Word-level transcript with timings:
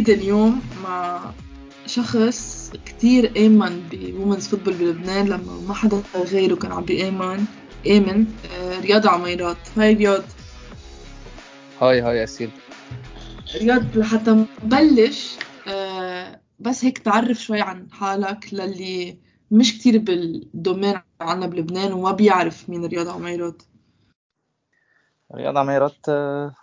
جديدة 0.00 0.22
اليوم 0.22 0.60
مع 0.82 1.30
شخص 1.86 2.70
كتير 2.86 3.46
آمن 3.46 3.88
ب 3.92 3.99
women's 3.99 4.48
football 4.48 4.74
بلبنان. 4.74 5.26
لما 5.26 5.60
ما 5.68 5.74
حدا 5.74 6.02
غيره 6.14 6.54
كان 6.54 6.72
عم 6.72 6.84
بيآمن 6.84 7.44
آمن 7.86 8.26
آه، 8.52 8.80
رياض 8.80 9.06
عميرات. 9.06 9.56
هاي 9.76 9.94
رياض. 9.94 10.22
هاي 11.82 12.00
هاي 12.00 12.16
ياسين 12.16 12.50
رياض 13.56 13.96
لحتى 13.96 14.44
نبلش 14.62 15.36
آه، 15.68 16.40
بس 16.58 16.84
هيك 16.84 16.98
تعرف 16.98 17.38
شوي 17.38 17.60
عن 17.60 17.90
حالك 17.92 18.54
للي 18.54 19.18
مش 19.50 19.78
كتير 19.78 19.98
بال 19.98 20.22
domain 20.22 20.94
عنا 21.20 21.46
بلبنان 21.46 21.92
وما 21.92 22.12
بيعرف 22.12 22.70
مين 22.70 22.84
رياض 22.84 23.08
عميرات. 23.08 23.62
رياض 25.34 25.56
عميرات 25.56 26.08
آه، 26.08 26.54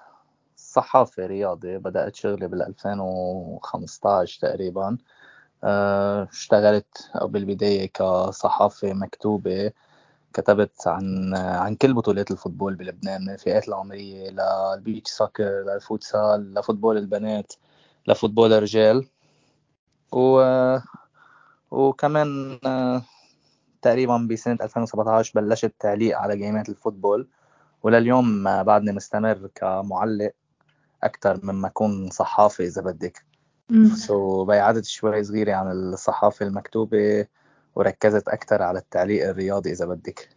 صحافي 0.77 1.25
رياضي 1.25 1.77
بدأت 1.77 2.15
شغلي 2.15 2.47
بال 2.47 2.61
2015 2.63 4.39
تقريبا. 4.41 4.97
آه، 5.63 6.23
اشتغلت 6.31 7.11
بالبداية 7.23 7.85
كصحافي 7.93 8.93
مكتوبة 8.93 9.71
كتبت 10.33 10.87
عن 10.87 11.35
عن 11.35 11.75
كل 11.75 11.93
بطولات 11.93 12.31
الفوتبول 12.31 12.75
بلبنان 12.75 13.21
من 13.21 13.29
الفئات 13.29 13.67
العمرية 13.67 14.29
للبيتش 14.29 15.11
ساكر 15.11 15.43
للفوتسال 15.43 16.53
لفوتبول 16.53 16.97
البنات 16.97 17.53
لفوتبول 18.07 18.53
الرجال. 18.53 19.07
و 20.11 20.41
وكمان 21.71 22.59
آه، 22.65 23.01
تقريبا 23.81 24.27
بسنة 24.31 24.57
2017 24.61 25.31
بلشت 25.41 25.73
تعليق 25.79 26.17
على 26.17 26.37
جيمات 26.37 26.69
ال 26.69 26.75
football. 26.75 27.27
ولليوم 27.83 28.43
بعدني 28.63 28.91
مستمر 28.91 29.49
كمعلق. 29.55 30.31
أكثر 31.07 31.39
مما 31.43 31.67
أكون 31.67 32.09
صحافي 32.09 32.63
إذا 32.63 32.81
بدك. 32.81 33.25
so, 33.95 34.47
بعدت 34.47 34.85
شوي 34.85 35.23
صغيرة 35.23 35.53
عن 35.53 35.71
الصحافة 35.71 36.45
المكتوبة 36.45 37.27
وركزت 37.75 38.27
أكثر 38.27 38.61
على 38.61 38.79
التعليق 38.79 39.29
الرياضي 39.29 39.71
إذا 39.71 39.85
بدك. 39.85 40.29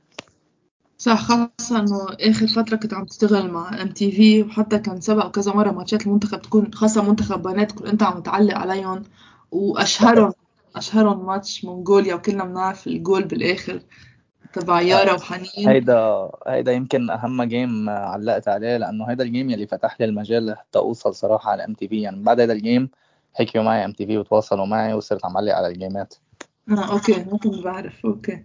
صح 0.99 1.23
خاصة 1.23 1.79
إنه 1.79 2.07
آخر 2.21 2.47
فترة 2.47 2.77
كنت 2.77 2.95
عم 2.95 3.05
تشتغل 3.05 3.51
مع 3.51 3.83
MTV 3.83 4.43
وحتى 4.43 4.79
كان 4.79 5.01
سبق 5.01 5.31
كذا 5.31 5.53
مرة 5.53 5.71
ماتشات 5.71 6.07
المنتخب 6.07 6.43
تكون 6.43 6.75
خاصة 6.75 7.03
منتخب 7.03 7.43
بنات 7.43 7.73
كنت 7.73 7.87
أنت 7.87 8.03
عم 8.03 8.23
تعلق 8.23 8.59
عليهم 8.59 9.03
وأشهرهم 9.51 10.33
أشهرهم 10.77 11.27
ماتش 11.27 11.65
منغوليا 11.65 12.15
وكلنا 12.15 12.45
بنعرف 12.45 12.87
الجول 12.87 13.25
بالآخر. 13.25 13.81
تبع 14.53 14.81
يارا 14.81 15.13
وحنين. 15.13 15.69
هيدا 15.69 16.31
هيدا 16.47 16.73
يمكن 16.73 17.11
أهم 17.11 17.43
game 17.43 17.91
علقت 17.91 18.49
عليه 18.49 18.77
لأنه 18.77 19.05
هيدا 19.05 19.25
ال 19.25 19.30
game 19.30 19.51
يلي 19.51 19.67
فتح 19.67 19.97
لي 20.01 20.07
المجال 20.07 20.47
لحتى 20.47 20.79
أوصل 20.79 21.15
صراحة 21.15 21.51
على 21.51 21.65
MTV 21.65 22.01
يعني 22.01 22.23
بعد 22.23 22.41
هيدا 22.41 22.53
ال 22.53 22.60
game 22.60 22.91
حكيوا 23.35 23.65
معي 23.65 23.85
MTV 23.85 24.19
وتواصلوا 24.19 24.67
معي 24.67 24.95
وصرت 24.95 25.25
عم 25.25 25.37
علق 25.37 25.55
على 25.55 25.67
الجيمات 25.67 26.15
آه 26.71 26.93
okay 26.93 27.25
ممكن 27.25 27.63
بعرف 27.63 28.07
okay. 28.07 28.43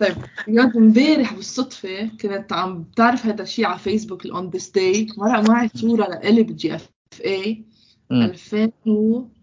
طيب 0.00 0.16
رياض 0.48 0.76
امبارح 0.76 1.34
بالصدفة 1.34 2.10
كنت 2.22 2.52
عم 2.52 2.82
بتعرف 2.82 3.26
هذا 3.26 3.42
الشيء 3.42 3.66
على 3.66 3.78
فيسبوك 3.78 4.24
ال 4.26 4.34
on 4.34 4.50
this 4.50 4.70
day 4.70 5.06
مرق 5.18 5.48
معي 5.50 5.70
صورة 5.74 6.06
لإلي 6.06 6.42
بال 6.42 6.74
GF 6.74 6.90
A 7.24 7.64
2000 8.12 8.70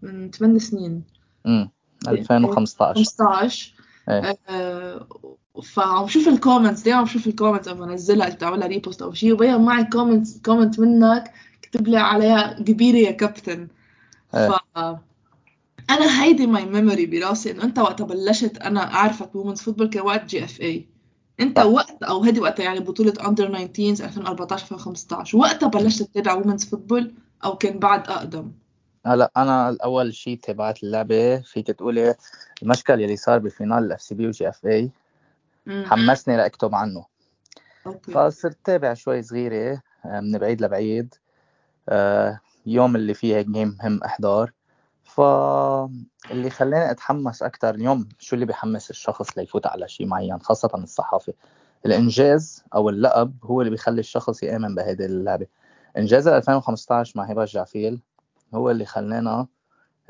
من 0.02 0.30
8 0.30 0.58
سنين. 0.58 1.02
امم 1.46 1.70
2015 2.08 2.94
15 2.94 3.74
إيه. 4.08 4.38
آه 4.48 5.06
فعم 5.62 6.08
شوف 6.08 6.28
ال 6.28 6.34
comments 6.34 6.82
دايما 6.82 6.98
عم 7.00 7.06
شوف 7.06 7.26
الكومنتس 7.26 7.68
قبل 7.68 7.80
ما 7.80 7.92
انزلها 7.92 8.26
انت 8.28 8.40
تعملها 8.40 8.66
repost 8.68 9.02
أو 9.02 9.12
شيء 9.12 9.32
وبين 9.32 9.60
معي 9.60 9.84
comment 9.84 10.44
comment 10.46 10.80
منك 10.80 11.32
كتب 11.62 11.88
لي 11.88 11.96
عليها 11.96 12.52
كبيرة 12.62 12.96
يا 12.96 13.10
كابتن 13.10 13.68
إيه. 14.34 14.48
ف 14.48 14.52
أنا 15.90 16.22
هيدي 16.22 16.46
my 16.46 16.64
memory 16.66 17.06
براسي 17.06 17.50
إنه 17.50 17.64
أنت 17.64 17.78
وقت 17.78 18.02
بلشت 18.02 18.58
أنا 18.58 18.94
أعرفك 18.94 19.32
ب 19.32 19.36
women's 19.36 19.60
football 19.60 19.88
كان 19.88 20.02
وقت 20.02 20.24
GFA 20.24 20.88
انت 21.40 21.58
وقت 21.58 22.02
أو 22.02 22.22
هيدي 22.22 22.40
وقتها 22.40 22.64
يعني 22.64 22.80
بطولة 22.80 23.14
under 23.28 23.66
19 23.66 24.04
2014 24.04 24.64
2015 24.64 25.38
وقتها 25.38 25.68
بلشت 25.68 26.02
تتابع 26.02 26.34
women's 26.34 26.64
football 26.64 27.14
أو 27.44 27.56
كان 27.56 27.78
بعد 27.78 28.08
أقدم 28.08 28.52
هلا 29.06 29.30
أنا 29.36 29.68
الأول 29.68 30.14
شيء 30.14 30.38
تابعت 30.38 30.82
اللعبة 30.82 31.40
فيك 31.40 31.66
تقولي 31.66 32.14
المشكل 32.62 33.00
يلي 33.00 33.16
صار 33.16 33.38
ب 33.38 33.45
final 33.45 33.77
ال 33.77 33.84
FCB 33.84 34.26
و 34.26 34.48
GFA 34.48 34.90
حمسني 35.68 36.36
لأكتب 36.36 36.74
عنه. 36.74 37.06
okay. 37.86 38.12
فصرت 38.12 38.58
تابع 38.64 38.94
شوي 38.94 39.22
صغيرة 39.22 39.82
آه، 40.04 40.20
من 40.20 40.38
بعيد 40.38 40.62
لبعيد. 40.62 41.14
آه، 41.88 42.40
يوم 42.66 42.96
اللي 42.96 43.14
فيه 43.14 43.36
هيك 43.36 43.46
game 43.46 43.76
مهم 43.80 44.02
احضر 44.04 44.52
فاللي 45.04 46.50
خلاني 46.50 46.90
أتحمس 46.90 47.42
أكثر 47.42 47.74
اليوم 47.74 48.08
شو 48.18 48.34
اللي 48.34 48.46
بيحمس 48.46 48.90
الشخص 48.90 49.38
ليفوت 49.38 49.66
على 49.66 49.88
شيء 49.88 50.06
معين 50.06 50.38
خاصة 50.38 50.70
الصحافة. 50.74 51.32
الإنجاز 51.86 52.64
أو 52.74 52.88
اللقب 52.88 53.34
هو 53.44 53.60
اللي 53.60 53.70
بيخلي 53.70 54.00
الشخص 54.00 54.42
يآمن 54.42 54.74
بهيدي 54.74 55.06
اللعبة. 55.06 55.46
إنجاز 55.96 56.28
2015 56.28 57.12
مع 57.16 57.24
هبة 57.24 57.42
الجعفيل. 57.42 58.00
هو 58.54 58.70
اللي 58.70 58.84
خلانا 58.84 59.46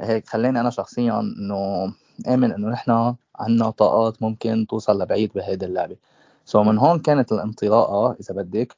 هيك 0.00 0.28
خلاني 0.28 0.60
أنا 0.60 0.70
شخصيا 0.70 1.20
إنه 1.20 1.92
آمن 2.28 2.52
إنه 2.52 2.68
نحن 2.68 3.14
عندنا 3.36 3.70
طاقات 3.70 4.22
ممكن 4.22 4.66
توصل 4.66 5.02
لبعيد 5.02 5.32
بهيدي 5.34 5.66
اللعبة. 5.66 5.96
سو 6.44 6.64
so 6.64 6.66
من 6.66 6.78
هون 6.78 6.98
كانت 6.98 7.32
الانطلاقة 7.32 8.16
إذا 8.20 8.34
بدك 8.34 8.76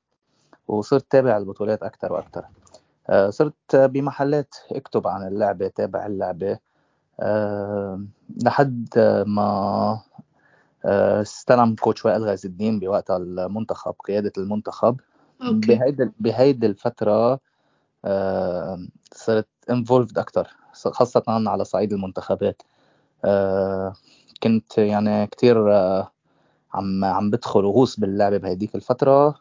وصرت 0.69 1.07
تابع 1.11 1.37
البطولات 1.37 1.83
أكثر 1.83 2.13
وأكثر 2.13 2.45
آه، 3.09 3.31
صرت 3.31 3.77
بمحلات 3.77 4.55
أكتب 4.73 5.07
عن 5.07 5.27
اللعبة 5.27 5.69
تابع 5.69 6.07
اللعبة. 6.07 6.59
آه، 7.21 8.05
لحد 8.45 8.89
ما 9.27 10.01
آه، 10.85 11.23
استلم 11.23 11.75
كوتش 11.75 12.05
وائل 12.05 12.25
غاز 12.25 12.47
الدين 12.47 12.79
بوقتها 12.81 13.17
المنتخب 13.17 13.95
قيادة 14.05 14.33
المنتخب. 14.39 15.01
بهيدي 15.41 16.11
بهيدي 16.21 16.67
الفترة 16.67 17.41
صرت 19.15 19.49
انفولفد 19.71 20.19
أكتر 20.19 20.49
خاصة 20.73 21.23
على 21.29 21.65
صعيد 21.65 21.93
المنتخبات. 21.93 22.63
كنت 24.43 24.79
يعني 24.79 25.27
كتير 25.27 25.73
عم 26.75 27.05
عم 27.05 27.31
بدخل 27.31 27.65
وغوص 27.65 28.01
باللعبة 28.01 28.37
بهديك 28.37 28.75
الفترة. 28.75 29.35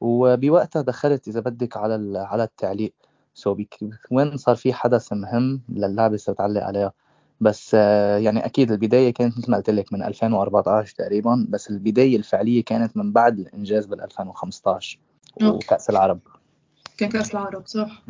وبوقتها 0.00 0.82
دخلت 0.82 1.28
إذا 1.28 1.40
بدك 1.40 1.76
على 1.76 2.18
على 2.18 2.44
التعليق. 2.44 2.94
سو 3.34 3.56
وين 4.10 4.36
صار 4.36 4.56
في 4.56 4.72
حدث 4.72 5.12
مهم 5.12 5.60
للعبه 5.68 6.16
صرت 6.16 6.40
اعلق 6.40 6.62
عليها 6.62 6.92
بس 7.40 7.74
يعني 7.74 8.46
أكيد 8.46 8.70
البداية 8.72 9.14
كانت 9.14 9.38
مثل 9.38 9.50
ما 9.50 9.56
قلت 9.56 9.70
لك 9.70 9.92
من 9.92 10.02
2014 10.02 10.94
تقريبا 10.96 11.46
بس 11.48 11.70
البداية 11.70 12.16
الفعلية 12.16 12.64
كانت 12.64 12.96
من 12.96 13.12
بعد 13.12 13.38
الإنجاز 13.38 13.86
بال 13.86 14.00
2015 14.00 14.98
وكأس 15.42 15.90
العرب. 15.90 16.20
كان 17.02 17.10
كاس 17.10 17.34
العرب 17.34 17.66
صح؟ 17.66 18.02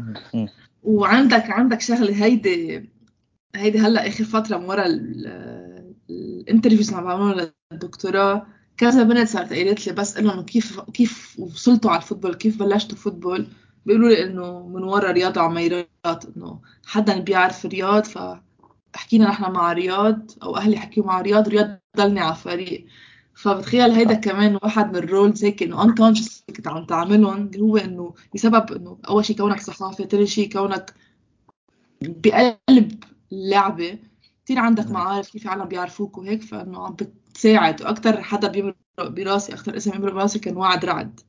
وعندك 0.83 1.51
عندك 1.51 1.81
شغله 1.81 2.25
هيدي 2.25 2.91
هيدي 3.57 3.79
هلا 3.79 4.09
آخر 4.09 4.25
فترة 4.25 4.57
من 4.59 4.65
ورا 4.65 4.85
ال 6.11 6.18
interviews 6.18 6.89
اللي 6.89 7.01
عم 7.01 7.05
بعملهم 7.05 7.51
للدكتوراه 7.73 8.47
كذا 8.77 9.03
بنت 9.03 9.29
صارت 9.29 9.53
قالت 9.53 9.87
لي 9.87 9.93
بس 9.93 10.19
لهم 10.19 10.43
كيف 10.43 10.81
كيف 10.81 11.41
وصلتوا 11.41 11.91
على 11.91 12.03
ال 12.03 12.06
football 12.06 12.35
كيف 12.35 12.59
بلشتوا 12.59 12.97
football؟ 12.97 13.47
بيقولوا 13.87 14.09
لي 14.09 14.25
إنه 14.25 14.69
من 14.69 14.83
ورا 14.83 15.11
رياض 15.11 15.39
عميرات 15.39 16.25
إنه 16.37 16.61
حدا 16.87 17.19
بيعرف 17.19 17.67
رياض 17.67 18.05
فحكينا 18.05 19.29
نحن 19.29 19.53
مع 19.53 19.73
رياض 19.73 20.31
أو 20.43 20.57
أهلي 20.57 20.77
حكيوا 20.77 21.07
مع 21.07 21.21
رياض 21.21 21.49
رياض 21.49 21.79
ضلني 21.97 22.21
على 22.21 22.33
الفريق. 22.33 22.87
فبتخيل 23.35 23.91
هيدا 23.91 24.15
كمان 24.15 24.59
واحد 24.63 24.89
من 24.89 24.97
ال 24.97 25.05
roles 25.05 25.45
هيك 25.45 25.63
إنه 25.63 25.85
unconscious 25.85 26.45
كنت 26.57 26.69
عم 26.69 26.87
تعملهم 26.87 27.47
اللي 27.47 27.61
هو 27.61 27.77
إنه 27.77 28.15
بسبب 28.35 28.73
إنه 28.73 28.99
أول 29.09 29.25
شيء 29.25 29.37
كونك 29.37 29.61
صحافي 29.61 30.05
ثاني 30.05 30.27
شيء 30.27 30.53
كونك 30.53 30.95
بقلب 32.03 33.05
اللعبة 33.33 33.99
كثير 34.45 34.59
عندك 34.59 34.91
معارف 34.91 35.31
كيف 35.31 35.45
العالم 35.45 35.65
بيعرفوك 35.65 36.19
وهيك 36.19 36.43
فإنه 36.43 36.87
عم 36.87 36.97
تساعد 37.35 37.83
وأكثر 37.83 38.23
حدا 38.23 38.49
بيمرق 38.49 38.77
براسي 38.99 39.53
أكثر 39.53 39.77
اسم 39.77 39.91
بيمرق 39.91 40.13
براسي 40.13 40.39
كان 40.39 40.57
وعد 40.57 40.85
رعد. 40.85 41.21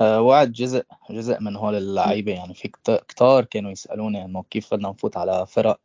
أه 0.00 0.20
وعد 0.20 0.52
جزء 0.52 0.84
جزء 1.10 1.40
من 1.40 1.56
هول 1.56 1.74
اللعيبة. 1.74 2.32
يعني 2.32 2.54
في 2.54 2.70
كتار 3.08 3.44
كانوا 3.44 3.70
يسألوني 3.70 4.24
إنه 4.24 4.44
كيف 4.50 4.74
بدنا 4.74 4.88
نفوت 4.88 5.16
على 5.16 5.46
فرق. 5.46 5.80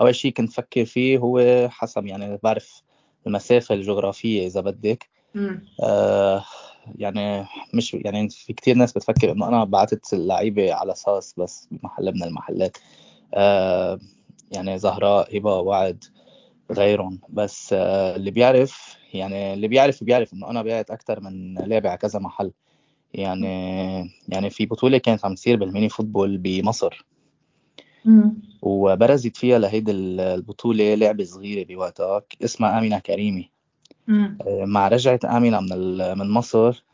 أول 0.00 0.14
شيء 0.14 0.32
كنت 0.32 0.52
فكر 0.52 0.84
فيه 0.84 1.18
هو 1.18 1.68
حسب 1.70 2.06
يعني 2.06 2.38
بعرف 2.42 2.82
المسافة 3.26 3.74
الجغرافية 3.74 4.46
إذا 4.46 4.60
بدك. 4.60 5.08
آه 5.82 6.44
يعني 6.98 7.46
مش 7.74 7.94
يعني 7.94 8.28
في 8.28 8.52
كتير 8.52 8.76
ناس 8.76 8.92
بتفكر 8.92 9.32
إنه 9.32 9.48
أنا 9.48 9.64
بعثت 9.64 10.12
اللعيبة 10.12 10.74
على 10.74 10.92
أساس 10.92 11.34
بس 11.38 11.68
بمحل 11.70 12.14
من 12.14 12.22
المحلات. 12.22 12.78
آه 13.34 13.98
يعني 14.52 14.78
زهراء 14.78 15.38
هبة 15.38 15.58
وعد 15.58 16.04
غيرهم. 16.70 17.20
بس 17.28 17.72
آه، 17.72 18.16
اللي 18.16 18.30
بيعرف 18.30 18.96
يعني 19.14 19.54
اللي 19.54 19.68
بيعرف 19.68 20.04
بيعرف 20.04 20.32
إنه 20.34 20.50
أنا 20.50 20.62
بعت 20.62 20.90
أكثر 20.90 21.20
من 21.20 21.54
لاعب 21.54 21.86
على 21.86 21.98
كذا 21.98 22.18
محل. 22.18 22.52
يعني 23.14 24.10
يعني 24.28 24.50
في 24.50 24.66
بطولة 24.66 24.98
كانت 24.98 25.24
عم 25.24 25.34
تصير 25.34 25.56
بالميني 25.56 25.88
فوتبول 25.88 26.38
بمصر. 26.38 27.04
وبرزت 28.62 29.36
فيها 29.36 29.58
لهيدي 29.58 29.92
البطولة 29.92 30.94
لعبة 30.94 31.24
صغيرة 31.24 31.66
بوقتها. 31.66 32.22
اسمها 32.44 32.78
آمنة 32.78 32.98
كريمي 32.98 33.50
آه، 34.46 34.64
مع 34.64 34.88
رجعة 34.88 35.20
آمنة 35.24 35.60
من 35.60 36.18
من 36.18 36.30
مصر 36.30 36.84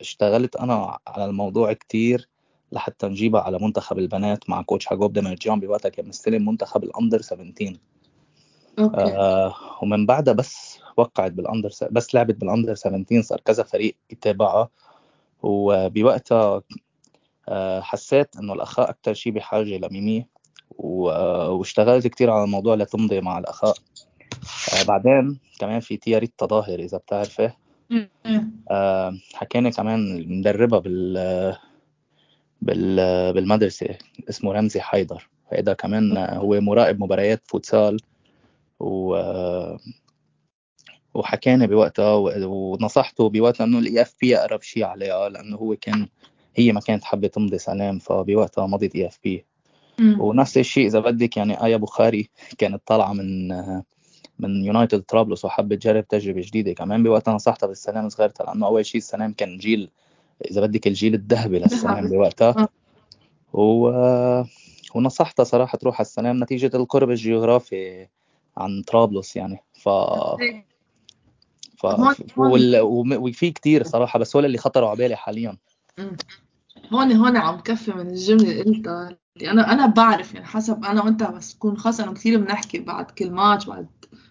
اشتغلت 0.00 0.56
أنا 0.56 0.98
على 1.06 1.24
الموضوع 1.24 1.72
كتير 1.72 2.28
لحتى 2.72 3.08
نجيبها 3.08 3.40
على 3.40 3.58
منتخب 3.58 3.98
البنات 3.98 4.50
مع 4.50 4.62
coach 4.62 4.86
هاغوب 4.86 5.12
دميرجيان 5.12 5.60
بوقتها. 5.60 5.88
كان 5.88 6.08
مستلم 6.08 6.48
منتخب 6.48 6.84
ال 6.84 6.90
under 6.90 7.22
17 7.22 7.76
okay. 8.78 8.96
آه 9.00 9.54
ومن 9.82 10.06
بعدها 10.06 10.34
بس 10.34 10.78
وقعت 10.96 11.32
بال 11.32 11.43
under 11.43 11.70
بس 11.90 12.14
لعبت 12.14 12.34
بال 12.34 12.45
under 12.45 12.74
17 12.74 13.22
صار 13.22 13.40
كذا 13.40 13.62
فريق 13.62 13.96
يتابعها. 14.10 14.68
وبوقتها 15.42 16.62
آه 17.48 17.80
حسيت 17.80 18.36
إنه 18.36 18.52
الاخاء 18.52 18.90
أكثر 18.90 19.14
شيء 19.14 19.32
بحاجة 19.32 19.78
لميمي. 19.78 20.26
واشتغلت 20.78 22.06
كثير 22.06 22.30
على 22.30 22.44
الموضوع 22.44 22.74
لتمضي 22.74 23.20
مع 23.20 23.38
الأخاء. 23.38 23.74
آه 24.74 24.84
بعدين 24.88 25.40
كمان 25.60 25.80
في 25.80 25.96
تيا 25.96 26.10
ريتا 26.10 26.32
ضاهر 26.38 26.78
إذا 26.78 26.98
بتعرفه. 26.98 27.54
آه 28.70 29.14
حكاني 29.34 29.70
كمان 29.70 30.24
مدربها 30.38 30.78
بال 30.78 31.56
بال 32.62 33.32
بالمدرسة 33.32 33.98
اسمه 34.28 34.52
رمزي 34.52 34.80
حيدر. 34.80 35.28
هيدا 35.50 35.72
كمان 35.72 36.16
هو 36.16 36.60
مراقب 36.60 37.00
مباريات 37.00 37.42
فوتسال 37.46 38.00
و 38.80 39.16
وحكينا 41.14 41.66
بوقتها 41.66 42.14
ونصحته 42.14 43.28
بوقتها 43.28 43.64
إنه 43.64 43.78
ال 43.78 44.02
EFP 44.02 44.36
أقرب 44.36 44.62
شيء 44.62 44.84
عليها 44.84 45.28
لأنه 45.28 45.56
هو 45.56 45.76
كان 45.76 46.08
هي 46.56 46.72
ما 46.72 46.80
كانت 46.80 47.04
حابة 47.04 47.28
تمضي 47.28 47.58
سلام 47.58 47.98
فبوقتها 47.98 48.66
مضت 48.66 48.94
EFP 48.94 49.44
ونفس 50.00 50.58
الشيء 50.58 50.86
إذا 50.86 51.00
بدك 51.00 51.36
يعني 51.36 51.64
آية 51.64 51.76
بخاري 51.76 52.30
كانت 52.58 52.82
طالعة 52.86 53.12
من 53.12 53.48
من 54.38 54.64
United 54.64 55.02
طرابلس 55.02 55.44
وحبت 55.44 55.82
تجرب 55.82 56.08
تجربة 56.08 56.40
جديدة 56.40 56.72
كمان. 56.72 57.02
بوقتها 57.02 57.34
نصحتها 57.34 57.66
بالسلام 57.66 58.08
زغرتا 58.08 58.44
لأنه 58.44 58.66
أول 58.66 58.86
شيء 58.86 59.00
السلام 59.00 59.32
كان 59.32 59.58
جيل 59.58 59.90
إذا 60.50 60.60
بدك 60.60 60.86
الجيل 60.86 61.14
الذهبي 61.14 61.58
للسلام 61.58 62.08
بوقتها. 62.08 62.54
آه. 62.58 62.68
و... 63.52 63.88
ونصحتها 64.94 65.44
صراحة 65.44 65.78
تروح 65.78 65.94
على 65.94 66.06
السلام 66.06 66.42
نتيجة 66.42 66.70
القرب 66.74 67.10
الجغرافي 67.10 68.06
عن 68.56 68.82
طرابلس 68.82 69.36
يعني. 69.36 69.62
ف 69.72 69.88
ف 71.78 71.86
وال... 72.36 72.80
وفي 73.16 73.50
كتير 73.50 73.82
صراحة 73.82 74.18
بس 74.18 74.36
هو 74.36 74.44
اللي 74.44 74.58
خطروا 74.58 74.88
على 74.88 74.98
بالي 74.98 75.16
حاليا. 75.16 75.56
هون 76.92 77.12
هون 77.12 77.36
عم 77.36 77.60
كفي 77.60 77.92
من 77.92 78.06
الجملة 78.06 78.50
اللي 78.50 78.62
قلتها. 78.62 79.18
أنا 79.42 79.72
أنا 79.72 79.86
بعرف 79.86 80.34
يعني 80.34 80.46
حسب 80.46 80.84
أنا 80.84 81.02
وأنت 81.04 81.22
بس 81.22 81.54
تكون 81.54 81.76
خاصة 81.78 82.04
إنه 82.04 82.12
كثير 82.14 82.40
بنحكي 82.40 82.78
بعد 82.78 83.10
كل 83.10 83.30
ماتش 83.30 83.66
بعد 83.66 83.86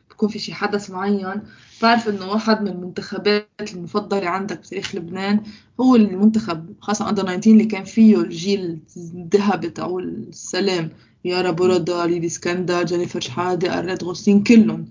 بكون 0.09 0.29
في 0.29 0.39
شي 0.39 0.53
حدث 0.53 0.89
معين. 0.91 1.41
بعرف 1.81 2.09
إنه 2.09 2.25
واحد 2.31 2.61
من 2.61 2.67
المنتخبات 2.67 3.49
المفضلة 3.73 4.29
عندك 4.29 4.59
بتاريخ 4.59 4.95
لبنان 4.95 5.43
هو 5.81 5.95
المنتخب 5.95 6.73
خاصة 6.81 7.09
under 7.09 7.23
19 7.23 7.51
اللي 7.51 7.65
كان 7.65 7.83
فيه 7.83 8.21
الجيل 8.21 8.79
الذهبي 8.97 9.69
تاع 9.69 9.97
السلام 9.97 10.89
يارا 11.25 11.51
بو 11.51 11.78
رضا 11.78 12.05
ليدي 12.05 12.27
إسكندر 12.27 12.83
جينيفر 12.83 13.19
شحادة 13.19 13.79
اراد 13.79 14.03
غوستين 14.03 14.43
كلهم. 14.43 14.89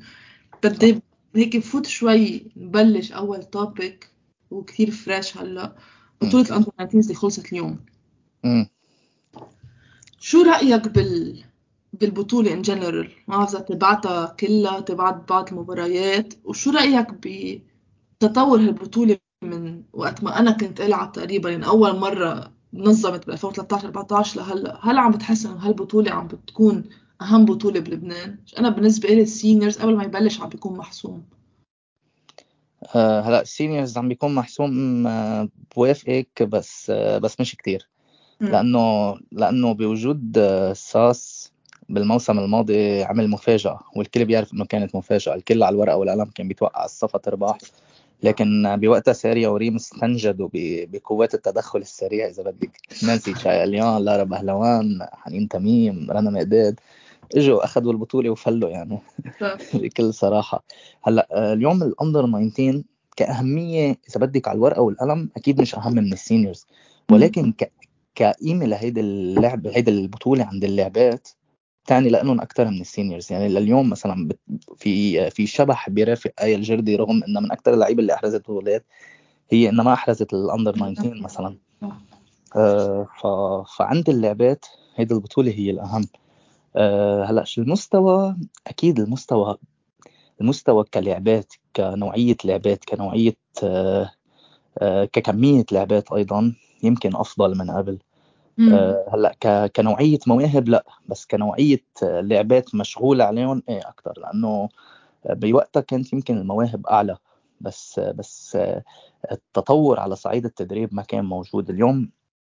بدي 0.64 1.02
هيك 1.36 1.56
نفوت 1.56 1.86
شوي 1.86 2.46
نبلش 2.56 3.12
أول 3.12 3.42
topic 3.44 4.10
وكثير 4.50 4.90
fresh 4.90 5.36
هلأ. 5.38 5.76
بطولة 6.22 6.44
ال 6.46 6.50
under 6.50 6.70
19 6.78 6.98
اللي 7.00 7.14
خلصت 7.14 7.52
اليوم. 7.52 7.78
شو 10.26 10.42
رأيك 10.42 10.88
بال 10.88 11.44
بالبطولة 11.92 12.52
in 12.52 12.62
general 12.62 13.10
ما 13.28 13.36
بعرف 13.36 13.56
تبعتها 13.56 14.26
كلها 14.26 14.80
تبعت 14.80 15.28
بعض 15.28 15.48
المباريات 15.48 16.34
وشو 16.44 16.70
رأيك 16.70 17.06
بتطور 18.20 18.58
هالبطولة 18.58 19.18
من 19.42 19.82
وقت 19.92 20.24
ما 20.24 20.38
أنا 20.38 20.50
كنت 20.50 20.80
ألعب 20.80 21.12
تقريبا 21.12 21.50
يعني 21.50 21.66
أول 21.66 21.98
مرة 21.98 22.52
نظمت 22.74 23.26
ب 23.26 23.30
2013 23.30 23.86
14 23.86 24.40
لهلأ 24.40 24.78
هل 24.82 24.98
عم 24.98 25.10
بتحس 25.10 25.46
إنه 25.46 25.56
هالبطولة 25.56 26.10
عم 26.10 26.26
بتكون 26.26 26.84
أهم 27.22 27.44
بطولة 27.44 27.80
بلبنان؟ 27.80 28.38
أنا 28.58 28.68
بالنسبة 28.68 29.08
لي 29.08 29.22
ال 29.22 29.29
seniors 29.29 29.78
قبل 29.78 29.96
ما 29.96 30.04
يبلش 30.04 30.40
عم 30.40 30.48
بيكون 30.48 30.76
محسوم. 30.76 31.24
آه 32.94 33.20
هلأ 33.20 33.40
ال 33.40 33.48
seniors 33.48 33.98
عم 33.98 34.08
بيكون 34.08 34.34
محسوم 34.34 35.06
آه 35.06 35.48
بوافقك 35.76 36.42
بس 36.42 36.90
آه 36.90 37.18
بس 37.18 37.40
مش 37.40 37.56
كتير. 37.56 37.88
لأنه 38.40 39.16
لأنه 39.32 39.72
بوجود 39.72 40.38
SAS 40.72 41.52
بالموسم 41.88 42.38
الماضي 42.38 43.02
عمل 43.02 43.28
مفاجأة 43.30 43.80
والكل 43.96 44.24
بيعرف 44.24 44.54
إنه 44.54 44.64
كانت 44.64 44.94
مفاجأة 44.94 45.34
الكل 45.34 45.62
على 45.62 45.74
الورقة 45.74 45.96
والقلم 45.96 46.24
كان 46.24 46.48
بيتوقع 46.48 46.84
الصفا 46.84 47.18
تربح. 47.18 47.58
لكن 48.22 48.76
بوقتها 48.76 49.12
ساريا 49.12 49.48
وريم 49.48 49.74
استنجدوا 49.74 50.48
بقوات 50.54 51.34
التدخل 51.34 51.78
السريع 51.78 52.28
إذا 52.28 52.42
بدك. 52.42 52.80
نانسي 53.02 53.34
شايليان 53.34 54.04
لارا 54.04 54.24
بهلوان 54.24 55.06
حنين 55.12 55.48
تميم 55.48 56.10
رنا 56.10 56.30
مقداد 56.30 56.80
إجوا 57.36 57.64
أخذوا 57.64 57.92
البطولة 57.92 58.30
وفلوا 58.30 58.70
يعني. 58.70 58.98
بكل 59.74 60.14
صراحة. 60.14 60.64
هلأ 61.02 61.52
اليوم 61.52 61.82
ال 61.82 61.90
under 61.90 62.26
19 62.26 62.82
كأهمية 63.16 63.98
إذا 64.08 64.20
بدك 64.20 64.48
على 64.48 64.56
الورقة 64.56 64.82
والقلم 64.82 65.30
أكيد 65.36 65.60
مش 65.60 65.74
أهم 65.74 65.94
من 65.94 66.12
ال 66.12 66.18
seniors. 66.18 66.66
ولكن 67.10 67.52
ك... 67.52 67.72
كقيمه 68.16 68.66
لهيدي 68.66 69.00
اللعبه 69.00 69.76
هيدي 69.76 69.90
البطولة 69.90 70.44
عند 70.44 70.64
اللعبات 70.64 71.28
تعني 71.86 72.08
لأنهم 72.08 72.40
أكثر 72.40 72.64
من 72.64 72.80
ال 72.80 72.86
seniors. 72.86 73.32
يعني 73.32 73.48
لليوم 73.48 73.90
مثلا 73.90 74.28
في 74.76 75.30
في 75.30 75.46
شبح 75.46 75.90
بيرافق 75.90 76.30
آية 76.42 76.54
الجردي 76.54 76.96
رغم 76.96 77.24
إنه 77.24 77.40
من 77.40 77.52
أكثر 77.52 77.74
اللعيبة 77.74 78.00
اللي 78.00 78.14
أحرزت 78.14 78.40
بطولات 78.40 78.84
هي 79.50 79.68
انما 79.68 79.92
أحرزت 79.92 80.34
ال 80.34 80.41
under 80.41 80.72
19 80.72 81.22
مثلا. 81.22 81.56
آه 82.56 83.08
ف... 83.20 83.26
فعند 83.78 84.08
اللعبات 84.08 84.66
هيدي 84.96 85.14
البطولة 85.14 85.52
هي 85.52 85.70
الأهم. 85.70 86.04
آه 86.76 87.24
هلأ 87.24 87.44
شو 87.44 87.62
المستوى؟ 87.62 88.36
أكيد 88.66 89.00
المستوى 89.00 89.56
المستوى 90.40 90.84
كلعبات 90.84 91.52
كنوعية 91.76 92.36
لعبات 92.44 92.84
كنوعية 92.84 93.36
آه 93.62 94.10
آه 94.78 95.04
ككمية 95.04 95.64
لعبات 95.72 96.12
أيضا 96.12 96.54
يمكن 96.82 97.16
أفضل 97.16 97.58
من 97.58 97.70
قبل. 97.70 97.98
آه 98.60 99.06
هلأ 99.14 99.68
كنوعية 99.76 100.18
مواهب 100.26 100.68
لأ 100.68 100.84
بس 101.08 101.26
كنوعية 101.26 101.84
لعبات 102.02 102.74
مشغول 102.74 103.22
عليهم 103.22 103.62
إيه 103.68 103.88
أكثر 103.88 104.12
لأنه 104.16 104.68
بوقتها 105.30 105.80
كانت 105.80 106.12
يمكن 106.12 106.36
المواهب 106.38 106.86
أعلى 106.86 107.16
بس 107.60 108.00
بس 108.00 108.58
التطور 109.32 110.00
على 110.00 110.16
صعيد 110.16 110.44
التدريب 110.44 110.94
ما 110.94 111.02
كان 111.02 111.24
موجود. 111.24 111.70
اليوم 111.70 112.10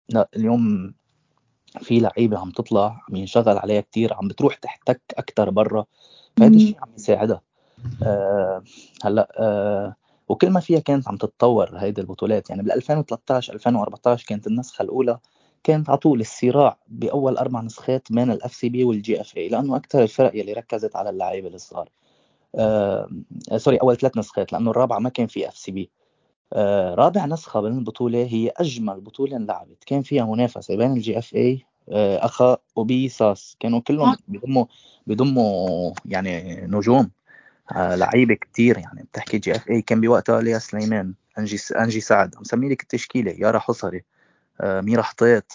لأ 0.10 0.29
اليوم 0.36 0.93
في 1.81 2.00
لعيبة 2.00 2.39
عم 2.39 2.51
تطلع 2.51 3.01
عم 3.10 3.15
ينشغل 3.15 3.57
عليها 3.57 3.81
كثير 3.81 4.13
عم 4.13 4.27
بتروح 4.27 4.55
تحتك 4.55 5.01
أكثر 5.17 5.50
برا 5.50 5.86
فهذا 6.38 6.55
الشيء 6.55 6.77
عم 6.81 6.89
يساعدها. 6.98 7.41
آه 8.03 8.63
هلأ 9.03 9.31
آه 9.38 9.95
وكل 10.29 10.50
ما 10.50 10.60
فيها 10.60 10.79
كانت 10.79 11.07
عم 11.07 11.17
تتطور 11.17 11.77
هيدي 11.77 12.01
البطولات 12.01 12.50
يعني 12.50 12.62
بال 12.63 12.72
2013 12.72 13.53
2014 13.53 14.25
كانت 14.27 14.48
النسخة 14.48 14.81
الأولى 14.83 15.19
كانت 15.63 15.89
على 15.89 15.98
طول 15.98 16.22
الصراع 16.22 16.77
بأول 16.88 17.38
أربع 17.38 17.62
نسخات 17.62 18.12
بين 18.12 18.32
ال 18.32 18.53
FCB 18.53 18.84
وال 18.84 19.22
GFA 19.22 19.50
لأنه 19.50 19.75
أكثر 19.75 20.03
الفرق 20.03 20.36
يلي 20.36 20.53
ركزت 20.53 20.96
على 20.96 21.10
اللعيبة 21.10 21.48
الصغار 21.48 21.89
آه 22.55 23.10
sorry 23.58 23.77
أول 23.77 23.98
ثلاث 23.98 24.17
نسخات 24.17 24.53
لأنه 24.53 24.72
الرابعه 24.72 25.00
ما 25.00 25.10
كان 25.10 25.27
في 25.27 25.48
FCB 25.48 25.89
آه 26.53 26.96
رابع 26.96 27.25
نسخة 27.25 27.62
من 27.62 27.77
البطولة 27.77 28.24
هي 28.24 28.51
أجمل 28.58 29.01
بطولة 29.01 29.38
انلعبت. 29.38 29.84
كان 29.86 30.01
فيها 30.01 30.25
منافسة 30.25 30.77
بين 30.77 30.91
ال 30.92 31.18
GFA 31.18 31.65
آه 31.89 32.25
أخا 32.25 32.58
وبي 32.75 33.10
SAS 33.10 33.58
كانوا 33.60 33.79
كلهم 33.79 34.10
آه. 34.10 34.17
بيضموا 34.27 34.65
بيضموا 35.08 35.91
يعني 36.05 36.62
نجوم 36.67 37.12
آه 37.75 37.96
لعيبة 37.96 38.36
كثير 38.36 38.77
يعني. 38.77 39.03
بتحكي 39.03 39.38
GFA 39.38 39.82
كان 39.82 40.01
بوقتها 40.01 40.41
ليا 40.41 40.60
سليمان 40.60 41.13
أنجي 41.39 41.58
أنجي 41.79 42.01
سعد. 42.01 42.36
مسمي 42.39 42.70
لك 42.70 42.82
التشكيلة 42.82 43.32
يارا 43.32 43.60
حصري. 43.60 43.98
آه 43.98 44.12
ميرا 44.62 45.01
حطيت 45.01 45.53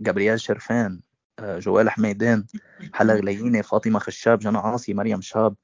جابرييل 0.00 0.40
شرفان 0.40 1.00
آه 1.38 1.58
جوال 1.58 1.90
حميدان 1.90 2.46
حلا 2.92 3.14
غلييني 3.14 3.62
فاطمة 3.62 3.98
خشاب 3.98 4.38
جنى 4.38 4.58
عاصي 4.58 4.94
مريم 4.94 5.20
شاب 5.20 5.54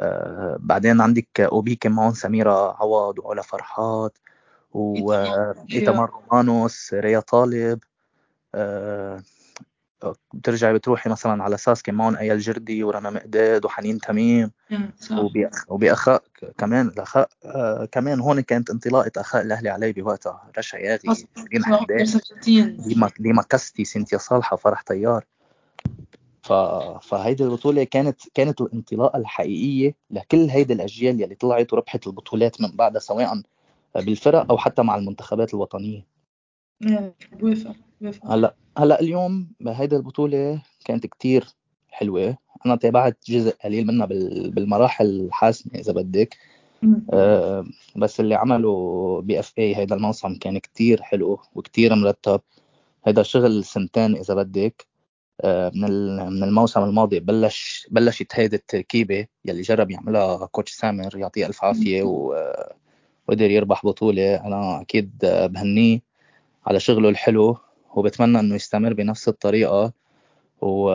آه 0.00 0.56
بعدين 0.60 1.00
عندك 1.00 1.40
أوبي 1.40 1.74
كان 1.74 1.92
معهم 1.92 2.14
سميرة 2.14 2.76
عوض 2.82 3.18
وعلا 3.18 3.42
فرحات 3.42 4.18
وايتمار 4.72 6.10
رومانوس 6.10 6.94
ريا 6.94 7.20
طالب 7.20 7.78
آه 8.54 9.22
بترجعي 10.34 10.74
بتروحي 10.74 11.10
مثلا 11.10 11.44
على 11.44 11.54
أساس 11.54 11.82
كان 11.82 11.94
معهم 11.94 12.16
ايال 12.16 12.38
جردي 12.38 12.84
ورنا 12.84 13.10
مقداد 13.10 13.64
وحنين 13.64 13.98
تميم 13.98 14.50
وبأخاء 15.68 16.22
كمان 16.58 16.88
الأخاء 16.88 17.28
آه 17.44 17.84
كمان 17.84 18.20
هون 18.20 18.40
كانت 18.40 18.70
انطلاقة 18.70 19.10
أخاء 19.16 19.42
الأهلي 19.42 19.68
علي 19.68 19.92
بوقتها. 19.92 20.50
رشا 20.58 20.76
ياغي 20.76 21.26
ريم 21.52 21.64
حداد 21.64 22.20
ديما 22.86 23.10
ديما 23.18 23.42
كستي 23.42 23.84
سنتيا 23.84 24.18
صالحة 24.18 24.56
فرح 24.56 24.82
طيار؟ 24.82 25.24
ف... 26.42 26.52
فهيدي 27.08 27.44
البطولة 27.44 27.84
كانت 27.84 28.20
كانت 28.34 28.60
الانطلاقة 28.60 29.18
الحقيقية 29.18 29.94
لكل 30.10 30.50
هيدي 30.50 30.72
الأجيال 30.72 31.20
يلي 31.20 31.34
طلعت 31.34 31.72
وربحت 31.72 32.06
البطولات 32.06 32.60
من 32.60 32.68
بعدها 32.76 33.00
سواء 33.00 33.42
بالفرق 33.94 34.46
أو 34.50 34.58
حتى 34.58 34.82
مع 34.82 34.96
المنتخبات 34.96 35.54
الوطنية. 35.54 36.06
بوافق 37.32 37.74
هلأ 38.24 38.54
هلأ 38.78 39.00
اليوم 39.00 39.48
بهيدي 39.60 39.96
البطولة 39.96 40.62
كانت 40.84 41.06
كتير 41.06 41.46
حلوة. 41.90 42.36
أنا 42.66 42.76
تابعت 42.76 43.18
جزء 43.28 43.56
قليل 43.64 43.86
منها 43.86 44.06
بالمراحل 44.06 45.06
الحاسمة 45.06 45.74
إذا 45.74 45.92
بدك. 45.92 46.36
أه 47.12 47.66
بس 47.96 48.20
اللي 48.20 48.34
عمله 48.34 49.20
BFA 49.20 49.76
هيدا 49.76 49.94
الموسم 49.94 50.34
كان 50.34 50.58
كتير 50.58 51.02
حلو 51.02 51.40
وكتير 51.54 51.94
مرتب. 51.94 52.40
هيدا 53.06 53.22
شغل 53.22 53.64
سنتين 53.64 54.16
إذا 54.16 54.34
بدك. 54.34 54.86
أه 55.40 55.72
من 55.74 56.16
من 56.16 56.42
الموسم 56.42 56.82
الماضي 56.82 57.20
بلش 57.20 57.88
بلشت 57.90 58.32
هيدي 58.34 58.56
التركيبة 58.56 59.26
يلي 59.44 59.62
جرب 59.62 59.90
يعملها 59.90 60.46
coach 60.46 60.72
سامر 60.72 61.16
يعطيه 61.16 61.46
ألف 61.46 61.64
عافية 61.64 62.02
وقدر 62.02 63.50
يربح 63.50 63.86
بطولة. 63.86 64.36
أنا 64.36 64.80
أكيد 64.80 65.18
بهنيه 65.22 66.00
على 66.66 66.80
شغله 66.80 67.08
الحلو. 67.08 67.56
وبتمنى 67.98 68.40
إنه 68.40 68.54
يستمر 68.54 68.92
بنفس 68.92 69.28
الطريقة 69.28 69.92
و... 70.60 70.90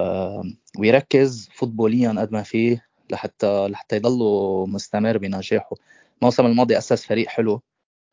ويركز 0.80 1.50
فوتبوليا 1.54 2.16
قد 2.20 2.32
ما 2.32 2.44
فيه 2.44 2.86
لحتى 3.10 3.68
لحتى 3.68 3.96
يضله 3.96 4.66
مستمر 4.66 5.18
بنجاحه. 5.18 5.76
الموسم 6.22 6.46
الماضي 6.46 6.78
أسس 6.78 7.06
فريق 7.06 7.28
حلو. 7.28 7.62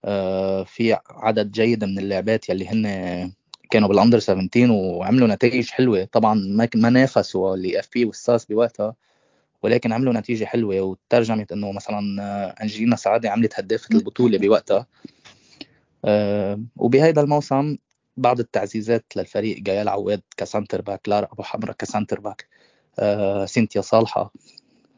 آه، 0.05 0.65
في 0.65 0.99
عدد 1.11 1.51
جيد 1.51 1.85
من 1.85 1.99
اللاعبات 1.99 2.49
يلي 2.49 2.69
هن 2.69 3.33
كانوا 3.71 3.89
بال 3.89 3.97
under 3.97 4.19
17 4.19 4.71
وعملوا 4.71 5.29
نتائج 5.29 5.71
حلوة. 5.71 6.05
طبعا 6.05 6.35
ما 6.35 6.69
ما 6.75 6.91
نافسوا 6.91 7.57
إف 7.81 7.89
بي 7.95 8.05
وال 8.05 8.21
SAS 8.21 8.45
بوقتها 8.45 8.95
ولكن 9.63 9.93
عملوا 9.93 10.13
نتيجة 10.13 10.45
حلوة 10.45 10.81
وترجمت 10.81 11.53
إنه 11.53 11.73
مثلا 11.73 12.01
أنجلينا 12.63 12.97
سعادة 12.97 13.31
عملت 13.31 13.61
هدافه 13.61 13.89
البطولة 13.97 14.39
بوقتها. 14.39 14.87
آه، 16.05 16.61
وبهذا 16.77 17.21
الموسم 17.21 17.77
بعض 18.17 18.41
التعزيزات 18.41 19.05
للفريق 19.17 19.59
جيال 19.59 19.89
عواد 19.89 20.23
ك 20.37 20.43
center 20.43 20.83
back 20.83 21.09
لارا 21.09 21.29
أبو 21.33 21.43
حمرا 21.43 21.73
ك 21.73 21.80
center 21.80 22.21
back 22.21 22.49
آه 22.99 23.45
سينتيا 23.45 23.81
صالحة 23.81 24.33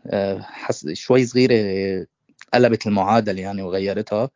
آه 0.07 0.39
حس 0.41 0.89
شوي 0.89 1.27
صغيرة 1.27 2.07
قلبت 2.55 2.87
المعادله 2.87 3.43
يعني 3.43 3.63
وغيرتها 3.63 4.31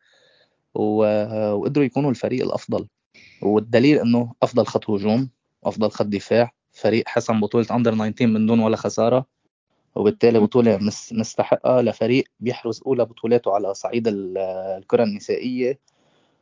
وقدروا 0.73 1.85
يكونوا 1.85 2.09
الفريق 2.09 2.43
الأفضل 2.45 2.87
والدليل 3.41 3.99
إنه 3.99 4.33
أفضل 4.43 4.65
خط 4.65 4.89
هجوم 4.89 5.29
أفضل 5.63 5.91
خط 5.91 6.05
دفاع 6.05 6.51
فريق 6.71 7.07
حسم 7.07 7.41
بطولة 7.41 7.65
اندر 7.71 7.93
19 7.93 8.27
من 8.27 8.45
دون 8.45 8.59
ولا 8.59 8.77
خسارة 8.77 9.25
وبالتالي 9.95 10.39
بطولة 10.39 10.77
مستحقة 11.11 11.81
لفريق 11.81 12.23
بيحرز 12.39 12.81
أولى 12.85 13.05
بطولاته 13.05 13.53
على 13.55 13.73
صعيد 13.73 14.03
الكرة 14.07 15.03
النسائية. 15.03 15.79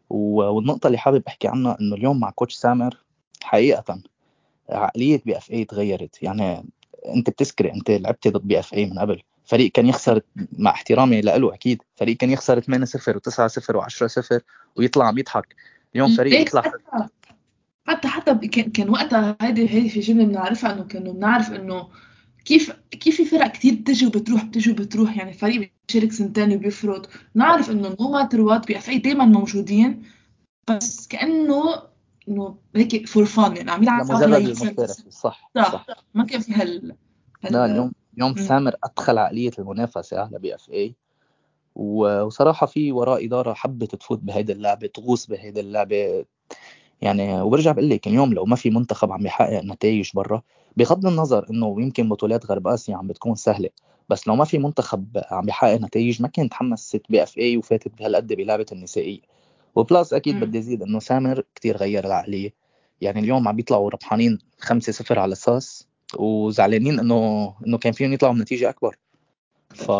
والنقطة 0.10 0.88
اللي 0.88 0.98
حابب 0.98 1.24
أحكي 1.28 1.48
عنها 1.48 1.78
إنه 1.82 1.96
اليوم 1.96 2.20
مع 2.20 2.30
كوتش 2.30 2.54
سامر 2.56 2.98
حقيقة 3.44 4.00
عقلية 4.70 5.22
BFA 5.26 5.66
تغيرت 5.66 6.24
يعني 6.24 6.66
أنت 7.16 7.30
بتسكري 7.30 7.74
أنت 7.74 7.92
لعبت 7.92 8.28
ضد 8.28 8.48
BFA 8.48 8.86
من 8.86 9.00
قبل. 9.00 9.22
فريق 9.46 9.72
كان 9.72 9.88
يخسر 9.88 10.22
مع 10.58 10.72
احترامي 10.72 11.22
له 11.22 11.54
أكيد. 11.54 11.82
فريق 11.96 12.18
كان 12.18 12.30
يخسر 12.30 12.60
8 12.60 12.86
0 12.86 13.20
و9 13.20 13.30
0 13.30 13.82
و10 13.82 13.88
0 13.88 14.42
ويطلع 14.76 15.08
عم 15.08 15.18
يضحك 15.18 15.56
اليوم 15.96 16.16
فريق 16.16 16.42
يطلع 16.42 16.64
حتى 17.88 18.08
حتى 18.08 18.48
كان 18.48 18.90
وقتها 18.90 19.38
هيدي 19.42 19.70
هيدي 19.70 19.90
في 19.90 20.00
جمله 20.00 20.26
بنعرفها 20.26 20.74
إنه 20.74 20.84
كانوا 20.84 21.14
بنعرف 21.14 21.52
إنه 21.52 21.88
كيف 22.46 22.72
كيف 22.92 23.16
في 23.16 23.26
فرق 23.26 23.48
كثير 23.48 23.74
بتجي 23.74 24.06
وبتروح 24.06 24.44
بتجي 24.44 24.72
وبتروح؟ 24.72 25.18
يعني 25.18 25.34
فريق 25.34 25.72
بيشارك 25.88 26.12
سنتين 26.12 26.54
وبيفرط. 26.54 27.10
نعرف 27.36 27.72
إنه 27.72 27.96
no 28.00 28.12
matter 28.12 28.42
what 28.42 28.68
BFA 28.68 28.98
دائما 28.98 29.26
موجودين 29.26 30.04
بس 30.70 31.08
كأنه 31.08 31.82
إنه 32.28 32.58
هيك 32.76 33.08
for 33.08 33.26
fun 33.26 33.58
يعني 33.58 33.72
عم 33.72 33.84
يلعب 33.84 34.12
مجرد 34.12 34.54
صح 35.10 35.52
صح. 35.56 35.86
ما 36.14 36.26
كان 36.26 36.42
في 36.42 36.54
هال, 36.54 36.96
هال... 37.44 37.54
لا 37.54 37.66
اليوم 37.66 37.92
اليوم 38.14 38.36
سامر 38.36 38.76
أدخل 38.84 39.18
عقلية 39.18 39.52
المنافسة 39.60 40.20
على 40.20 40.40
BFA 40.40 40.96
وصراحة 41.76 42.68
في 42.68 42.92
وراء 42.92 43.26
إدارة 43.26 43.54
حبت 43.54 43.96
تفوت 43.96 44.20
بهيدي 44.20 44.52
اللعبة 44.52 44.88
تغوص 44.88 45.28
بهيدي 45.28 45.60
اللعبة. 45.60 46.26
يعني 47.02 47.42
وبرجع 47.42 47.72
بقول 47.72 47.90
لك 47.90 48.08
اليوم 48.08 48.34
لو 48.34 48.46
ما 48.46 48.56
في 48.56 48.70
منتخب 48.70 49.12
عم 49.12 49.26
يحقق 49.26 49.64
نتائج 49.64 50.10
برا 50.14 50.42
بغض 50.78 51.06
النظر 51.06 51.50
إنه 51.50 51.82
يمكن 51.82 52.10
بطولات 52.10 52.46
غرب 52.46 52.68
آسيا 52.68 52.96
عم 52.96 53.08
بتكون 53.08 53.36
سهلة 53.36 53.70
بس 54.10 54.28
لو 54.28 54.36
ما 54.36 54.46
في 54.46 54.58
منتخب 54.58 55.08
عم 55.32 55.46
بيحقق 55.46 55.74
نتائج 55.74 56.22
ما 56.22 56.28
كان 56.28 56.50
تحمست 56.50 57.02
BFA 57.10 57.58
وفاتت 57.58 57.92
بهالقد 58.00 58.34
بلعبة 58.34 58.66
النسائية. 58.72 59.20
و 59.76 59.83
plus 59.83 60.14
أكيد 60.14 60.40
بدي 60.40 60.60
أزيد 60.60 60.84
إنه 60.84 61.00
سامر 61.00 61.44
كتير 61.56 61.78
غير 61.78 62.06
العقلية 62.06 62.54
يعني 63.02 63.20
اليوم 63.20 63.48
عم 63.48 63.56
بيطلعوا 63.56 63.90
ربحانين 63.90 64.40
5 64.60 64.92
0 64.92 65.20
على 65.20 65.34
أساس 65.34 65.88
وزعلانين 66.18 67.00
إنه 67.00 67.54
إنه 67.68 67.78
كان 67.78 67.94
فيهم 67.94 68.14
يطلعوا 68.14 68.34
بنتيجة 68.34 68.70
أكبر. 68.70 68.98
ف 69.70 69.92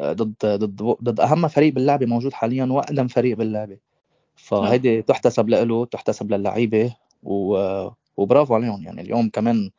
ضد 0.00 0.34
ضد 0.44 0.96
ضد 1.02 1.20
أهم 1.20 1.48
فريق 1.48 1.74
باللعبة 1.74 2.06
موجود 2.06 2.32
حاليا 2.32 2.64
وأقدم 2.64 3.08
فريق 3.08 3.36
باللعبة. 3.36 3.78
فهيدي 4.38 5.02
تحتسب 5.02 5.48
له 5.48 5.84
تحتسب 5.84 6.32
للعيبة 6.32 6.94
و... 7.22 7.58
وبرافو 8.16 8.54
عليهم. 8.54 8.82
يعني 8.82 9.00
اليوم 9.00 9.28
كمان 9.28 9.70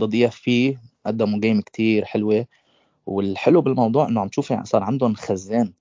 ضد 0.00 0.14
EFP 0.14 0.78
قدموا 1.06 1.40
game 1.40 1.60
كتير 1.60 2.04
حلوة. 2.04 2.46
والحلو 3.06 3.60
بالموضوع 3.60 4.08
إنه 4.08 4.20
عم 4.20 4.28
تشوف 4.28 4.50
يعني 4.50 4.64
صار 4.64 4.82
عندهم 4.82 5.14
خزان. 5.14 5.72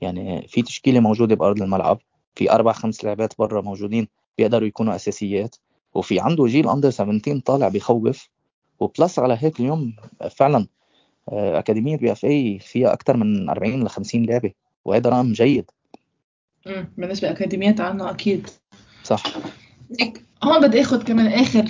يعني 0.00 0.48
في 0.48 0.62
تشكيلة 0.62 1.00
موجودة 1.00 1.34
بأرض 1.34 1.62
الملعب 1.62 1.98
في 2.34 2.52
أربع 2.52 2.72
خمس 2.72 3.04
لاعبات 3.04 3.38
برا 3.38 3.60
موجودين 3.60 4.08
بيقدروا 4.38 4.68
يكونوا 4.68 4.94
أساسيات 4.94 5.56
وفي 5.94 6.20
عنده 6.20 6.46
جيل 6.46 6.68
under 6.68 6.90
17 6.90 7.40
طالع 7.40 7.68
بخوف. 7.68 8.28
و 8.80 8.88
plus 8.88 9.18
على 9.18 9.38
هيك 9.40 9.60
اليوم 9.60 9.96
فعلا 10.30 10.66
آه، 11.28 11.58
أكاديمية 11.58 11.96
BFA 11.96 12.58
فيها 12.58 12.92
أكثر 12.92 13.16
من 13.16 13.50
40 13.50 13.84
ل 13.84 13.88
50 13.88 14.22
لاعبه 14.22 14.52
وهذا 14.84 15.10
رقم 15.10 15.32
جيد. 15.32 15.70
امم 16.68 16.88
بالنسبة 16.98 17.28
لأكاديميات 17.28 17.80
عنا 17.80 18.10
أكيد. 18.10 18.48
صح. 19.04 19.22
هون 20.44 20.66
بدي 20.66 20.80
آخذ 20.80 21.04
كمان 21.04 21.26
آخر 21.26 21.64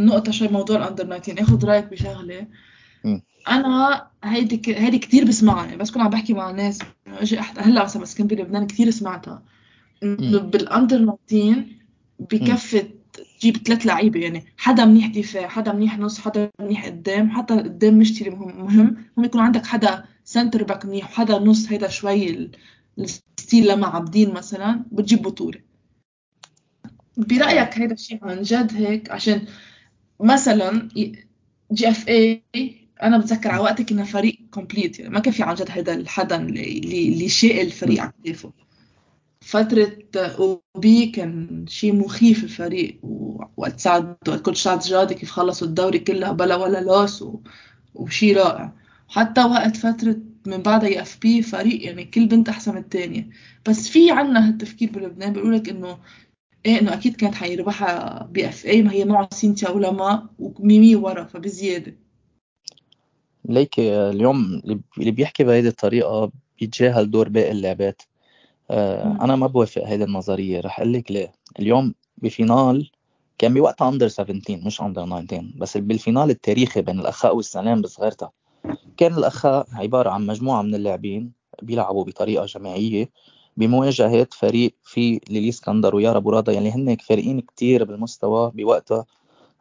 نقطة 0.00 0.32
شوي 0.32 0.48
موضوع 0.48 0.76
ال 0.76 0.83
under 0.83 1.18
19 1.18 1.42
آخذ 1.42 1.64
رأيك 1.64 1.84
بشغلة. 1.84 2.46
م. 3.04 3.20
أنا 3.48 4.06
هيدي 4.24 4.56
ك... 4.56 4.68
هيدي 4.68 4.98
كثير 4.98 5.24
بسمعها 5.24 5.64
يعني 5.64 5.76
بس 5.76 5.90
كنت 5.90 6.02
عم 6.02 6.10
بحكي 6.10 6.32
مع 6.32 6.50
ناس 6.50 6.78
إجي 7.06 7.38
هلأ 7.38 7.84
مثلا 7.84 8.02
مسكن 8.02 8.26
بلبنان 8.26 8.66
كثير 8.66 8.90
سمعتها. 8.90 9.42
إنه 10.02 10.38
بالأندر 10.38 11.16
19 11.26 11.64
بكفي 12.18 12.86
تجيب 13.38 13.56
ثلاث 13.56 13.86
لعيبة 13.86 14.20
يعني 14.20 14.44
حدا 14.56 14.84
منيح 14.84 15.06
دفاع 15.06 15.48
حدا 15.48 15.72
منيح 15.72 15.98
نص 15.98 16.20
حدا 16.20 16.50
منيح 16.60 16.86
قدام 16.86 17.30
حتى 17.30 17.54
قدام 17.54 17.98
مشتري 17.98 18.30
مهم 18.30 18.64
مهم. 18.64 18.96
هم 19.18 19.24
يكون 19.24 19.40
عندك 19.40 19.66
حدا 19.66 20.04
سنتر 20.24 20.62
باك 20.62 20.86
منيح 20.86 21.10
وحدا 21.10 21.38
نص 21.38 21.72
هيدا 21.72 21.88
شوي 21.88 22.50
ستيل 23.46 23.68
لما 23.68 23.86
عابدين 23.86 24.34
مثلا 24.34 24.84
بتجيب 24.92 25.22
بطولة. 25.22 25.60
برأيك 27.16 27.78
هيدا 27.78 27.94
الشيء 27.94 28.18
عن 28.22 28.42
جد 28.42 28.74
هيك؟ 28.74 29.10
عشان 29.10 29.46
مثلا 30.20 30.88
جي 31.72 31.88
إف 31.88 32.08
اي 32.08 32.42
أنا 33.02 33.18
بتذكر 33.18 33.50
على 33.50 33.62
وقتها 33.62 33.84
كنا 33.84 34.04
فريق 34.04 34.38
كومبليت 34.50 34.98
يعني 34.98 35.10
ما 35.10 35.20
كان 35.20 35.32
في 35.32 35.42
عن 35.42 35.54
جد 35.54 35.70
هذا 35.70 35.94
الحدا 35.94 36.36
اللي 36.36 37.08
اللي 37.08 37.28
شاء 37.28 37.62
الفريق 37.62 38.02
على 38.02 38.12
كتافه. 38.24 38.52
فترة 39.40 39.92
أوبي 40.16 41.06
كان 41.06 41.64
شيء 41.68 41.94
مخيف 41.94 42.44
الفريق 42.44 43.00
وقت 43.56 43.80
سعد 43.80 44.16
وقت 44.28 44.40
كنت 44.40 44.56
سعد 44.56 44.80
جادي 44.80 45.14
كيف 45.14 45.30
خلصوا 45.30 45.68
الدوري 45.68 45.98
كلها 45.98 46.32
بلا 46.32 46.56
ولا 46.56 46.80
لوس. 46.80 47.24
وشيء 47.94 48.36
رائع. 48.36 48.72
حتى 49.08 49.44
وقت 49.44 49.76
فترة 49.76 50.16
من 50.48 50.56
بعدها 50.62 51.02
اف 51.02 51.18
بي 51.22 51.42
فريق 51.42 51.86
يعني 51.86 52.04
كل 52.04 52.26
بنت 52.26 52.48
أحسن 52.48 52.72
من 52.74 52.80
الثانية 52.80 53.28
بس 53.68 53.88
في 53.88 54.10
عنا 54.10 54.48
هالتفكير 54.48 54.90
بلبنان 54.90 55.32
بيقول 55.32 55.54
لك 55.56 55.68
إنه 55.68 55.98
إيه 56.66 56.80
إنه 56.80 56.94
أكيد 56.94 57.16
كانت 57.16 57.34
حيربحها 57.34 58.24
BFA 58.32 58.82
ما 58.82 58.92
هي 58.92 59.04
معه 59.04 59.28
سينتيا 59.32 59.70
ولما 59.70 60.28
وميمي 60.38 60.96
ورا 60.96 61.24
فبزيادة. 61.24 61.94
ليك 63.44 63.78
اليوم 63.78 64.62
اللي 64.98 65.10
بيحكي 65.10 65.44
بهيدي 65.44 65.68
الطريقة 65.68 66.30
بيتجاهل 66.60 67.10
دور 67.10 67.28
باقي 67.28 67.50
اللاعبات 67.50 68.02
آه 68.70 69.18
أنا 69.20 69.36
ما 69.36 69.46
بوافق 69.46 69.82
هيدي 69.82 70.04
النظرية 70.04 70.60
رح 70.60 70.80
أقول 70.80 70.92
لك 70.92 71.10
ليه. 71.10 71.32
اليوم 71.58 71.94
ب 72.18 72.30
final 72.30 72.90
كان 73.38 73.54
بوقتها 73.54 73.88
under 73.88 74.08
17 74.08 74.66
مش 74.66 74.80
under 74.80 75.06
19 75.06 75.52
بس 75.56 75.76
بال 75.76 75.91
final 75.91 76.30
التاريخي 76.30 76.82
بين 76.82 77.00
الأخاء 77.00 77.36
والسلام 77.36 77.82
بصغيرتها. 77.82 78.32
كان 78.96 79.14
الأخاء 79.14 79.66
عبارة 79.72 80.10
عن 80.10 80.26
مجموعة 80.26 80.62
من 80.62 80.74
اللاعبين 80.74 81.32
بيلعبوا 81.62 82.04
بطريقة 82.04 82.46
جماعية 82.46 83.10
بمواجهة 83.56 84.26
فريق 84.32 84.74
في 84.84 85.20
ليلي 85.30 85.48
اسكندر. 85.48 85.96
ويارا 85.96 86.18
بورادة 86.18 86.52
يعني 86.52 86.70
هن 86.70 86.96
فريقين 86.96 87.40
كتير 87.40 87.84
بالمستوى 87.84 88.52
بوقتها 88.54 89.06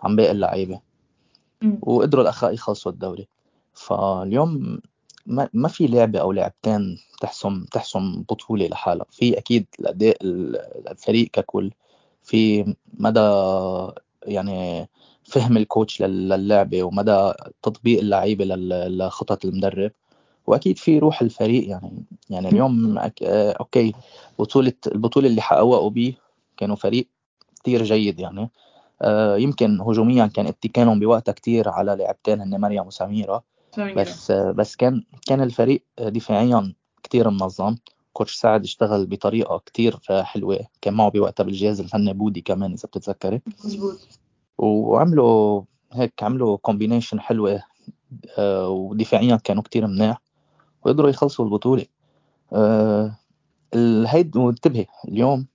عن 0.02 0.16
باقي 0.16 0.32
اللعيبة. 0.32 0.80
وقدروا 1.82 2.24
الاخاء 2.24 2.54
يخلصوا 2.54 2.92
الدوري. 2.92 3.28
فاليوم 3.74 4.80
ما, 5.26 5.50
ما 5.54 5.68
في 5.68 5.88
لعبة 5.88 6.20
أو 6.20 6.32
لعبتين 6.32 7.00
تحسم 7.22 7.66
تحسم 7.72 8.22
بطولة 8.30 8.68
لحالها. 8.68 9.06
في 9.12 9.38
أكيد 9.38 9.66
الأداء 9.80 10.18
الفريق 10.92 11.30
ككل. 11.34 11.72
في 12.24 12.76
مدى 12.94 13.20
يعني 14.26 14.90
فهم 15.25 15.58
الكوتش 15.58 16.01
للعبة 16.01 16.84
ومدى 16.84 17.32
تطبيق 17.63 18.00
اللعيبة 18.00 18.46
لخطط 18.46 19.46
المدرب. 19.46 19.91
وأكيد 20.48 20.77
في 20.77 21.00
روح 21.00 21.22
الفريق 21.22 21.70
يعني 21.70 22.03
يعني 22.29 22.50
اليوم 22.50 22.98
okay 23.60 23.94
بطولة 24.39 24.74
البطولة 24.88 25.27
اللي 25.27 25.41
حققوا 25.41 25.89
بيه 25.89 26.13
كانوا 26.58 26.75
فريق 26.75 27.08
كثير 27.63 27.84
جيد 27.84 28.20
يعني. 28.20 28.50
آه، 29.01 29.38
يمكن 29.38 29.82
هجوميا 29.82 30.25
كان 30.25 30.48
اتكالهم 30.48 31.00
بوقتها 31.00 31.32
كثير 31.32 31.70
على 31.70 31.96
لاعبتين 31.96 32.41
هن 32.41 32.62
مريم 32.62 32.88
وسميرة. 32.88 33.44
بس 33.77 34.32
بس 34.32 34.75
كان 34.75 35.03
كان 35.27 35.41
الفريق 35.41 35.84
دفاعيا 36.00 36.74
كثير 37.03 37.29
منظم. 37.29 37.75
coach 38.14 38.36
سعد 38.36 38.63
اشتغل 38.63 39.05
بطريقة 39.05 39.62
كثير 39.65 40.00
حلوة 40.10 40.60
كان 40.82 40.94
معه 40.94 41.10
بوقتها 41.10 41.44
بالجهاز 41.44 41.79
الفني 41.79 42.13
بودي 42.13 42.41
كمان 42.41 42.72
إذا 42.72 42.88
بتتذكري. 42.88 43.41
مزبوط 43.65 44.08
وعملوا 44.58 45.62
هيك 45.94 46.24
عملوا 46.24 46.58
كومبينيشن 46.58 47.20
حلوة 47.20 47.64
آه، 48.38 48.70
ودفاعيا 48.70 49.36
كانوا 49.36 49.64
كثير 49.64 49.88
منيح 49.88 50.22
وقدروا 50.86 51.10
يخلصوا 51.10 51.46
البطولة. 51.46 51.86
آه، 52.54 53.18
هيد 54.08 54.38
وانتبهي 54.38 54.86
اليوم 55.08 55.48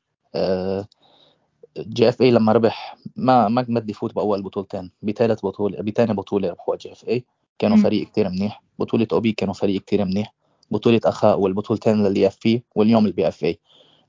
جي 1.78 2.08
إف 2.08 2.22
اي 2.22 2.30
لما 2.30 2.52
ربح 2.52 2.96
ما 3.16 3.48
ما 3.48 3.66
مد 3.68 3.90
يفوت 3.90 4.14
بأول 4.14 4.42
بطولتين 4.42 4.90
بثالث 5.02 5.46
بطولة 5.46 5.82
بثاني 5.82 6.14
بطولة 6.14 6.50
ربحوا 6.50 6.76
جي 6.76 6.92
إف 6.92 7.08
اي 7.08 7.24
كانوا 7.58 7.76
م. 7.76 7.82
فريق 7.82 8.10
كثير 8.10 8.28
منيح. 8.28 8.62
بطولة 8.78 9.06
اوبي 9.12 9.32
كانوا 9.32 9.54
فريق 9.54 9.82
كثير 9.84 10.04
منيح. 10.04 10.34
بطولة 10.70 11.00
أخاء 11.04 11.40
والبطولتين 11.40 12.02
للي 12.04 12.26
إف 12.26 12.38
بي 12.44 12.64
واليوم 12.74 13.06
البي 13.06 13.28
إف 13.28 13.44
اي 13.44 13.58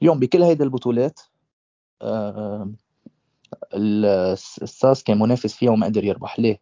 اليوم 0.01 0.19
بكل 0.19 0.43
هيدي 0.43 0.63
البطولات 0.63 1.19
آه 2.01 2.71
الساس 3.73 5.03
كان 5.03 5.19
منافس 5.19 5.55
فيها 5.55 5.71
وما 5.71 5.85
قدر 5.85 6.03
يربح. 6.03 6.39
ليه؟ 6.39 6.59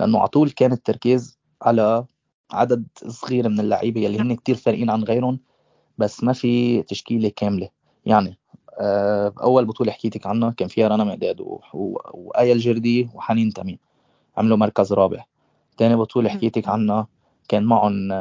لأنه 0.00 0.18
على 0.18 0.28
طول 0.28 0.50
كان 0.50 0.72
التركيز 0.72 1.38
على 1.62 2.04
عدد 2.52 2.86
صغير 3.06 3.48
من 3.48 3.60
اللعيبة 3.60 4.00
يلي 4.00 4.18
هن 4.18 4.36
كثير 4.36 4.54
فارقين 4.54 4.90
عن 4.90 5.04
غيرهم 5.04 5.40
بس 5.98 6.24
ما 6.24 6.32
في 6.32 6.82
تشكيلة 6.82 7.32
كاملة. 7.36 7.68
يعني 8.06 8.38
آه، 8.78 9.32
أول 9.42 9.64
بطولة 9.64 9.92
حكيتك 9.92 10.26
عنها 10.26 10.50
كان 10.50 10.68
فيها 10.68 10.88
رنا 10.88 11.04
مقداد 11.04 11.36
وآية 11.72 12.52
الجردي 12.52 13.08
وحنين 13.14 13.52
تميم. 13.52 13.78
عملوا 14.36 14.56
مركز 14.56 14.92
رابع. 14.92 15.24
ثاني 15.78 15.96
بطولة 15.96 16.28
حكيتك 16.28 16.68
عنها 16.68 17.06
كان 17.48 17.64
معهم 17.64 18.12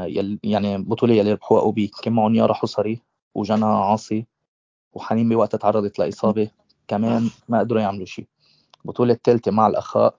يعني 0.44 0.78
بطولة 0.78 1.14
يلي 1.14 1.34
ربحوها 1.34 1.62
أوبي. 1.62 1.92
كان 2.04 2.14
معهم 2.14 2.36
يارا 2.36 2.54
حصري 2.54 3.02
وجنى 3.36 3.66
عاصي 3.66 4.26
وحنين 4.94 5.30
بوقتها 5.30 5.58
تعرضت 5.58 6.00
لإصابة. 6.00 6.50
كمان 6.90 7.30
ما 7.50 7.60
قدروا 7.60 7.82
يعملوا 7.82 8.06
شيء. 8.06 8.28
البطوله 8.86 9.14
الثالثه 9.14 9.52
مع 9.52 9.68
الأخاء 9.68 10.16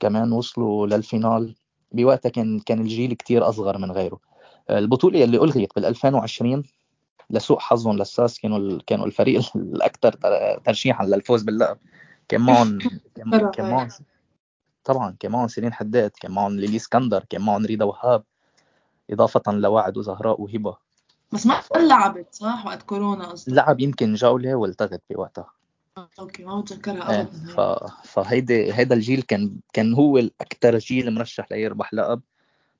كمان 0.00 0.32
وصلوا 0.32 0.86
لل 0.86 1.05
final 1.05 1.54
بوقتها 1.92 2.28
كان 2.28 2.60
كان 2.60 2.80
الجيل 2.80 3.14
كتير 3.14 3.48
أصغر 3.48 3.78
من 3.78 3.92
غيره. 3.92 4.18
البطولة 4.70 5.24
اللي 5.24 5.36
ألغيت 5.36 5.74
بال 5.76 5.84
2020 5.84 6.62
لسوء 7.30 7.58
حظهم 7.58 7.96
لل 7.96 8.13
SAS 8.13 8.38
كانوا 8.38 8.78
كانوا 8.86 9.06
الفريق 9.06 9.42
الأكثر 9.56 10.12
ترشيحا 10.64 11.06
للفوز 11.06 11.42
باللقب. 11.42 11.78
كان 12.28 12.40
معهم 12.40 12.80
كان 13.54 13.70
معهم 13.70 13.88
طبعا 14.84 15.16
كان 15.20 15.32
معهم 15.32 15.48
سيرين 15.48 15.72
حداد 15.72 16.10
كان 16.20 16.32
معهم 16.32 16.56
ليلي 16.56 16.76
اسكندر 16.76 17.24
كان 17.30 17.42
معهم 17.42 17.66
ريدا 17.66 17.84
وهاب 17.84 18.24
إضافة 19.10 19.52
لوعد 19.52 19.96
وزهراء 19.96 20.40
وهبة. 20.40 20.76
بس 21.32 21.46
ما 21.46 21.62
لعبت 21.76 22.34
صح؟ 22.34 22.66
وقت 22.66 22.82
كورونا 22.82 23.26
قصدي 23.26 23.54
لعب 23.54 23.80
يمكن 23.80 24.14
جولة 24.14 24.54
والتغت 24.54 25.02
بوقتها. 25.10 25.61
okay 25.98 26.44
ما 26.44 26.60
بتذكرها 26.60 27.20
ابدا 27.20 27.46
ف... 27.46 27.60
فهيدي 28.04 28.72
هيدا 28.74 28.94
الجيل 28.94 29.22
كان 29.22 29.56
كان 29.72 29.94
هو 29.94 30.18
الاكثر 30.18 30.78
جيل 30.78 31.14
مرشح 31.14 31.52
ليربح 31.52 31.94
لقب 31.94 32.22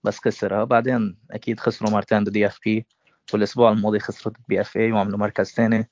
بس 0.04 0.18
خسرها. 0.18 0.64
بعدين 0.64 1.16
أكيد 1.30 1.60
خسروا 1.60 1.90
مرتين 1.90 2.24
ضد 2.24 2.32
دي 2.32 2.46
اف 2.46 2.58
بي 2.64 2.86
والأسبوع 3.32 3.72
الماضي 3.72 3.98
خسروا 3.98 4.34
ضد 4.34 4.42
BFA 4.48 4.92
وعملوا 4.92 5.18
مركز 5.18 5.50
ثاني. 5.50 5.90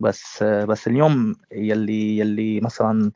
بس 0.00 0.42
بس 0.42 0.88
اليوم 0.88 1.36
يلي 1.52 2.18
يلي 2.18 2.60
مثلا 2.60 3.12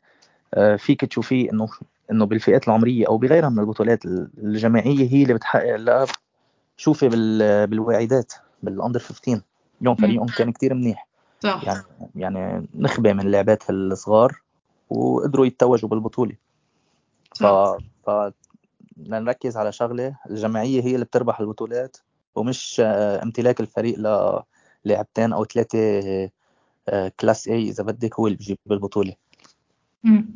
آه، 0.53 0.75
فيك 0.75 1.05
تشوفيه 1.05 1.51
إنه 1.51 1.67
إنه 2.11 2.25
بالفئات 2.25 2.67
العمرية 2.67 3.07
أو 3.07 3.17
بغيرها 3.17 3.49
من 3.49 3.59
البطولات 3.59 4.05
الجماعية 4.37 5.09
هي 5.13 5.23
اللي 5.23 5.33
بتحقق 5.33 5.73
اللقب. 5.73 6.07
شوفي 6.77 7.09
بالواعدات 7.67 8.33
بالاندر 8.63 8.99
15 8.99 9.41
اليوم 9.81 9.95
فريقهم 9.95 10.27
كان 10.27 10.51
كتير 10.51 10.73
منيح. 10.73 11.08
صح. 11.39 11.63
يعني 11.63 11.83
يعني 12.15 12.67
نخبة 12.75 13.13
من 13.13 13.19
اللعبات 13.19 13.69
الصغار 13.69 14.41
وقدروا 14.89 15.45
يتوجوا 15.45 15.89
بالبطولة. 15.89 16.35
ف 17.35 17.45
ف 18.05 18.31
نركز 18.97 19.57
على 19.57 19.71
شغلة 19.71 20.15
الجماعية 20.29 20.83
هي 20.83 20.93
اللي 20.95 21.05
بتربح 21.05 21.39
البطولات 21.39 21.97
ومش 22.35 22.81
امتلاك 23.23 23.59
الفريق 23.59 23.95
للاعبتين 24.85 25.33
أو 25.33 25.45
ثلاثة 25.45 26.01
class 27.19 27.47
A 27.47 27.69
إذا 27.69 27.83
بدك 27.83 28.19
هو 28.19 28.27
اللي 28.27 28.37
بيجيب 28.37 28.57
البطولة. 28.71 29.13
امم 30.05 30.29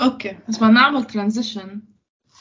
okay 0.00 0.38
بس 0.48 0.56
بدنا 0.56 0.70
نعمل 0.70 1.04
transition 1.04 1.82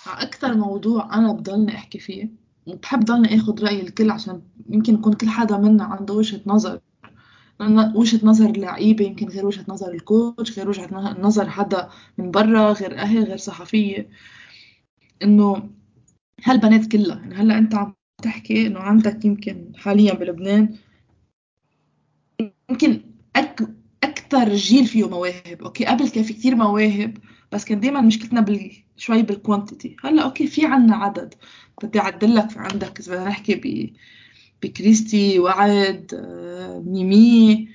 على 0.05 0.27
أكثر 0.27 0.53
موضوع 0.53 1.15
أنا 1.15 1.33
بضلني 1.33 1.75
أحكي 1.75 1.99
فيه. 1.99 2.29
وبحب 2.67 3.05
ضلني 3.05 3.35
آخذ 3.35 3.63
رأي 3.63 3.81
الكل 3.81 4.11
عشان 4.11 4.41
يمكن 4.69 4.93
يكون 4.93 5.13
كل 5.13 5.29
حدا 5.29 5.57
منا 5.57 5.83
عنده 5.83 6.13
وجهة 6.13 6.41
نظر. 6.45 6.79
وجهة 7.95 8.19
نظر 8.25 8.49
اللعيبة 8.49 9.05
يمكن 9.05 9.27
غير 9.27 9.45
وجهة 9.45 9.65
نظر 9.67 9.93
ال 9.93 10.04
coach 10.04 10.57
غير 10.59 10.69
وجهة 10.69 11.15
نظر 11.19 11.49
حدا 11.49 11.89
من 12.17 12.31
برا 12.31 12.73
غير 12.73 12.97
أهل 12.97 13.23
غير 13.23 13.37
صحفية. 13.37 14.09
إنه 15.23 15.69
هالبنات 16.43 16.87
كلها 16.91 17.19
يعني 17.19 17.35
هلأ 17.35 17.57
أنت 17.57 17.75
عم 17.75 17.93
تحكي 18.23 18.67
إنه 18.67 18.79
عندك 18.79 19.25
يمكن 19.25 19.71
حاليا 19.75 20.13
بلبنان 20.13 20.75
يمكن 22.69 23.01
أك 23.35 23.61
أكثر 24.03 24.53
جيل 24.55 24.85
فيه 24.85 25.09
مواهب. 25.09 25.61
أوكي 25.63 25.85
قبل 25.85 26.09
كان 26.09 26.23
في 26.23 26.33
كتير 26.33 26.55
مواهب 26.55 27.17
بس 27.51 27.65
كان 27.65 27.79
دايما 27.79 28.01
مشكلتنا 28.01 28.41
بال... 28.41 28.71
شوي 28.97 29.21
بال 29.21 29.36
quantity 29.36 29.95
هلأ 30.03 30.23
okay 30.23 30.47
في 30.47 30.65
عنا 30.65 30.95
عدد. 30.95 31.33
بدي 31.83 31.99
أعدلك 31.99 32.57
عندك 32.57 32.99
إذا 32.99 33.15
بدنا 33.15 33.29
نحكي 33.29 33.55
ب 33.55 33.93
بكريستي 34.63 35.39
وعد 35.39 36.11
آه، 36.13 36.79
ميمي 36.79 37.69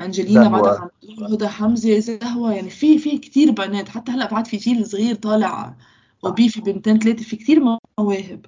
أنجلينا 0.00 0.48
بعد 0.48 0.90
هدى 1.32 1.48
حمزة 1.48 1.98
زهوة. 1.98 2.54
يعني 2.54 2.70
في 2.70 2.98
في 2.98 3.18
كثير 3.18 3.50
بنات. 3.50 3.88
حتى 3.88 4.12
هلأ 4.12 4.30
بعد 4.30 4.46
في 4.46 4.56
جيل 4.56 4.86
صغير 4.86 5.14
طالع 5.14 5.76
وبي 6.22 6.48
في 6.48 6.60
بنتين 6.60 6.98
ثلاثة 6.98 7.22
في 7.24 7.36
كثير 7.36 7.62
مواهب. 7.98 8.46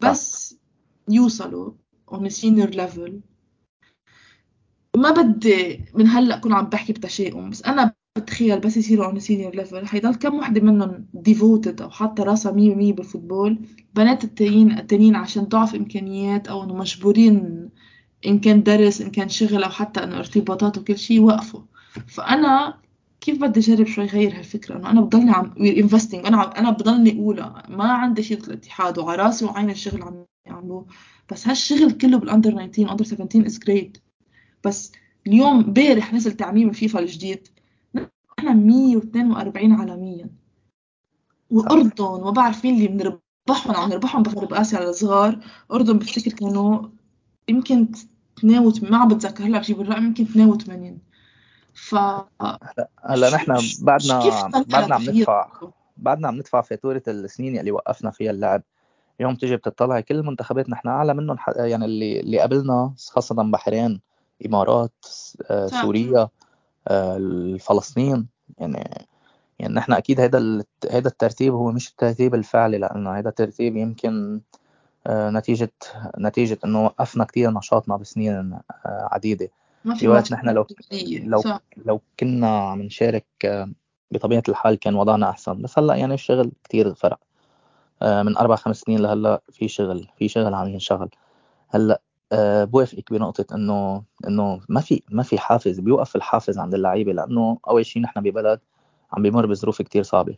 بس 0.00 0.56
يوصلوا 1.08 1.72
on 2.12 2.28
senior 2.28 2.68
level 2.70 3.20
ما 4.96 5.10
بدي 5.10 5.84
من 5.94 6.08
هلأ 6.08 6.36
اكون 6.36 6.52
عم 6.52 6.66
بحكي 6.66 6.92
بتشاؤم 6.92 7.50
بس 7.50 7.62
أنا 7.62 7.94
بتخيل 8.20 8.60
بس 8.60 8.76
يصيروا 8.76 9.06
on 9.06 9.20
senior 9.20 9.54
level 9.54 9.86
حيضل 9.86 10.14
كم 10.14 10.34
وحده 10.34 10.60
منهم 10.60 11.06
devoted 11.14 11.82
أو 11.82 11.90
حاطة 11.90 12.24
راسها 12.24 12.52
100% 12.52 12.54
بال 12.54 12.73
football؟ 12.73 13.58
البنات 13.88 14.24
التانيين 14.24 14.78
التانيين 14.78 15.16
عشان 15.16 15.42
ضعف 15.44 15.74
إمكانيات 15.74 16.48
أو 16.48 16.64
إنه 16.64 16.74
مجبورين 16.74 17.68
إن 18.26 18.38
كان 18.38 18.62
درس 18.62 19.00
إن 19.00 19.10
كان 19.10 19.28
شغل 19.28 19.62
أو 19.62 19.70
حتى 19.70 20.04
إنه 20.04 20.18
ارتباطات 20.18 20.78
وكل 20.78 20.98
شيء 20.98 21.20
وقفوا 21.20 21.62
فأنا 22.06 22.80
كيف 23.20 23.40
بدي 23.40 23.60
أجرب 23.60 23.86
شوي 23.86 24.04
غير 24.04 24.38
هالفكرة؟ 24.38 24.76
إنه 24.76 24.90
أنا 24.90 25.00
بضلني 25.00 25.30
عم 25.30 25.54
investing 25.60 26.26
أنا 26.26 26.36
عم 26.36 26.50
أنا 26.50 26.70
بضلني 26.70 27.18
اولى 27.18 27.62
ما 27.68 27.84
عندي 27.92 28.22
شيء 28.22 28.38
الاتحاد 28.38 28.98
وعلى 28.98 29.22
راسي 29.22 29.44
وعين 29.44 29.70
الشغل 29.70 30.02
عم 30.02 30.24
يعملوه. 30.46 30.86
بس 31.32 31.48
هالشغل 31.48 31.90
كله 31.90 32.18
بال 32.18 32.27
under 32.27 32.50
19 32.66 32.90
under 32.90 33.04
17 33.04 33.46
is 33.46 33.58
great 33.58 33.98
بس 34.64 34.92
اليوم 35.26 35.64
امبارح 35.64 36.14
نزل 36.14 36.32
تعميم 36.32 36.68
الفيفا 36.68 36.98
الجديد. 36.98 37.48
نحن 38.44 38.66
142 38.66 39.72
عالميا 39.72 40.30
وأردن 41.50 42.04
وما 42.04 42.30
بعرف 42.30 42.64
مين 42.64 42.74
اللي 42.74 42.88
بنربحهم. 42.88 43.20
عم 43.76 43.90
نربحهم 43.90 44.22
بغرب 44.22 44.54
آسيا 44.54 44.88
الصغار 44.88 45.38
أردن 45.72 45.98
بفتكر 45.98 46.32
كانوا 46.32 46.88
يمكن 47.48 47.88
82 48.38 48.90
ما 48.90 48.98
عم 48.98 49.08
بتذكر 49.08 49.44
هلأ 49.44 49.58
بجيب 49.58 49.80
الرقم 49.80 50.04
يمكن 50.04 50.24
82 50.24 50.98
ف 51.74 51.94
هلا 53.04 53.34
نحن 53.34 53.58
بعدنا 53.82 54.20
بعدنا 54.68 54.94
عم 54.94 55.02
ندفع 55.02 55.50
بعدنا 55.96 56.28
عم 56.28 56.36
ندفع 56.36 56.60
فاتوره 56.60 57.02
السنين 57.08 57.58
اللي 57.58 57.70
وقفنا 57.70 58.10
فيها 58.10 58.30
اللعب. 58.30 58.62
اليوم 59.20 59.34
تيجي 59.34 59.56
بتطلع 59.56 60.00
كل 60.00 60.14
المنتخبات 60.14 60.70
نحن 60.70 60.88
أعلى 60.88 61.14
منهم 61.14 61.36
يعني 61.56 61.84
اللي 61.84 62.20
اللي 62.20 62.40
قبلنا 62.40 62.94
خاصة 63.10 63.34
بحرين 63.34 64.00
إمارات 64.46 65.06
آه، 65.50 65.66
سوريا. 65.66 66.28
آه، 66.88 67.56
فلسطين 67.60 68.28
يعني 68.58 69.06
يعني 69.58 69.74
نحن 69.74 69.92
أكيد 69.92 70.20
هذا 70.20 70.64
هذا 70.90 71.08
الترتيب 71.08 71.54
هو 71.54 71.72
مش 71.72 71.88
الترتيب 71.88 72.34
الفعلي 72.34 72.78
لأنه 72.78 73.18
هذا 73.18 73.28
الترتيب 73.28 73.76
يمكن 73.76 74.40
آه، 75.06 75.30
نتيجة 75.30 75.72
نتيجة 76.18 76.58
إنه 76.64 76.84
وقفنا 76.84 77.24
كثير 77.24 77.50
نشاطنا 77.50 77.96
بسنين 77.96 78.52
آه، 78.86 79.08
عديدة. 79.12 79.48
في 79.96 80.08
وقت 80.08 80.32
نحن 80.32 80.48
لو 80.48 80.66
لو 81.24 81.40
صح. 81.40 81.60
لو 81.76 82.00
كنا 82.20 82.58
عم 82.60 82.82
نشارك 82.82 83.26
بطبيعة 84.10 84.42
الحال 84.48 84.78
كان 84.78 84.94
وضعنا 84.94 85.30
أحسن. 85.30 85.62
بس 85.62 85.78
هلأ 85.78 85.94
يعني 85.94 86.14
الشغل 86.14 86.52
كثير 86.64 86.94
فرق. 86.94 87.18
من 88.02 88.36
أربع 88.36 88.56
خمس 88.56 88.80
سنين 88.80 89.00
لهلأ 89.00 89.42
في 89.52 89.68
شغل 89.68 90.08
في 90.18 90.28
شغل 90.28 90.54
عم 90.54 90.68
ينشغل. 90.68 91.08
هلأ 91.68 92.00
بوافقك 92.64 93.12
بنقطة 93.12 93.54
إنه 93.54 94.02
إنه 94.28 94.60
ما 94.68 94.80
في 94.80 95.02
ما 95.10 95.22
في 95.22 95.38
حافز 95.38 95.80
بيوقف 95.80 96.16
الحافز 96.16 96.58
عند 96.58 96.74
اللعيبة 96.74 97.12
لأنه 97.12 97.58
أول 97.68 97.86
شيء 97.86 98.02
نحن 98.02 98.20
ببلد 98.20 98.60
عم 99.12 99.22
بيمر 99.22 99.46
بظروف 99.46 99.82
كتير 99.82 100.02
صعبة. 100.02 100.36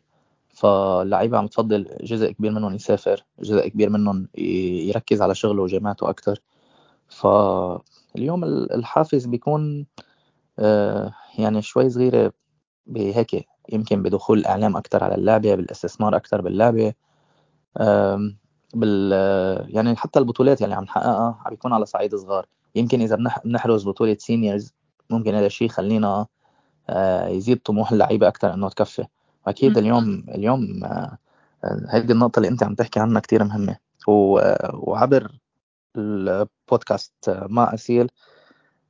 فاللعيبة 0.54 1.38
عم 1.38 1.46
تفضل 1.46 1.96
جزء 2.02 2.32
كبير 2.32 2.50
منهم 2.52 2.74
يسافر 2.74 3.24
جزء 3.40 3.68
كبير 3.68 3.90
منهم 3.90 4.28
يركز 4.38 5.22
على 5.22 5.34
شغله 5.34 5.62
وجامعته 5.62 6.10
أكتر. 6.10 6.42
فاليوم 7.08 8.44
الحافز 8.44 9.26
بيكون 9.26 9.86
آه، 10.58 11.14
يعني 11.38 11.62
شوي 11.62 11.90
صغيرة 11.90 12.32
بهيك 12.86 13.46
يمكن 13.72 14.02
بدخول 14.02 14.38
الإعلام 14.38 14.76
أكتر 14.76 15.04
على 15.04 15.14
اللعبة 15.14 15.54
بالإستثمار 15.54 16.16
أكتر 16.16 16.40
باللعبة. 16.40 16.94
بال 18.74 19.12
يعني 19.74 19.96
حتى 19.96 20.18
البطولات 20.18 20.62
اللي 20.62 20.74
عم 20.74 20.84
نحققها 20.84 21.38
عم 21.44 21.50
بيكون 21.50 21.72
على 21.72 21.86
صعيد 21.86 22.14
صغار. 22.16 22.46
يمكن 22.74 23.00
إذا 23.00 23.16
بنحرز 23.44 23.88
بطولة 23.88 24.16
سينيورز 24.20 24.72
ممكن 25.10 25.34
هذا 25.34 25.46
الشيء 25.46 25.66
يخلينا 25.66 26.26
آه، 26.90 27.28
يزيد 27.28 27.58
طموح 27.58 27.92
اللعيبة 27.92 28.28
أكثر 28.28 28.54
إنه 28.54 28.68
تكفي. 28.68 29.06
وأكيد 29.46 29.78
اليوم 29.78 30.24
اليوم 30.28 30.84
آه، 30.84 31.18
هذه 31.88 32.12
النقطة 32.12 32.38
اللي 32.38 32.48
أنت 32.48 32.62
عم 32.62 32.74
تحكي 32.74 33.00
عنها 33.00 33.20
كثير 33.20 33.44
مهمة. 33.44 33.76
وعبر 34.08 35.32
البودكاست 35.96 37.12
مع 37.28 37.74
اسيل 37.74 38.10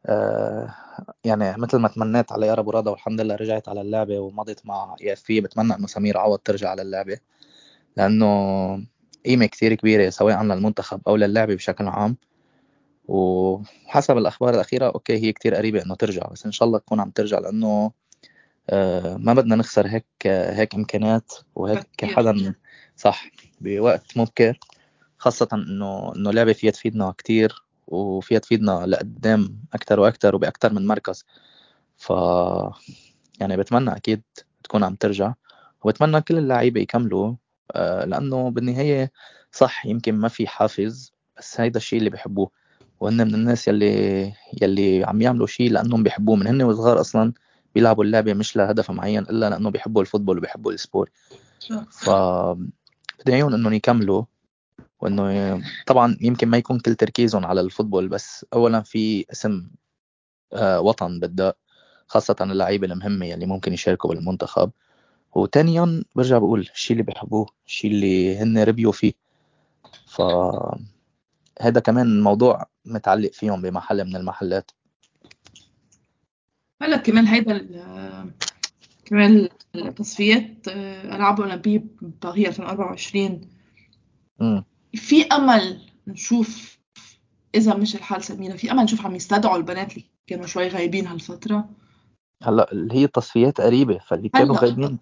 آه، 0.06 0.74
يعني 1.24 1.60
مثل 1.60 1.78
ما 1.78 1.88
تمنيت 1.88 2.32
على 2.32 2.46
يارا 2.46 2.62
براده 2.62 2.90
والحمد 2.90 3.20
لله 3.20 3.34
رجعت 3.36 3.68
على 3.68 3.80
اللعبة 3.80 4.18
ومضت 4.18 4.66
مع 4.66 4.96
إي 5.00 5.12
إف 5.12 5.26
بتمنى 5.30 5.74
إنه 5.74 5.86
سمير 5.86 6.18
عوض 6.18 6.38
ترجع 6.38 6.70
على 6.70 6.82
اللعبة. 6.82 7.18
لأنه 7.96 8.26
قيمة 9.26 9.46
كثير 9.46 9.74
كبيرة 9.74 10.10
سواء 10.10 10.42
للمنتخب 10.42 11.00
أو 11.08 11.16
للعبه 11.16 11.54
بشكل 11.54 11.86
عام. 11.88 12.16
وحسب 13.08 14.18
الأخبار 14.18 14.54
الأخيرة 14.54 14.86
okay 14.86 15.16
هي 15.16 15.32
كتير 15.32 15.54
قريبة 15.54 15.82
إنه 15.82 15.94
ترجع 15.94 16.26
بس 16.32 16.46
إن 16.46 16.52
شاء 16.52 16.66
الله 16.68 16.78
تكون 16.78 17.00
عم 17.00 17.10
ترجع 17.10 17.38
لأنه 17.38 17.92
آه، 18.70 19.16
ما 19.16 19.34
بدنا 19.34 19.56
نخسر 19.56 19.86
هيك 19.86 20.06
هيك 20.26 20.74
إمكانيات 20.74 21.32
وهيك 21.54 22.04
حدا. 22.04 22.54
صح. 22.96 23.30
بوقت 23.60 24.16
مبكر 24.16 24.58
خاصة 25.18 25.48
إنه 25.52 26.12
إنه 26.16 26.30
لعبة 26.30 26.52
فيها 26.52 26.70
تفيدنا 26.70 27.14
كتير 27.18 27.64
وفيها 27.86 28.38
تفيدنا 28.38 28.86
لقدام 28.86 29.58
أكثر 29.74 30.00
وأكثر 30.00 30.34
وباكثر 30.34 30.72
من 30.72 30.86
مركز. 30.86 31.24
ف 31.96 32.10
يعني 33.40 33.56
بتمنى 33.56 33.96
أكيد 33.96 34.22
تكون 34.64 34.84
عم 34.84 34.94
ترجع 34.94 35.34
وبتمنى 35.84 36.20
كل 36.20 36.38
اللعيبة 36.38 36.80
يكملوا 36.80 37.34
آه، 37.72 38.04
لأنه 38.04 38.50
بالنهاية 38.50 39.12
صح 39.52 39.86
يمكن 39.86 40.14
ما 40.14 40.28
في 40.28 40.46
حافز 40.46 41.12
بس 41.38 41.60
هيدا 41.60 41.76
الشيء 41.76 41.98
اللي 41.98 42.10
بحبوه. 42.10 42.50
وهن 43.00 43.26
من 43.26 43.34
الناس 43.34 43.68
يلي 43.68 44.32
يلي 44.62 45.04
عم 45.04 45.22
يعملوا 45.22 45.46
شيء 45.46 45.70
لأنهم 45.70 46.02
بيحبوه. 46.02 46.36
من 46.36 46.46
هن 46.46 46.62
وصغار 46.62 47.00
أصلا 47.00 47.32
بيلعبوا 47.74 48.04
اللعبة 48.04 48.34
مش 48.34 48.56
لهدف 48.56 48.90
معين 48.90 49.22
إلا 49.22 49.50
لأنه 49.50 49.70
بيحبوا 49.70 50.02
ال 50.02 50.06
football 50.06 50.38
وبيحبوا 50.38 50.72
ال 50.72 50.78
sport. 50.78 51.10
ف 51.90 52.10
بدعيهم 53.20 53.54
إنهم 53.54 53.72
يكملوا 53.72 54.24
وإنه 55.00 55.62
طبعا 55.86 56.16
يمكن 56.20 56.48
ما 56.48 56.56
يكون 56.56 56.78
كل 56.80 56.94
تركيزهم 56.94 57.46
على 57.46 57.60
الفوتبول 57.60 58.08
بس 58.08 58.46
اولا 58.54 58.82
في 58.82 59.24
اسم 59.32 59.66
آه، 60.52 60.80
وطن 60.80 61.20
بدأ 61.20 61.52
خاصة 62.06 62.36
اللعيبة 62.40 62.86
المهمة 62.86 63.26
يلي 63.26 63.46
ممكن 63.46 63.72
يشاركوا 63.72 64.10
بالمنتخب. 64.14 64.70
وثانيا 65.32 66.04
برجع 66.14 66.38
بقول 66.38 66.60
الشيء 66.60 66.92
اللي 66.92 67.02
بيحبوه 67.02 67.46
الشيء 67.66 67.90
اللي 67.90 68.38
هن 68.38 68.58
ربيوا 68.58 68.92
فيه. 68.92 69.12
ف 70.06 70.22
هذا 71.60 71.80
كمان 71.80 72.20
موضوع 72.20 72.66
متعلق 72.84 73.32
فيهم 73.32 73.62
بمحل 73.62 74.04
من 74.04 74.16
المحلات. 74.16 74.70
هلا 76.82 76.96
كمان 76.96 77.26
هيدا 77.26 77.58
كمان 79.04 79.48
التصفيات 79.74 80.68
العاب 80.68 81.40
اولمبيه 81.40 81.84
باريس 82.22 82.48
2024 82.48 83.40
م. 84.40 84.62
في 84.94 85.26
أمل 85.26 85.80
نشوف 86.06 86.78
إذا 87.54 87.74
مش 87.74 87.96
الحال 87.96 88.24
سميرة 88.24 88.56
في 88.56 88.72
أمل 88.72 88.82
نشوف 88.82 89.06
عم 89.06 89.14
يستدعوا 89.14 89.56
البنات 89.56 89.92
اللي 89.92 90.04
كانوا 90.26 90.46
شوي 90.46 90.68
غايبين 90.68 91.06
هالفترة؟ 91.06 91.70
هلأ 92.42 92.72
اللي 92.72 92.94
هي 92.94 93.04
التصفيات 93.04 93.60
قريبة 93.60 93.98
فاللي 93.98 94.28
كانوا 94.28 94.56
غايبين 94.56 94.98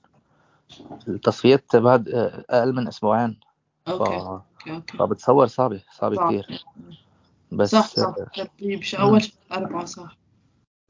التصفيات 1.08 1.76
بعد 1.76 2.08
آه، 2.08 2.44
أقل 2.50 2.74
من 2.74 2.88
أسبوعين. 2.88 3.40
okay 3.88 4.04
ف... 4.04 4.12
okay 4.12 4.70
okay 4.70 4.98
فبتصور 4.98 5.46
صعبة 5.46 5.82
صعبة 5.92 6.26
كثير 6.26 6.64
بس 7.52 7.70
صح 7.70 7.86
صح. 7.86 8.14
مش 8.62 8.94
أول 8.94 9.22
أربعة؟ 9.52 9.84
صح. 9.84 10.16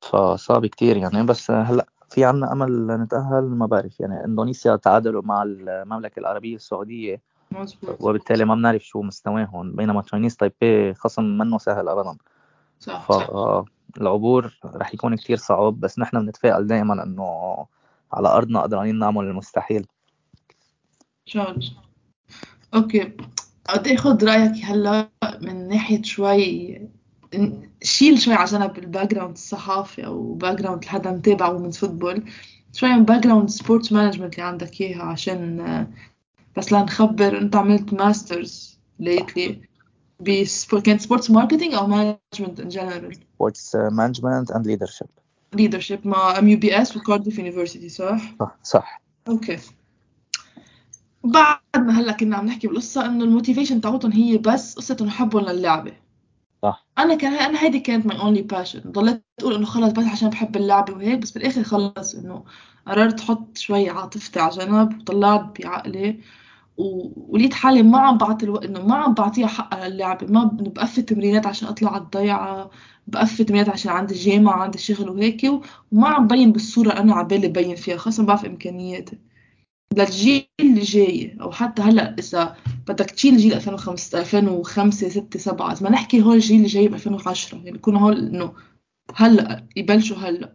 فصعب 0.00 0.66
كتير 0.66 0.96
يعني. 0.96 1.22
بس 1.22 1.50
هلأ 1.50 1.86
في 2.10 2.24
عنا 2.24 2.52
أمل 2.52 2.86
نتاهل 2.86 3.42
ما 3.44 3.66
بعرف. 3.66 4.00
يعني 4.00 4.24
إندونيسيا 4.24 4.76
تعادلوا 4.76 5.22
مع 5.22 5.42
المملكة 5.42 6.20
العربية 6.20 6.56
السعودية. 6.56 7.20
مزبوط 7.50 7.96
وبالتالي 8.00 8.44
ما 8.44 8.54
بنعرف 8.54 8.82
شو 8.82 9.02
مستواهم 9.02 9.72
بينما 9.72 10.02
Chinese 10.02 10.36
Taipei 10.36 10.94
خصم 10.94 11.24
منه 11.24 11.58
سهل 11.58 11.88
ابدا. 11.88 12.16
صح 12.80 13.08
فالعبور 13.08 14.58
رح 14.64 14.94
يكون 14.94 15.16
كتير 15.16 15.36
صعب. 15.36 15.80
بس 15.80 15.98
نحن 15.98 16.20
بنتفائل 16.20 16.66
دائما 16.66 17.02
إنه 17.02 17.66
على 18.12 18.28
أرضنا 18.28 18.60
قدرانين 18.60 18.98
نعمل 18.98 19.24
المستحيل. 19.24 19.80
ان 19.80 21.26
شاء 21.26 21.50
الله 21.50 21.70
okay. 22.74 23.12
بدي 23.74 23.94
أخذ 23.94 24.24
رأيك 24.24 24.64
هلأ 24.64 25.08
من 25.40 25.68
ناحية 25.68 26.02
شوي 26.02 26.80
شيل 27.82 28.20
شوي 28.20 28.34
على 28.34 28.50
جنب 28.50 28.78
ال 28.78 29.14
background 29.14 29.32
الصحافي 29.32 30.06
أو 30.06 30.34
background 30.34 30.84
حدا 30.84 31.10
متابع 31.10 31.52
من 31.52 31.70
football 31.70 32.24
شوي 32.72 32.88
من 32.88 33.04
background 33.04 33.48
sports 33.48 33.92
management 33.92 34.34
اللي 34.34 34.46
عندك 34.46 34.80
إياها 34.80 35.02
عشان 35.02 35.86
بس 36.56 36.72
لنخبر 36.72 37.38
أنت 37.38 37.56
عملت 37.56 37.92
masters 37.92 38.78
lately 38.98 39.60
كانت 40.84 41.00
sports 41.00 41.30
marketing 41.30 41.74
أو 41.74 41.86
management 41.86 42.60
in 42.60 42.68
general 42.68 43.16
sports 43.34 43.76
management 43.76 44.50
and 44.50 44.66
leadership 44.66 45.08
leadership 45.54 46.06
مع 46.06 46.38
MUBS 46.38 46.96
و 46.96 47.02
Cardiff 47.02 47.38
University 47.38 47.88
صح؟ 47.88 48.34
صح 48.40 48.56
صح. 48.62 49.00
okay. 49.28 49.58
بعد 51.24 51.58
ما 51.76 52.00
هلأ 52.00 52.12
كنا 52.12 52.36
عم 52.36 52.46
نحكي 52.46 52.66
بالقصة 52.66 53.06
إنه 53.06 53.24
ال 53.24 53.29
motivation 53.29 53.80
تاعتهم 53.80 54.12
هي 54.12 54.38
بس 54.38 54.74
قصه 54.74 54.96
انه 55.00 55.10
حبهم 55.10 55.44
للعبة. 55.44 55.92
صح. 56.62 56.86
أنا 56.98 57.14
كان 57.14 57.32
أنا 57.32 57.62
هيدي 57.62 57.80
كانت 57.80 58.06
my 58.06 58.18
only 58.18 58.42
passion 58.42 58.80
ضليت 58.86 59.22
أقول 59.40 59.54
إنه 59.54 59.66
خلص 59.66 59.92
بس 59.92 60.04
عشان 60.04 60.30
بحب 60.30 60.56
اللعبه 60.56 60.92
وهيك 60.94 61.18
بس 61.18 61.30
بالاخر 61.30 61.62
خلص 61.62 62.14
إنه 62.14 62.44
قررت 62.86 63.20
أحط 63.20 63.58
شوي 63.58 63.90
عاطفتي 63.90 64.40
على 64.40 64.50
جنب 64.50 65.00
وطلعت 65.00 65.60
بعقلي. 65.60 66.20
و... 66.80 67.12
ولقيت 67.16 67.54
حالي 67.54 67.82
ما 67.82 67.98
عم 67.98 68.18
بعطي 68.18 68.44
الوقت 68.44 68.64
إنه 68.64 68.86
ما 68.86 68.94
عم 68.94 69.14
بعطيها 69.14 69.46
حقها 69.46 69.88
للعبه 69.88 70.26
ما 70.26 70.44
بقفل 70.44 71.02
تمرينات 71.02 71.46
عشان 71.46 71.68
أطلع 71.68 71.92
على 71.92 72.02
الضيعة 72.02 72.70
بقفل 73.06 73.44
تمرينات 73.44 73.68
عشان 73.68 73.92
عندي 73.92 74.14
جامعه 74.14 74.62
عندي 74.62 74.78
شغل 74.78 75.08
وهيك 75.08 75.42
وما 75.92 76.08
عم 76.08 76.26
بين 76.26 76.52
بالصورة 76.52 76.92
أنا 76.92 77.14
عبالي 77.14 77.48
بين 77.48 77.74
فيها 77.74 77.96
خاصه 77.96 78.24
بعرف 78.24 78.44
إمكانياتي. 78.44 79.18
للجيل 79.96 80.46
اللي 80.60 80.80
جاي 80.80 81.36
أو 81.40 81.52
حتى 81.52 81.82
هلأ 81.82 82.16
إذا 82.18 82.56
بدك 82.88 83.10
تشيل 83.10 83.36
جيل 83.36 83.52
2005 83.52 84.20
2005 84.20 85.08
6 85.08 85.38
7 85.38 85.76
ما 85.80 85.90
نحكي 85.90 86.22
هول 86.22 86.34
الجيل 86.34 86.56
اللي 86.56 86.68
جاي 86.68 86.88
ب 86.88 86.94
2010 86.94 87.58
يعني 87.58 87.76
يكونوا 87.76 88.00
هول 88.00 88.18
إنه 88.18 88.52
هلأ 89.14 89.64
يبلشوا 89.76 90.16
هلأ. 90.16 90.52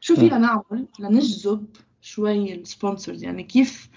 شو 0.00 0.16
فينا 0.16 0.38
نعمل؟ 0.38 0.86
لنجذب 1.00 1.66
شوي 2.00 2.54
ال 2.54 2.62
sponsors 2.62 3.24
يعني 3.24 3.42
كيف 3.42 3.88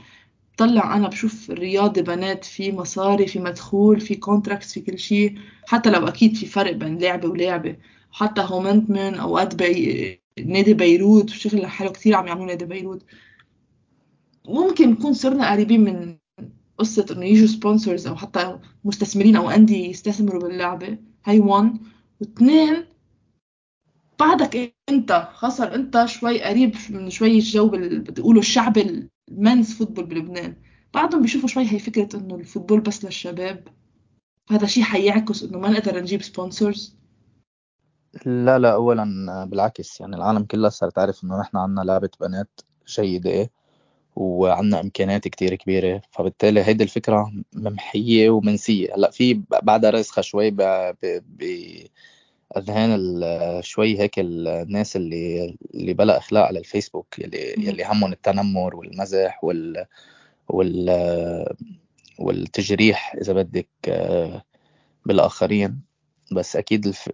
طلع 0.58 0.96
أنا 0.96 1.08
بشوف 1.08 1.52
الرياضه 1.52 2.02
بنات 2.02 2.46
في 2.46 2.72
مصاري 2.72 3.28
في 3.28 3.40
مدخول 3.40 4.02
في 4.02 4.16
contracts 4.16 4.74
في 4.74 4.82
كل 4.82 5.00
شيء. 5.00 5.40
حتى 5.68 5.90
لو 5.90 6.08
أكيد 6.08 6.36
في 6.36 6.46
فرق 6.46 6.72
بين 6.72 6.98
لعبة 6.98 7.30
ولعبة. 7.30 7.78
حتى 8.12 8.42
هومنتمن 8.42 9.16
أوقات 9.16 9.56
بي... 9.56 10.22
نادي 10.46 10.74
بيروت 10.74 11.30
وشغل 11.32 11.66
حلو 11.68 11.92
كثير 11.92 12.16
عم 12.16 12.28
يعملوا 12.28 12.46
نادي 12.46 12.66
بيروت. 12.66 13.06
ممكن 14.48 14.90
نكون 14.92 15.14
صرنا 15.14 15.52
قريبين 15.52 15.82
من 15.84 16.18
قصة 16.78 17.06
إنه 17.12 17.26
يجوا 17.26 17.48
sponsors 17.48 18.08
أو 18.08 18.16
حتى 18.16 18.60
مستثمرين 18.84 19.36
أو 19.36 19.50
أندية 19.50 19.90
يستثمروا 19.90 20.42
باللعبة. 20.42 20.98
هاي 21.26 21.40
1 21.40 21.78
واثنين 22.22 22.86
بعدك 24.20 24.76
أنت 24.90 25.30
خاصة 25.34 25.76
أنت 25.76 26.06
شوي 26.06 26.44
قريب 26.44 26.76
من 26.90 27.10
شوي 27.10 27.32
الجو 27.32 27.70
بتقولوا 27.74 28.42
الشعب 28.42 28.78
ال 29.32 29.39
men's 29.39 29.74
football 29.74 30.06
بلبنان. 30.06 30.56
بعضهم 30.94 31.22
بيشوفوا 31.22 31.50
شوي 31.50 31.74
هي 31.74 31.80
فكرة 31.80 32.20
إنه 32.20 32.36
ال 32.36 32.41
football 32.41 32.80
بس 32.80 33.06
للشباب. 33.06 33.68
هذا 34.50 34.68
شيء 34.68 34.84
حيعكس 34.84 35.44
إنه 35.44 35.60
ما 35.60 35.70
نقدر 35.70 36.02
نجيب 36.02 36.22
سبونسرز 36.22 36.98
لا 38.26 38.60
لا 38.60 38.74
اولا 38.74 39.46
بالعكس. 39.46 40.02
يعني 40.02 40.16
العالم 40.16 40.44
كلها 40.44 40.70
صارت 40.70 40.96
تعرف 40.96 41.24
إنه 41.24 41.40
نحن 41.40 41.58
عنا 41.58 41.82
لعبة 41.82 42.10
بنات 42.22 42.62
جيدة 42.88 43.52
وعندنا 44.16 44.82
إمكانيات 44.82 45.28
كتير 45.28 45.56
كبيرة. 45.56 46.02
فبالتالي 46.12 46.64
هيدي 46.64 46.84
الفكرة 46.84 47.32
ممحية 47.54 48.30
ومنسية. 48.30 48.96
هلأ 48.96 49.12
في 49.12 49.42
بعدها 49.64 49.90
راسخة 49.90 50.22
شوي 50.22 50.52
بأذهان 52.56 53.62
شوي 53.62 54.00
هيك 54.00 54.14
الناس 54.20 54.96
اللي 54.96 55.58
اللي 55.74 55.94
بلا 55.94 56.18
إخلاق 56.18 56.46
على 56.46 56.60
الفيسبوك 56.60 57.20
يلي 57.20 57.54
يلي 57.58 57.86
همهم 57.86 58.12
التنمر 58.12 58.76
والمزح 58.76 59.44
وال 59.44 59.86
وال 60.50 61.56
والتجريح 62.20 63.16
إذا 63.16 63.34
بدك 63.34 63.68
بالآخرين. 65.06 65.82
بس 66.32 66.56
أكيد 66.56 66.88
الف... 66.88 67.10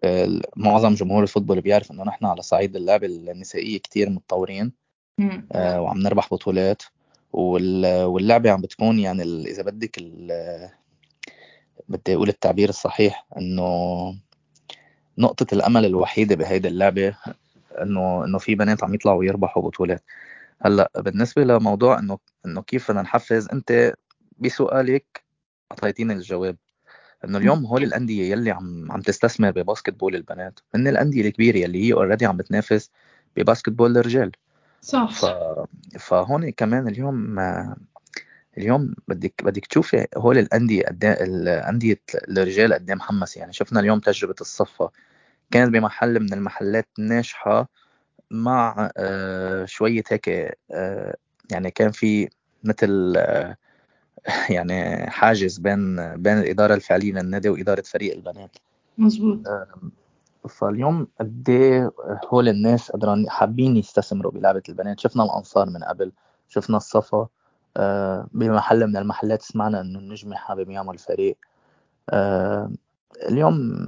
معظم 0.55 0.93
جمهور 0.93 1.23
الفوتبول 1.23 1.61
بيعرف 1.61 1.91
إنه 1.91 2.03
نحن 2.03 2.25
على 2.25 2.41
صعيد 2.41 2.75
اللعبه 2.75 3.07
النسائية 3.07 3.77
كتير 3.77 4.09
متطورين 4.09 4.71
آه 5.51 5.81
وعم 5.81 5.97
نربح 5.97 6.29
بطولات. 6.31 6.83
وال... 7.33 8.03
واللعبة 8.03 8.51
عم 8.51 8.61
بتكون 8.61 8.99
يعني 8.99 9.23
ال... 9.23 9.47
إذا 9.47 9.63
بدك 9.63 9.97
ال... 9.97 10.69
بدي 11.89 12.15
أقول 12.15 12.29
التعبير 12.29 12.69
الصحيح 12.69 13.25
إنه 13.37 14.15
نقطة 15.17 15.53
الأمل 15.53 15.85
الوحيدة 15.85 16.35
بهيدي 16.35 16.67
اللعبة 16.67 17.15
إنه 17.81 18.25
إنه 18.25 18.37
في 18.37 18.55
بنات 18.55 18.83
عم 18.83 18.93
يطلعوا 18.93 19.25
يربحوا 19.25 19.63
بطولات. 19.63 20.03
هلأ 20.61 20.91
بالنسبة 20.95 21.43
لموضوع 21.43 21.99
إنه 21.99 22.17
إنه 22.45 22.61
كيف 22.61 22.91
بدنا 22.91 23.01
نحفز 23.01 23.49
أنت 23.49 23.93
بسؤالك 24.39 25.23
أعطيتيني 25.71 26.13
الجواب. 26.13 26.55
إنه 27.25 27.37
اليوم 27.37 27.65
هول 27.65 27.83
الأندية 27.83 28.31
يلي 28.31 28.51
عم 28.51 28.91
عم 28.91 29.01
تستثمر 29.01 29.51
ب 29.51 29.93
basketball 29.93 30.15
البنات 30.15 30.59
من 30.75 30.87
الأندية 30.87 31.21
الكبيرة 31.21 31.57
يلي 31.57 31.87
هي 31.87 31.93
already 31.93 32.25
عم 32.25 32.37
بتنافس 32.37 32.91
ب 33.37 33.69
basketball 33.69 33.97
الرجال. 33.97 34.31
صح. 34.81 35.11
ف... 35.11 35.25
فهون 35.99 36.49
كمان 36.49 36.87
اليوم 36.87 37.35
اليوم 38.57 38.95
بدك 39.07 39.43
بدك 39.43 39.65
تشوفي 39.65 40.07
هول 40.17 40.37
الأندية 40.37 40.83
قد 40.83 41.05
الانديه 41.05 42.01
الرجال 42.29 42.73
قد 42.73 42.91
محمس. 42.91 43.37
يعني 43.37 43.53
شفنا 43.53 43.79
اليوم 43.79 43.99
تجربة 43.99 44.35
الصفا. 44.41 44.89
كانت 45.51 45.73
بمحل 45.73 46.19
من 46.19 46.33
المحلات 46.33 46.87
الناجحه 46.99 47.69
مع 48.31 48.91
آه، 48.97 49.65
شوية 49.65 50.03
هيك 50.09 50.29
آه، 50.71 51.15
يعني 51.51 51.71
كان 51.71 51.91
في 51.91 52.29
مثل 52.63 53.13
آه، 53.17 53.57
يعني 54.49 55.09
حاجز 55.09 55.57
بين 55.57 55.95
بين 56.15 56.37
الإدارة 56.37 56.73
الفعلية 56.73 57.13
للنادي 57.13 57.49
وإدارة 57.49 57.81
فريق 57.81 58.15
البنات. 58.15 58.57
مظبوط. 58.97 59.39
فاليوم 60.49 61.07
قد 61.19 61.49
إيه 61.49 61.91
هول 62.27 62.49
الناس 62.49 62.91
قدران 62.91 63.29
حابين 63.29 63.77
يستثمروا 63.77 64.31
بلعبة 64.31 64.63
البنات. 64.69 64.99
شفنا 64.99 65.23
الأنصار 65.23 65.69
من 65.69 65.83
قبل 65.83 66.11
شفنا 66.49 66.77
الصفا. 66.77 67.17
آه، 67.17 67.29
بمحل 68.33 68.87
من 68.87 68.97
المحلات 68.97 69.41
سمعنا 69.41 69.81
إنه 69.81 69.99
النجمي 69.99 70.35
حابب 70.35 70.69
يعمل 70.69 70.97
فريق. 70.97 71.37
آه، 72.09 72.71
اليوم 73.29 73.87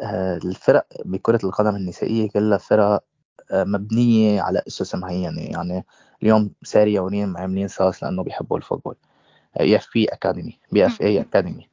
آه، 0.00 0.36
الفرق 0.36 0.86
بكرة 1.04 1.40
القدم 1.44 1.76
النسائية 1.76 2.28
كلها 2.28 2.58
فرق 2.58 3.04
مبنية 3.52 4.42
على 4.42 4.62
أسس 4.68 4.94
معينة. 4.94 5.40
يعني 5.40 5.84
اليوم 6.22 6.50
سارية 6.62 7.00
ونين 7.00 7.36
عاملين 7.36 7.68
SAS 7.68 8.02
لأنه 8.02 8.22
بيحبوا 8.22 8.56
ال 8.56 8.60
football. 8.60 8.94
اي 9.60 9.76
إف 9.76 9.88
بي 9.94 10.04
أكاديمي 10.04 10.58
بي 10.72 10.86
إف 10.86 11.02
اي 11.02 11.20
أكاديمي. 11.20 11.68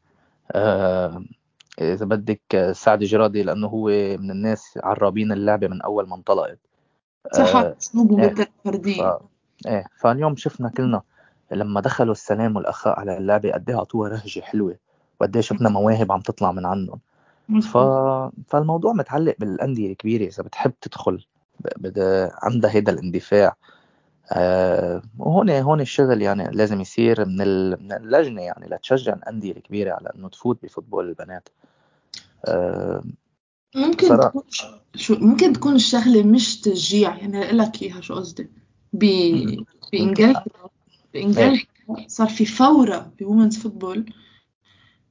إذا 1.82 2.06
بدك 2.06 2.72
سعد 2.72 3.00
جرادي 3.00 3.44
لأنه 3.44 3.68
هو 3.68 3.88
من 4.18 4.32
الناس 4.32 4.80
عرابين 4.84 5.32
اللعبة 5.32 5.68
من 5.68 5.82
أول 5.82 6.08
ما 6.08 6.16
انطلقت. 6.16 6.60
صح 7.34 7.56
اسلوبه 7.56 8.26
آه 8.26 8.48
فردي. 8.66 9.12
إيه 9.68 9.86
فاليوم 10.00 10.36
شفنا 10.36 10.70
كلنا 10.70 11.02
لما 11.52 11.82
دخلوا 11.82 12.12
السلام 12.12 12.56
والأخاء 12.56 13.00
على 13.00 13.18
اللعبه 13.18 13.52
قد 13.52 13.70
إيه 13.70 13.78
اعطوها 13.78 14.10
رهجه 14.10 14.40
حلوة 14.40 14.76
وقد 15.20 15.36
إيه 15.36 15.44
شفنا 15.44 15.70
مواهب 15.70 16.12
عم 16.12 16.22
تطلع 16.22 16.52
من 16.52 16.66
عندهم 16.66 17.00
ف... 17.62 17.78
فالموضوع 18.48 18.94
متعلق 18.94 19.36
بالأندية 19.40 19.92
الكبيرة. 19.92 20.28
إذا 20.28 20.44
بتحب 20.44 20.74
تدخل 20.82 21.26
ب... 21.78 22.00
عندها 22.44 22.72
هيدا 22.72 22.92
الاندفاع. 22.92 23.56
آه 24.32 25.02
وهون 25.20 25.50
هون 25.50 25.82
الشغل 25.82 26.22
يعني 26.22 26.50
لازم 26.52 26.82
يصير 26.82 27.26
من, 27.26 27.70
من 27.70 27.92
اللجنة 27.92 28.42
يعني 28.42 28.68
لتشجع 28.68 29.14
الأندية 29.14 29.52
الكبيرة 29.52 29.94
على 29.94 30.10
إنه 30.16 30.30
تفوت 30.30 30.64
بفوتبول 30.64 31.10
البنات. 31.10 31.50
آه 32.46 33.04
ممكن 33.76 34.08
صراحة. 34.08 34.30
تكون 34.30 34.44
شو 34.96 35.16
ممكن 35.16 35.54
تكون 35.54 35.76
الشغلة 35.76 36.24
مش 36.24 36.62
تشجيع. 36.62 37.18
يعني 37.18 37.46
أقول 37.46 37.58
لك 37.58 37.82
إياها 37.82 38.02
شو 38.02 38.16
قصدي؟ 38.16 38.50
ب... 38.94 39.06
بانجلترا 39.92 40.70
بانجلترا 41.14 41.66
صار 42.08 42.28
في 42.30 42.46
فورة 42.46 43.14
ب 43.20 43.24
women's 43.24 43.58
football 43.58 44.14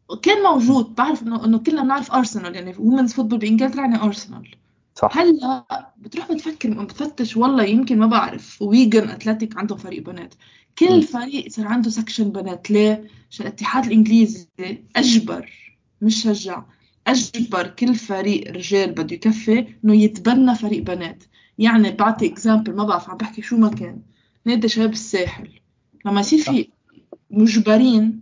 وكان 0.08 0.42
موجود 0.42 0.94
بعرف 0.94 1.22
انه 1.22 1.44
إنه 1.44 1.58
كلنا 1.58 1.82
بنعرف 1.82 2.12
ارسنال 2.12 2.54
يعني 2.54 2.74
women's 2.78 3.12
football 3.12 3.38
بإنجلترا 3.38 3.80
يعني 3.80 4.02
ارسنال 4.02 4.56
صح. 4.94 5.18
هلأ 5.18 5.92
بتروح 5.98 6.32
بتفكر 6.32 6.84
بتفتش 6.84 7.36
والله 7.36 7.64
يمكن 7.64 7.98
ما 7.98 8.06
بعرف. 8.06 8.62
Wigan 8.62 9.08
Athletic 9.08 9.58
عندهم 9.58 9.78
فريق 9.78 10.02
بنات. 10.02 10.34
كل 10.78 10.98
م. 10.98 11.00
فريق 11.00 11.48
صار 11.48 11.66
عنده 11.66 11.90
section 11.90 12.30
بنات. 12.30 12.70
ليه؟ 12.70 13.08
عشان 13.30 13.46
الاتحاد 13.46 13.84
الإنجليزي 13.84 14.46
أجبر 14.96 15.50
مش 16.02 16.22
شجع 16.22 16.62
أجبر 17.06 17.66
كل 17.66 17.94
فريق 17.94 18.50
رجال 18.50 18.92
بده 18.92 19.14
يكفي 19.14 19.74
إنه 19.84 19.94
يتبنى 19.94 20.54
فريق 20.54 20.82
بنات. 20.82 21.24
يعني 21.58 21.90
بعطي 21.90 22.26
example 22.26 22.74
ما 22.76 22.84
بعرف 22.84 23.10
عم 23.10 23.16
بحكي 23.16 23.42
شو 23.42 23.56
ما 23.56 23.68
كان. 23.68 24.02
نادي 24.44 24.68
شباب 24.68 24.92
الساحل؟ 24.92 25.48
لما 26.06 26.20
يصير 26.20 26.38
في 26.38 26.68
مجبرين 27.30 28.20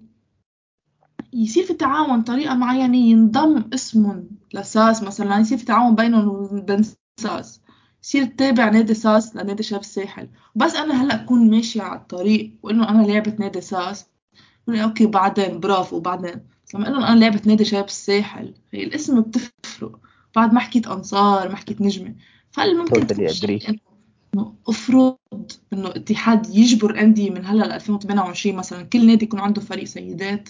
يصير 1.32 1.64
في 1.64 1.74
تعاون 1.74 2.22
طريقة 2.22 2.54
معينة 2.54 2.96
ينضم 2.96 3.64
اسمهم 3.74 4.28
ل 4.54 4.66
SAS 4.66 5.02
مثلا 5.02 5.38
يصير 5.38 5.58
في 5.58 5.64
تعاون 5.64 5.94
بينهم 5.94 6.28
وبين 6.28 6.82
SAS. 7.20 7.60
يصير 8.04 8.24
تتابع 8.24 8.70
نادي 8.70 8.94
SAS 8.94 9.36
لنادي 9.36 9.62
شباب 9.62 9.80
الساحل. 9.80 10.28
بس 10.54 10.74
أنا 10.74 11.02
هلأ 11.02 11.14
أكون 11.14 11.50
ماشية 11.50 11.82
على 11.82 12.00
الطريق 12.00 12.52
وإنه 12.62 12.88
أنا 12.88 13.06
لعبة 13.06 13.36
نادي 13.38 13.60
SAS. 13.60 14.06
okay 14.68 15.06
بعدين 15.06 15.60
برافو 15.60 16.00
بعدين 16.00 16.40
لما 16.74 16.88
أقول 16.88 17.04
أنا 17.04 17.20
لعبة 17.20 17.40
نادي 17.46 17.64
شباب 17.64 17.84
الساحل 17.84 18.54
هي 18.72 18.84
الاسم 18.84 19.20
بتفرق. 19.20 19.98
بعد 20.36 20.52
ما 20.52 20.60
حكيت 20.60 20.86
أنصار 20.86 21.48
ما 21.48 21.56
حكيت 21.56 21.80
نجمة. 21.80 22.14
فهل 22.50 22.78
ممكن 22.78 23.06
أفرض 24.68 25.16
إنه 25.72 25.88
اتحاد 25.88 26.54
يجبر 26.54 27.00
أندية 27.00 27.30
من 27.30 27.46
هلأ 27.46 27.64
ل 27.64 27.72
2028 27.72 28.56
مثلا 28.56 28.82
كل 28.82 29.06
نادي 29.06 29.24
يكون 29.24 29.40
عنده 29.40 29.60
فريق 29.60 29.84
سيدات؟ 29.84 30.48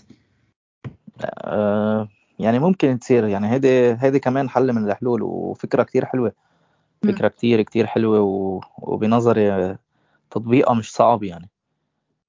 آه، 1.24 2.08
يعني 2.38 2.58
ممكن 2.58 2.98
تصير. 2.98 3.26
يعني 3.26 3.50
هيدي 3.50 3.96
هيدي 4.00 4.18
كمان 4.18 4.48
حل 4.50 4.72
من 4.72 4.90
الحلول 4.90 5.22
وفكرة 5.22 5.82
كتير 5.82 6.04
حلوة. 6.04 6.32
فكرة 7.02 7.28
كتير 7.28 7.62
كتير 7.62 7.86
حلوة 7.86 8.20
و... 8.20 8.60
وبنظري 8.78 9.76
تطبيقها 10.30 10.74
مش 10.74 10.92
صعب 10.92 11.22
يعني. 11.22 11.50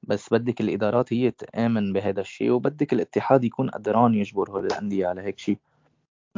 بس 0.03 0.33
بدك 0.33 0.61
الإدارات 0.61 1.13
هي 1.13 1.31
تآمن 1.31 1.93
بهذا 1.93 2.21
الشيء 2.21 2.51
وبدك 2.51 2.93
الاتحاد 2.93 3.43
يكون 3.43 3.69
قدران 3.69 4.13
يجبر 4.13 4.51
هول 4.51 4.65
الأندية 4.65 5.07
على 5.07 5.21
هيك 5.21 5.39
شيء. 5.39 5.57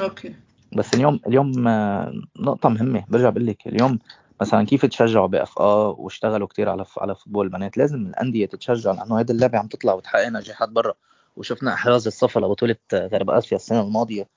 okay. 0.02 0.36
بس 0.73 0.93
اليوم 0.93 1.19
اليوم 1.27 1.67
آه، 1.67 2.13
نقطة 2.39 2.69
مهمة 2.69 3.03
برجع 3.10 3.30
بقول 3.30 3.47
لك. 3.47 3.67
اليوم 3.67 3.99
مثلا 4.41 4.65
كيف 4.65 4.86
تشجعوا 4.86 5.28
BFA 5.28 5.60
آه 5.60 5.95
واشتغلوا 6.00 6.47
كتير 6.47 6.69
على 6.69 6.86
على 6.97 7.15
football 7.15 7.45
البنات؟ 7.45 7.78
لازم 7.78 7.95
الأندية 7.95 8.45
تتشجع 8.45 8.91
لأنه 8.91 9.19
هيدي 9.19 9.34
اللعبة 9.34 9.58
عم 9.58 9.67
تطلع 9.67 9.93
وتحقق 9.93 10.28
نجاحات 10.28 10.69
برا. 10.69 10.93
وشفنا 11.38 11.73
إحراز 11.73 12.08
الصفا 12.08 12.39
لبطولة 12.39 12.76
غرب 12.93 13.30
اسيا 13.30 13.58
السنة 13.58 13.82
الماضية. 13.82 14.28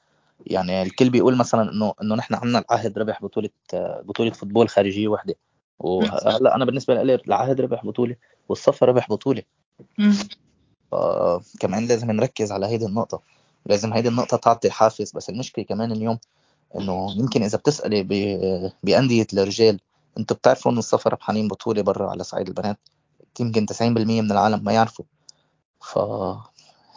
يعني 0.46 0.82
الكل 0.82 1.10
بيقول 1.10 1.36
مثلا 1.36 1.72
إنه 1.72 1.94
إنه 2.02 2.14
نحن 2.14 2.34
عندنا 2.34 2.58
العهد 2.58 2.98
ربح 2.98 3.22
بطولة 3.22 3.48
بطولة 3.74 4.30
football 4.30 4.68
خارجية 4.68 5.08
واحدة 5.08 5.34
وهلأ 5.78 6.54
أنا 6.54 6.64
بالنسبة 6.64 7.02
لي 7.02 7.14
العهد 7.14 7.60
ربح 7.60 7.84
بطولة 7.86 8.16
والصفا 8.48 8.86
ربح 8.86 9.08
بطولة. 9.08 9.42
كمان 11.60 11.86
لازم 11.86 12.10
نركز 12.10 12.52
على 12.52 12.66
هيدي 12.66 12.86
النقطة. 12.86 13.20
لازم 13.66 13.92
هيدي 13.92 14.08
النقطة 14.08 14.36
تعطي 14.36 14.70
حافز 14.70 15.12
بس 15.12 15.30
المشكلة 15.30 15.64
كمان 15.64 15.92
اليوم 15.92 16.18
إنه 16.76 17.14
يمكن 17.18 17.42
إذا 17.42 17.58
بتسألي 17.58 18.02
بأندية 18.82 19.26
الرجال 19.32 19.80
أنتم 20.18 20.34
بتعرفوا 20.34 20.72
انه 20.72 20.78
الصفا 20.78 21.10
ربحانين 21.10 21.48
بطوله 21.48 21.82
برا 21.82 22.10
على 22.10 22.24
صعيد 22.24 22.48
البنات. 22.48 22.78
يمكن 23.40 23.66
90% 23.66 23.82
من 23.82 24.32
العالم 24.32 24.64
ما 24.64 24.72
يعرفوا. 24.72 25.04
ف 25.80 25.98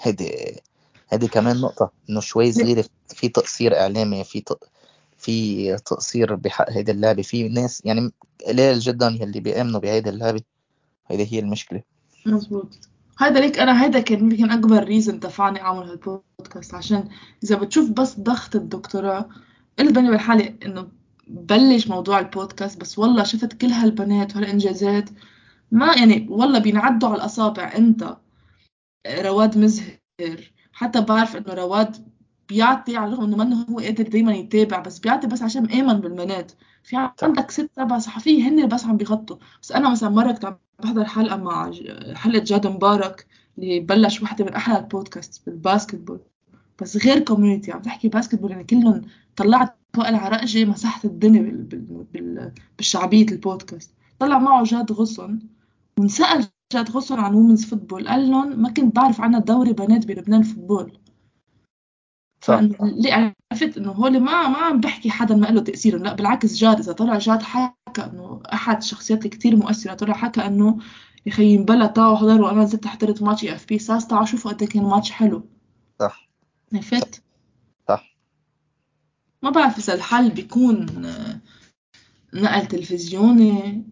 هيدي 0.02 0.62
هيدي 1.10 1.28
كمان 1.28 1.62
نقطة 1.62 1.92
إنه 2.10 2.20
شوي 2.20 2.52
صغيرة 2.52 2.86
في 3.08 3.30
تقصير 3.30 3.80
إعلامي 3.80 4.24
في 4.24 4.42
ت... 4.42 4.54
في 5.18 5.78
تقصير 5.78 6.36
بحق 6.36 6.70
هيدي 6.70 6.92
اللعبة. 6.92 7.22
في 7.22 7.50
ناس 7.50 7.82
يعني 7.86 8.12
قليل 8.48 8.80
جدا 8.80 9.08
يلي 9.22 9.40
بيآمنوا 9.40 9.80
بهيدي 9.80 10.10
اللعبة. 10.10 10.42
هيدي 11.08 11.34
هي 11.34 11.40
المشكلة. 11.40 11.82
مزبوط 12.26 12.70
هذا 13.20 13.40
ليك 13.40 13.60
أنا 13.60 13.72
هذا 13.72 14.00
كان 14.00 14.32
يمكن 14.32 14.52
أكبر 14.52 14.84
ريزن 14.84 15.20
دفعني 15.20 15.62
أعمل 15.62 15.90
هالبودكاست. 15.90 16.74
عشان 16.74 17.10
إذا 17.44 17.56
بتشوف 17.56 17.90
بس 17.90 18.20
ضغط 18.20 18.56
الدكتوراه 18.56 19.30
قلت 19.80 19.92
بيني 19.92 20.10
بالحالة 20.10 20.56
إنه 20.66 20.88
بلش 21.28 21.88
موضوع 21.88 22.20
البودكاست 22.20 22.82
بس 22.82 23.00
والله 23.00 23.24
شفت 23.24 23.54
كل 23.54 23.68
هالبنات 23.68 24.36
وهالإنجازات. 24.36 25.10
ما 25.72 25.94
يعني 25.96 26.28
والله 26.30 26.60
بينعدوا 26.60 27.10
على 27.10 27.18
الأصابع. 27.18 27.74
أنت 27.78 28.18
رواد 29.08 29.58
مزهر. 29.58 30.00
حتى 30.74 31.02
بعرف 31.02 31.36
إنه 31.36 31.54
رواد 31.54 32.08
بيعطي 32.50 32.98
على 32.98 33.08
الرغم 33.14 33.24
إنه 33.24 33.38
منه 33.38 33.66
هو 33.70 33.80
قادر 33.80 34.04
دايما 34.04 34.34
يتابع 34.36 34.80
بس 34.80 35.00
بيعطي 35.00 35.28
بس 35.28 35.42
عشان 35.42 35.64
مآمن 35.64 36.02
بالبنات. 36.02 36.52
في 36.84 37.10
عندك 37.24 37.52
ست 37.52 37.70
سبع 37.76 38.00
صحفية 38.00 38.50
هن 38.50 38.68
بس 38.68 38.86
عم 38.86 38.98
بيغطوا. 38.98 39.38
بس 39.62 39.72
أنا 39.72 39.92
مثلا 39.92 40.10
مرة 40.10 40.32
كنت 40.32 40.46
عم 40.46 40.58
بحضر 40.80 41.06
حلقة 41.06 41.38
مع 41.38 41.72
حلقة 42.16 42.44
جاد 42.44 42.68
مبارك 42.68 43.28
اللي 43.58 43.80
بلش 43.80 44.22
وحدة 44.22 44.46
من 44.46 44.54
أحلى 44.54 44.78
البودكاست 44.80 45.46
بال 45.46 45.57
basketball. 45.57 46.20
بس 46.82 46.98
غير 47.06 47.20
community 47.20 47.72
عم 47.72 47.82
تحكي 47.82 48.08
basketball 48.10 48.52
يعني 48.52 48.64
كلهم 48.64 49.02
طلعت 49.36 49.78
وائل 49.98 50.16
عرقجي 50.16 50.66
مسحت 50.66 51.06
الدنيا 51.06 51.42
بال... 51.42 52.06
بال... 52.14 52.52
بالشعبية 52.78 53.26
البودكاست. 53.32 53.94
طلع 54.20 54.40
معه 54.40 54.64
جاد 54.64 54.92
غصن 54.92 55.40
ونسأل 56.00 56.48
جاد 56.74 56.92
غصن 56.92 57.20
عن 57.20 57.34
women's 57.34 57.66
football 57.66 58.08
قال 58.08 58.32
لهم 58.32 58.62
ما 58.62 58.70
كنت 58.70 58.96
بعرف 58.96 59.22
عنا 59.22 59.40
دوري 59.40 59.74
بنات 59.74 60.06
بلبنان 60.06 60.44
football 60.44 60.98
صح. 62.42 62.54
اللي 62.54 63.34
عرفت 63.52 63.78
إنه 63.78 63.92
هول 63.92 64.20
ما 64.20 64.48
ما 64.48 64.58
عم 64.58 64.80
بحكي 64.80 65.10
حدا 65.10 65.36
ما 65.36 65.48
له 65.48 65.62
تأثير. 65.62 65.98
لا 65.98 66.14
بالعكس 66.14 66.56
جاد 66.56 66.80
إذا 66.80 66.94
طلع 66.94 67.18
جاد 67.18 67.42
حكى 67.42 68.02
إنه 68.02 68.42
أحد 68.54 68.78
الشخصيات 68.78 69.28
كثير 69.28 69.56
مؤثرة 69.56 69.94
طلع 69.94 70.14
حكى 70.14 70.42
إنه 70.46 70.78
يا 71.26 71.32
خيي 71.32 71.58
مبلا 71.58 71.88
تعوا 71.88 72.16
حضروا 72.16 72.48
وأنا 72.48 72.64
نزلت 72.64 72.88
حضرت 72.88 73.22
ماتش 73.22 73.46
EFP. 73.46 73.80
SAS 73.80 74.08
تعوا 74.08 74.26
شوفوا 74.26 74.52
قد 74.52 74.62
إيه 74.62 74.70
كان 74.70 74.84
ماتش 74.84 75.12
حلو. 75.12 75.44
صح. 76.00 76.30
عرفت؟ 76.74 77.23
ما 79.44 79.50
بعرف 79.50 79.78
إذا 79.78 79.94
الحل 79.94 80.32
بيكون 80.32 80.86
نقل 82.34 82.66
تلفزيوني 82.68 83.84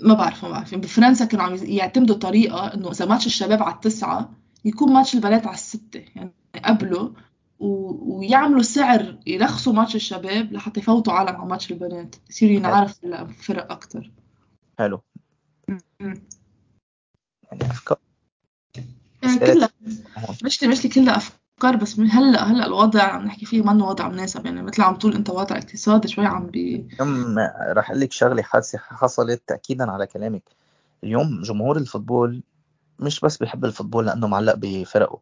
ما 0.00 0.14
بعرف 0.14 0.44
ما 0.44 0.50
بعرف. 0.50 0.74
بفرنسا 0.74 1.24
كانوا 1.24 1.44
عم 1.44 1.56
يعتمدوا 1.62 2.16
طريقة 2.16 2.74
إنه 2.74 2.90
إذا 2.90 3.06
ماتش 3.06 3.26
الشباب 3.26 3.62
على 3.62 3.74
التسعة 3.74 4.34
يكون 4.64 4.92
ماتش 4.92 5.14
البنات 5.14 5.46
على 5.46 5.54
الستة 5.54 6.04
يعني 6.16 6.34
قبله 6.64 7.14
و... 7.58 7.66
ويعملوا 8.18 8.62
سعر 8.62 9.18
يرخصوا 9.26 9.72
ماتش 9.72 9.94
الشباب 9.94 10.52
لحتى 10.52 10.80
يفوتوا 10.80 11.12
عالم 11.12 11.36
على 11.36 11.48
ماتش 11.48 11.70
البنات. 11.70 12.16
يصير 12.30 12.50
ينعرف 12.50 13.04
الفرق 13.04 13.72
أكتر. 13.72 14.12
حلو. 14.78 15.00
يعني 15.98 16.20
أفكار. 17.62 17.98
يعني 19.22 19.38
كلها. 19.38 19.70
مش 20.44 20.64
مش 20.64 20.82
كلها 20.82 21.16
أفكار. 21.16 21.39
بس 21.66 22.00
هلأ 22.00 22.42
هلأ 22.42 22.66
الوضع 22.66 23.02
عم 23.02 23.24
نحكي 23.24 23.46
فيه 23.46 23.62
منه 23.62 23.88
وضع 23.88 24.08
مناسب. 24.08 24.46
يعني 24.46 24.62
مثل 24.62 24.82
عم 24.82 24.94
تقول 24.94 25.14
أنت 25.14 25.30
وضع 25.30 25.56
اقتصادي 25.56 26.08
شوي 26.08 26.26
عم 26.26 26.46
بي 26.46 26.86
اليوم 26.92 27.38
راح 27.72 27.90
أقول 27.90 28.00
لك 28.00 28.40
حادثة 28.40 28.78
حصلت 28.78 29.42
تأكيدا 29.46 29.90
على 29.90 30.06
كلامك. 30.06 30.42
اليوم 31.04 31.42
جمهور 31.42 31.76
ال 31.76 31.83
football 31.83 32.42
مش 32.98 33.20
بس 33.20 33.36
بيحب 33.36 33.64
الفوتبول 33.64 34.06
لأنه 34.06 34.26
معلق 34.26 34.54
بفرقه. 34.56 35.20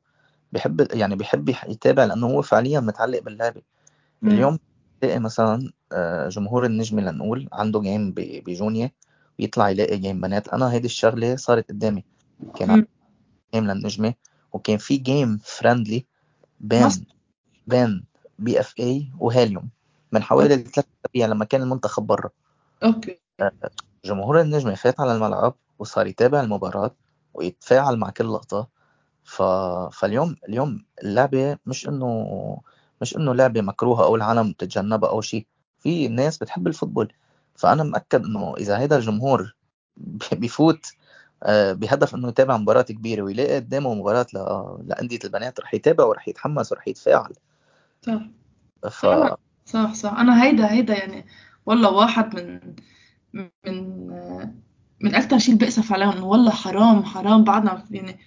بيحب 0.53 0.87
يعني 0.93 1.17
بيحب 1.17 1.49
يتابع 1.49 2.05
لأنه 2.05 2.27
هو 2.27 2.43
فعليا 2.43 2.81
متعلق 2.81 3.23
باللعبة. 3.23 3.63
اليوم 4.25 4.59
تلاقي 5.01 5.19
مثلا 5.19 5.73
آه، 5.93 6.29
جمهور 6.29 6.67
النجمه 6.67 7.03
لنقول 7.03 7.49
عنده 7.53 7.81
game 7.81 8.15
بجونيا 8.17 8.91
ويطلع 9.41 9.71
يلاقي 9.71 9.99
game 9.99 10.21
بنات. 10.21 10.49
أنا 10.49 10.73
هيدي 10.73 10.87
الشغلة 10.87 11.37
صارت 11.37 11.69
قدامي. 11.69 12.05
كان 12.57 12.87
game 13.55 13.65
للنجمة 13.71 14.15
وكان 14.53 14.77
في 14.77 14.97
game 14.97 15.39
friendly 15.45 16.07
بين 16.61 16.89
بين 17.67 18.05
BFA 18.39 19.11
وهاليوم 19.19 19.69
من 20.13 20.23
حوالي 20.23 20.57
ثلاث 20.57 20.87
أسابيع 21.05 21.27
لما 21.27 21.45
كان 21.45 21.63
المنتخب 21.63 22.03
برا 22.07 22.31
okay. 22.85 23.19
آه، 23.41 23.53
جمهور 24.05 24.41
النجمه 24.41 24.75
فات 24.75 25.01
على 25.01 25.15
الملعب 25.15 25.55
وصار 25.79 26.07
يتابع 26.07 26.41
المباراة 26.41 26.95
ويتفاعل 27.35 27.97
مع 27.97 28.11
كل 28.11 28.33
لقطة. 28.33 28.69
ف... 29.25 29.43
فاليوم 29.93 30.37
اليوم 30.49 30.85
اللعبة 31.03 31.59
مش 31.67 31.89
إنه 31.89 32.61
مش 33.01 33.17
إنه 33.17 33.35
لعبة 33.35 33.61
مكروهة 33.61 34.05
أو 34.05 34.17
العالم 34.17 34.53
بتتجنبها 34.53 35.11
أو 35.11 35.21
شيء. 35.21 35.47
في 35.81 36.09
ناس 36.09 36.39
بتحب 36.39 36.67
ال 36.67 36.71
football. 36.71 37.13
فأنا 37.55 37.83
مأكد 37.83 38.25
إنه 38.25 38.55
إذا 38.57 38.77
هذا 38.77 38.97
الجمهور 38.97 39.55
بيفوت 40.33 40.87
بهدف 41.47 42.15
إنه 42.15 42.29
يتابع 42.29 42.57
مباراة 42.57 42.83
كبيرة 42.83 43.23
ويلاقي 43.23 43.57
قدامه 43.57 43.95
مباراة 43.95 44.27
ل... 44.35 44.39
لأندية 44.89 45.19
البنات 45.25 45.61
رح 45.61 45.75
يتابع 45.75 46.05
ورح 46.05 46.29
يتحمس 46.29 46.73
ورح 46.73 46.89
يتفاعل. 46.89 47.33
صح. 48.03 48.21
ف... 48.91 49.07
صح 49.67 49.95
صح 49.95 50.13
أنا 50.13 50.45
هيدا 50.45 50.73
هيدا 50.73 50.95
يعني 50.99 51.27
والله 51.67 51.91
واحد 51.91 52.37
من 52.37 52.61
من 53.67 54.07
من 55.01 55.15
أكثر 55.15 55.39
شيء 55.39 55.55
بأسف 55.55 55.93
عليه 55.93 56.13
إنه 56.13 56.27
والله 56.27 56.51
حرام 56.51 57.05
حرام. 57.05 57.45
بعدنا 57.45 57.85
يعني 57.91 58.19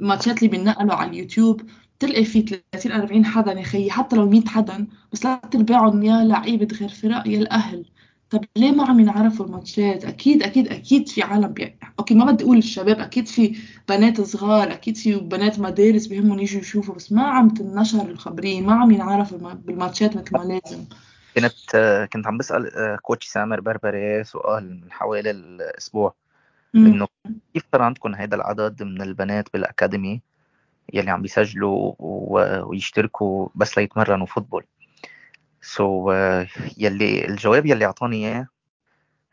الماتشات 0.00 0.38
اللي 0.38 0.48
بينقلوا 0.48 0.94
على 0.94 1.10
اليوتيوب 1.10 1.62
تلقي 1.98 2.24
في 2.24 2.42
30 2.72 2.92
40 2.92 3.24
حدا 3.24 3.52
يا 3.52 3.62
خيي 3.62 3.90
حتى 3.90 4.16
لو 4.16 4.28
100 4.28 4.44
حدا 4.46 4.86
بس 5.12 5.24
لا 5.24 5.40
تربعهم 5.50 6.02
يا 6.02 6.24
لعيبة 6.24 6.76
غير 6.76 6.88
فرق 6.88 7.28
يا 7.28 7.38
الأهل. 7.38 7.84
طب 8.30 8.44
ليه 8.56 8.72
ما 8.72 8.84
عم 8.84 9.00
ينعرفوا 9.00 9.46
الماتشات؟ 9.46 10.04
أكيد 10.04 10.42
أكيد 10.42 10.68
أكيد 10.68 11.08
في 11.08 11.22
عالم 11.22 11.48
بي... 11.48 11.76
okay 11.98 12.14
ما 12.14 12.32
بدي 12.32 12.44
أقول 12.44 12.58
الشباب 12.58 13.00
أكيد 13.00 13.28
في 13.28 13.56
بنات 13.88 14.20
صغار 14.20 14.72
أكيد 14.72 14.96
في 14.96 15.14
بنات 15.14 15.58
مدارس 15.58 16.06
بهمهم 16.06 16.38
يجوا 16.38 16.60
يشوفوا 16.60 16.94
بس 16.94 17.12
ما 17.12 17.22
عم 17.22 17.48
تنشر 17.48 18.10
الخبرين 18.10 18.66
ما 18.66 18.74
عم 18.74 18.90
ينعرفوا 18.90 19.52
بالماتشات 19.52 20.16
مثل 20.16 20.32
ما 20.32 20.42
لازم. 20.42 20.84
كنت 21.34 22.08
كنت 22.12 22.26
عم 22.26 22.38
بسأل 22.38 22.76
آه، 22.76 22.96
coach 22.96 23.26
سامر 23.26 23.60
بربري 23.60 24.24
سؤال 24.24 24.80
من 24.80 24.92
حوالي 24.92 25.30
الأسبوع 25.30 26.14
إنه 26.74 27.06
كيف 27.54 27.64
صار 27.72 27.82
عندكم 27.82 28.14
هيدا 28.14 28.36
العدد 28.36 28.82
من 28.82 29.02
البنات 29.02 29.52
بال 29.52 29.67
academy 29.67 30.20
يلي 30.92 31.10
عم 31.10 31.22
بيسجلوا 31.22 31.94
ويشتركوا 31.98 33.48
بس 33.54 33.78
ليتمرنوا 33.78 34.26
football؟ 34.26 34.64
so 35.66 36.10
so, 36.10 36.14
uh, 36.14 36.48
يلي 36.78 37.24
الجواب 37.24 37.66
يلي 37.66 37.84
أعطاني 37.84 38.16
إياه 38.16 38.48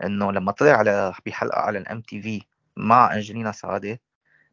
إنه 0.04 0.32
لما 0.32 0.52
طلع 0.52 0.72
على 0.72 1.14
بحلقة 1.26 1.60
على 1.60 1.78
ال 1.78 2.02
MTV 2.02 2.42
مع 2.78 3.14
أنجلينا 3.14 3.52
سعادة 3.52 4.00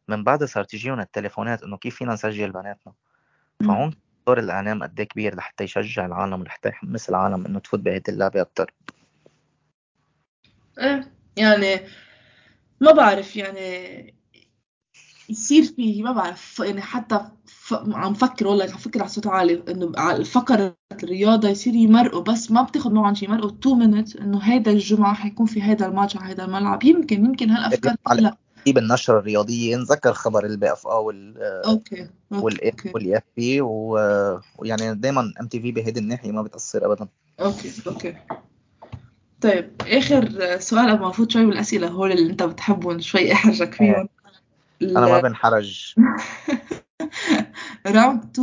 من 0.07 0.23
بعدها 0.23 0.47
صار 0.47 0.63
تجيهم 0.63 0.99
التليفونات 0.99 1.63
إنه 1.63 1.77
كيف 1.77 1.95
فينا 1.95 2.13
نسجل 2.13 2.51
بناتنا؟ 2.51 2.93
فهون 3.59 3.93
دور 4.27 4.39
الإعلام 4.39 4.83
قد 4.83 4.99
إيه 4.99 5.07
كبير 5.07 5.35
لحتى 5.35 5.63
يشجع 5.63 6.05
العالم 6.05 6.41
ولحتى 6.41 6.69
يحمس 6.69 7.09
العالم 7.09 7.45
إنه 7.45 7.59
تفوت 7.59 7.79
بهيدي 7.79 8.11
اللعبة 8.11 8.41
أكثر 8.41 8.71
إيه 10.79 11.11
يعني 11.37 11.79
ما 12.81 12.91
بعرف 12.91 13.35
يعني 13.35 14.20
يصير 15.31 15.63
في 15.63 16.03
ما 16.03 16.11
بعرف 16.11 16.59
يعني 16.59 16.81
حتى 16.81 17.19
ف... 17.45 17.73
عم 17.73 18.13
فكر 18.13 18.47
والله 18.47 18.63
عم 18.63 18.77
فكر 18.77 18.99
على 18.99 19.09
صوت 19.09 19.27
عالي 19.27 19.63
إنه 19.69 19.91
على 19.97 20.17
الفقرة 20.17 20.75
الرياضة 21.03 21.49
يصير 21.49 21.75
يمرقوا 21.75 22.21
بس 22.21 22.51
ما 22.51 22.61
بتاخذ 22.61 22.91
معهم 22.91 23.15
شيء 23.15 23.29
يمرقوا 23.29 23.49
2 23.49 23.75
مينت 23.79 24.15
إنه 24.15 24.39
هيدا 24.39 24.71
الجمعة 24.71 25.13
حيكون 25.13 25.45
في 25.45 25.63
هيدا 25.63 25.85
الماتش 25.85 26.17
على 26.17 26.29
هيدا 26.29 26.45
الملعب. 26.45 26.83
يمكن 26.83 27.25
يمكن 27.25 27.49
هالأفكار 27.49 27.95
كلها 28.03 28.37
بالنشرة 28.67 29.19
الرياضية 29.19 29.75
نذكر 29.75 30.13
خبر 30.13 30.45
ال 30.45 30.71
BFA 30.71 30.87
أو 30.87 31.07
وال 31.07 31.37
okay 31.41 32.07
وال 32.31 33.17
EFP 33.17 33.61
ويعني 33.61 34.95
دائما 34.95 35.33
MTV 35.41 35.71
بهيدي 35.71 35.99
الناحية 35.99 36.31
ما 36.31 36.41
بتأثر 36.41 36.85
ابدا. 36.85 37.07
okay 37.39 37.71
okay. 37.87 38.15
طيب 39.41 39.71
آخر 39.81 40.57
سؤال 40.59 40.89
قبل 40.89 41.01
ما 41.01 41.09
نفوت 41.09 41.31
شوي 41.31 41.45
بالأسئلة 41.45 41.87
هول 41.87 42.11
اللي 42.11 42.31
أنت 42.31 42.43
بتحبهم 42.43 42.99
شوي 42.99 43.33
إحرجك 43.33 43.73
فيهم. 43.73 44.07
أنا 44.81 45.05
ما 45.05 45.21
بنحرج. 45.21 45.95
round 47.87 48.39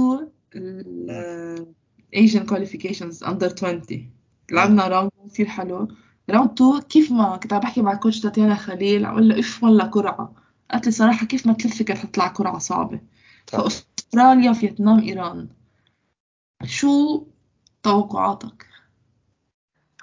2 0.55 1.75
Asian 2.15 2.47
qualifications 2.47 3.25
under 3.25 3.55
20 3.57 4.13
لعبنا 4.51 4.89
round 4.89 5.11
كثير 5.31 5.47
حلو. 5.47 5.89
round 6.31 6.51
2 6.51 6.81
كيف 6.81 7.13
ما 7.13 7.37
كنت 7.37 7.53
عم 7.53 7.61
بحكي 7.61 7.83
مع 7.83 7.95
coach 7.95 8.21
تاتيانا 8.21 8.55
خليل 8.55 9.07
عم 9.07 9.19
قلها 9.19 9.41
أف 9.41 9.63
والله 9.63 9.85
قرعه 9.85 10.35
قالت 10.71 10.87
لي 10.87 10.93
صراحة 10.93 11.27
كيف 11.27 11.47
ما 11.47 11.53
تلفي 11.53 11.85
كانت 11.85 12.01
حتطلع 12.01 12.27
قرعه 12.27 12.59
صعبة. 12.59 13.01
فاستراليا 13.47 14.53
فيتنام 14.53 15.01
إيران. 15.01 15.49
شو 16.65 17.27
توقعاتك؟ 17.83 18.67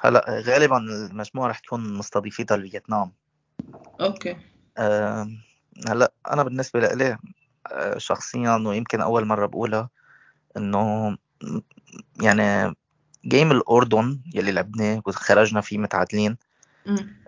هلا 0.01 0.43
غالبا 0.45 0.77
المجموعة 0.77 1.47
رح 1.47 1.59
تكون 1.59 1.93
مستضيفتها 1.97 2.57
لفيتنام. 2.57 3.11
okay. 4.01 4.37
أه 4.77 5.27
هلأ 5.87 6.11
أنا 6.31 6.43
بالنسبة 6.43 6.79
لي 6.79 7.17
آه، 7.71 7.97
شخصيا 7.97 8.55
ويمكن 8.55 9.01
أول 9.01 9.25
مرة 9.25 9.45
بقولها 9.45 9.89
إنه 10.57 11.17
يعني 12.21 12.75
game 13.25 13.51
الأردن 13.51 14.19
يلي 14.33 14.51
لعبناه 14.51 15.01
وخرجنا 15.05 15.61
فيه 15.61 15.77
متعادلين 15.77 16.37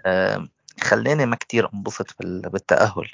أه 0.06 0.48
خلاني 0.82 1.26
ما 1.26 1.36
كتير 1.36 1.70
انبسط 1.74 2.16
بالتأهل. 2.20 3.12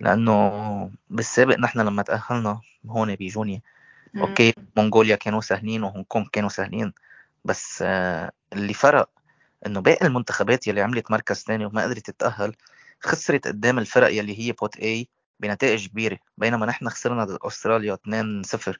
لأنه 0.00 0.90
بالسابق 1.10 1.58
نحن 1.58 1.80
لما 1.80 2.02
تأهلنا 2.02 2.60
هون 2.86 3.14
بجونيا 3.14 3.60
أوكي 4.16 4.54
منغوليا 4.76 5.16
كانوا 5.16 5.40
سهلين 5.40 5.82
وهونغ 5.82 6.04
كونغ 6.04 6.26
كانوا 6.32 6.48
سهلين 6.48 6.92
بس 7.44 7.82
آه، 7.86 8.32
اللي 8.52 8.74
فرق 8.74 9.08
إنه 9.66 9.80
باقي 9.80 10.06
المنتخبات 10.06 10.66
يلي 10.66 10.80
عملت 10.80 11.10
مركز 11.10 11.36
ثاني 11.36 11.66
وما 11.66 11.82
قدرت 11.82 12.10
تتأهل 12.10 12.54
خسرت 13.02 13.48
قدام 13.48 13.78
الفرق 13.78 14.08
يلي 14.08 14.38
هي 14.38 14.52
pot 14.52 14.76
A 14.76 15.08
بنتائج 15.40 15.88
كبيرة 15.88 16.18
بينما 16.38 16.66
نحن 16.66 16.88
خسرنا 16.88 17.24
ضد 17.24 17.38
أستراليا 17.42 17.94
2-0 17.94 18.78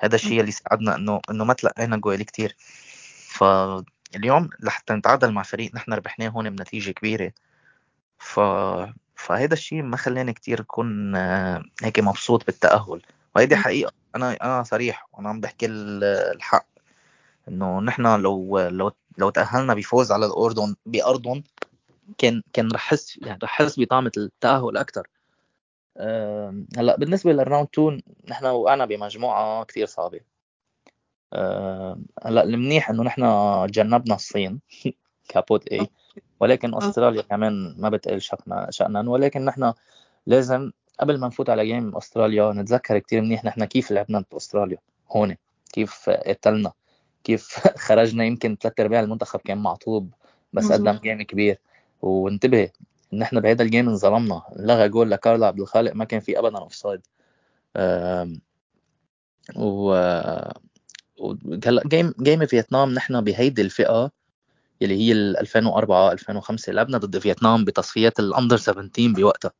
هذا 0.00 0.14
الشيء 0.14 0.40
اللي 0.40 0.52
ساعدنا 0.52 0.96
إنه 0.96 1.20
إنه 1.30 1.44
ما 1.44 1.54
تلقينا 1.54 1.96
جوال 1.96 2.22
كثير 2.22 2.56
فاليوم 3.34 4.50
لحتى 4.60 4.94
نتعادل 4.94 5.32
مع 5.32 5.42
فريق 5.42 5.74
نحن 5.74 5.92
ربحناه 5.92 6.28
هون 6.28 6.50
بنتيجة 6.50 6.90
كبيرة. 6.90 7.32
ف 8.18 8.40
فهذا 9.16 9.54
الشيء 9.54 9.82
ما 9.82 9.96
خلاني 9.96 10.32
كثير 10.32 10.60
اكون 10.60 11.16
آه، 11.16 11.62
هيك 11.82 12.00
مبسوط 12.00 12.46
بالتأهل. 12.46 13.02
وهيدي 13.36 13.56
حقيقة 13.56 13.92
أنا 14.16 14.36
أنا 14.42 14.62
صريح 14.62 15.08
وأنا 15.12 15.28
عم 15.28 15.40
بحكي 15.40 15.66
الحق. 15.66 16.66
إنه 17.48 17.80
نحن 17.80 18.20
لو 18.20 18.60
لو 18.60 18.92
لو 19.18 19.30
تأهلنا 19.30 19.74
بفوز 19.74 20.12
على 20.12 20.26
الأردن 20.26 20.74
بارضهم 20.86 21.44
كان 22.18 22.42
كان 22.52 22.72
رح 22.72 22.86
أحس 22.86 23.18
يعني 23.22 23.38
رح 23.42 23.60
أحس 23.60 23.80
بطعمه 23.80 24.12
التأهل 24.16 24.76
أكثر 24.76 25.08
هلأ 26.76 26.96
بالنسبة 26.98 27.32
لل 27.32 27.42
round 27.42 27.68
2 27.74 28.02
نحن 28.28 28.46
وقعنا 28.46 28.84
بمجموعة 28.84 29.64
كثير 29.64 29.86
صعبة. 29.86 30.20
هلأ 32.24 32.42
المنيح 32.42 32.90
إنه 32.90 33.02
نحن 33.02 33.22
تجنبنا 33.68 34.14
الصين 34.14 34.60
ك 35.28 35.38
pot 35.38 35.68
A 35.68 35.88
ولكن 36.40 36.74
أستراليا 36.74 37.22
كمان 37.22 37.74
ما 37.78 37.88
بتقل 37.88 38.70
شأنا 38.70 38.90
شأنا 38.90 39.10
ولكن 39.10 39.44
نحن 39.44 39.72
لازم 40.26 40.70
قبل 41.00 41.18
ما 41.20 41.26
نفوت 41.26 41.50
على 41.50 41.66
game 41.66 41.96
أستراليا 41.96 42.52
نتذكر 42.52 42.98
كثير 42.98 43.20
منيح 43.22 43.44
نحن 43.44 43.64
كيف 43.64 43.90
لعبنا 43.90 44.24
بأستراليا. 44.32 44.78
هون 45.10 45.36
كيف 45.72 46.10
قتلنا 46.10 46.72
كيف 47.24 47.58
خرجنا 47.86 48.24
يمكن 48.24 48.56
ثلاث 48.60 48.80
أرباع 48.80 49.00
المنتخب 49.00 49.40
كان 49.40 49.58
معطوب 49.58 50.12
بس 50.52 50.72
قدم 50.72 50.92
game 50.92 51.22
كبير. 51.22 51.58
وانتبه 52.04 52.70
نحن 53.12 53.40
بهذا 53.40 53.62
ال 53.62 53.67
game 53.67 53.88
انظلمنا 53.88 54.42
لغى 54.56 54.88
جول 54.88 55.10
لكارل 55.10 55.44
عبد 55.44 55.60
الخالق 55.60 55.92
ما 55.92 56.04
كان 56.04 56.20
في 56.20 56.38
ابدا 56.38 56.58
offside 56.58 57.00
و 59.56 59.94
game 61.86 62.14
game 62.20 62.46
فيتنام 62.46 62.94
نحن 62.94 63.20
بهيدي 63.20 63.62
الفئة 63.62 64.10
اللي 64.82 64.96
هي 64.96 65.12
2004 65.12 66.12
2005 66.12 66.72
لعبنا 66.72 66.98
ضد 66.98 67.18
فيتنام 67.18 67.64
بتصفيات 67.64 68.20
ال 68.20 68.26
under 68.26 68.56
17 68.56 69.12
بوقتها. 69.12 69.52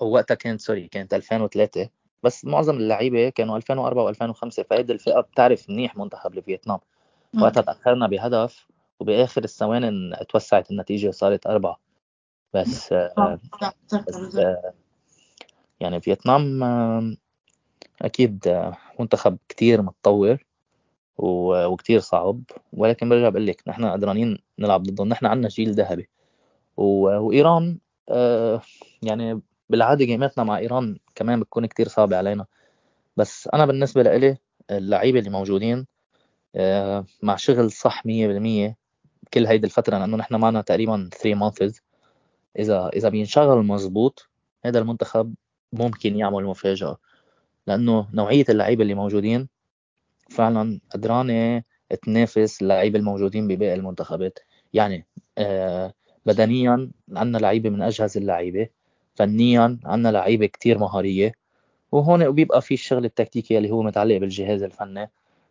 ووقتها 0.00 0.34
كانت 0.34 0.60
sorry 0.60 0.88
كانت 0.88 1.14
2003 1.14 1.88
بس 2.22 2.44
معظم 2.44 2.76
اللعيبة 2.76 3.28
كانوا 3.28 3.56
2004 3.56 4.12
و2005 4.12 4.48
فهيدي 4.70 4.92
الفئة 4.92 5.20
بتعرف 5.20 5.70
منيح 5.70 5.96
منتخب 5.96 6.34
لفيتنام. 6.34 6.78
وقتها 7.40 7.60
تأخرنا 7.60 8.06
بهدف. 8.06 8.66
وبآخر 9.00 9.44
الثواني 9.44 10.16
توسعت 10.28 10.70
النتيجة 10.70 11.08
وصارت 11.08 11.46
أربعة. 11.46 11.78
بس, 12.54 12.92
آه 12.92 13.40
بس 14.08 14.36
آه 14.36 14.72
يعني 15.80 16.00
فيتنام 16.00 16.62
آه 16.62 17.16
أكيد 18.02 18.64
منتخب 19.00 19.38
كتير 19.48 19.82
متطور 19.82 20.44
وكتير 21.18 22.00
صعب. 22.00 22.42
ولكن 22.72 23.08
برجع 23.08 23.28
بقول 23.28 23.46
لك 23.46 23.62
نحن 23.68 23.84
قدرانين 23.84 24.38
نلعب 24.58 24.82
ضدهم 24.82 25.08
نحن 25.08 25.26
عندنا 25.26 25.48
جيل 25.48 25.72
ذهبي. 25.74 26.08
وإيران 26.76 27.78
آه 28.08 28.62
يعني 29.02 29.40
بالعادة 29.70 30.04
جيماتنا 30.04 30.44
مع 30.44 30.58
إيران 30.58 30.98
كمان 31.14 31.40
بتكون 31.40 31.66
كتير 31.66 31.88
صعبة 31.88 32.16
علينا. 32.16 32.46
بس 33.16 33.48
أنا 33.54 33.66
بالنسبة 33.66 34.02
لإلي 34.02 34.38
اللعيبة 34.70 35.18
اللي 35.18 35.30
موجودين 35.30 35.86
آه 36.56 37.04
مع 37.22 37.36
شغل 37.36 37.70
صح 37.70 38.06
100% 38.06 38.76
كل 39.34 39.46
هيدي 39.46 39.66
الفترة 39.66 39.98
لأنه 39.98 40.16
نحن 40.16 40.34
معنا 40.34 40.60
تقريبا 40.62 41.08
3 41.12 41.34
مانثز 41.34 41.82
إذا 42.58 42.88
إذا 42.88 43.08
بينشغل 43.08 43.66
مزبوط 43.66 44.28
هذا 44.64 44.78
المنتخب 44.78 45.34
ممكن 45.72 46.16
يعمل 46.16 46.44
مفاجأة 46.44 46.96
لأنه 47.66 48.08
نوعية 48.14 48.44
اللعيبة 48.48 48.82
اللي 48.82 48.94
موجودين 48.94 49.48
فعلا 50.30 50.80
قدرانة 50.90 51.62
تنافس 52.02 52.62
اللعيبة 52.62 52.98
الموجودين 52.98 53.48
بباقي 53.48 53.74
المنتخبات. 53.74 54.38
يعني 54.72 55.06
آه 55.38 55.94
بدنيا 56.26 56.90
عندنا 57.12 57.38
لعيبة 57.38 57.70
من 57.70 57.82
أجهز 57.82 58.16
اللعيبة 58.16 58.68
فنيا 59.14 59.78
عندنا 59.84 60.12
لعيبة 60.12 60.46
كتير 60.46 60.78
مهارية 60.78 61.32
وهون 61.92 62.30
بيبقى 62.30 62.62
في 62.62 62.74
الشغل 62.74 63.04
التكتيكي 63.04 63.58
اللي 63.58 63.70
هو 63.70 63.82
متعلق 63.82 64.16
بالجهاز 64.16 64.62
الفني. 64.62 65.10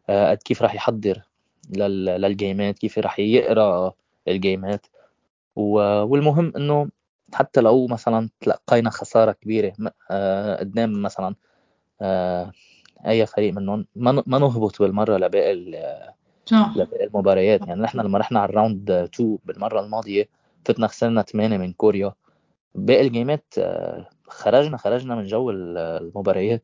آه 0.09 0.29
قد 0.31 0.37
كيف 0.37 0.61
راح 0.61 0.75
يحضر 0.75 1.21
للجيمات 1.69 2.79
كيف 2.79 2.99
راح 2.99 3.19
يقرأ 3.19 3.93
الجيمات. 4.27 4.85
والمهم 5.55 6.53
إنه 6.55 6.89
حتى 7.33 7.61
لو 7.61 7.87
مثلا 7.87 8.29
تلقينا 8.41 8.89
خسارة 8.89 9.31
كبيرة 9.31 9.73
آه 10.11 10.55
قدام 10.59 11.01
مثلا 11.01 11.35
آه 12.01 12.51
أي 13.07 13.25
فريق 13.25 13.53
منهم 13.53 13.85
ما 13.95 14.39
نهبط 14.39 14.81
بالمرة 14.81 15.17
لباقي 15.17 15.53
لباقي 16.75 17.03
المباريات. 17.05 17.67
يعني 17.67 17.81
نحن 17.81 17.99
لما 17.99 18.17
رحنا 18.17 18.39
على 18.39 18.49
الراوند 18.49 18.91
2 18.91 19.37
بالمرة 19.45 19.79
الماضية 19.79 20.29
فتنا 20.65 20.87
خسرنا 20.87 21.21
8 21.21 21.57
من 21.57 21.73
كوريا. 21.73 22.13
باقي 22.75 23.01
الجيمات 23.01 23.53
آه، 23.57 24.09
خرجنا 24.27 24.77
خرجنا 24.77 25.15
من 25.15 25.25
جو 25.25 25.49
المباريات. 25.49 26.63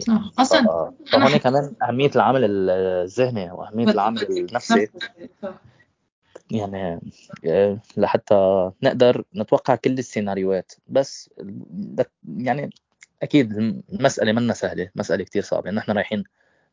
صح 0.00 0.32
أصلا 0.38 0.92
فهون 1.12 1.36
كمان 1.36 1.72
أهمية 1.82 2.10
العامل 2.16 2.70
الذهني 2.70 3.50
واهميه 3.50 3.88
العامل 3.88 4.22
النفسي. 4.22 4.88
يعني 6.50 7.00
آه، 7.46 7.78
لحتى 7.96 8.70
نقدر 8.82 9.24
نتوقع 9.36 9.74
كل 9.74 9.98
السيناريوهات 9.98 10.72
بس 10.88 11.30
يعني 12.38 12.70
أكيد 13.22 13.52
المسألة 13.92 14.32
منا 14.32 14.54
سهلة 14.54 14.90
مسألة 14.94 15.24
كتير 15.24 15.42
صعبة. 15.42 15.70
نحن 15.70 15.92
رايحين 15.92 16.24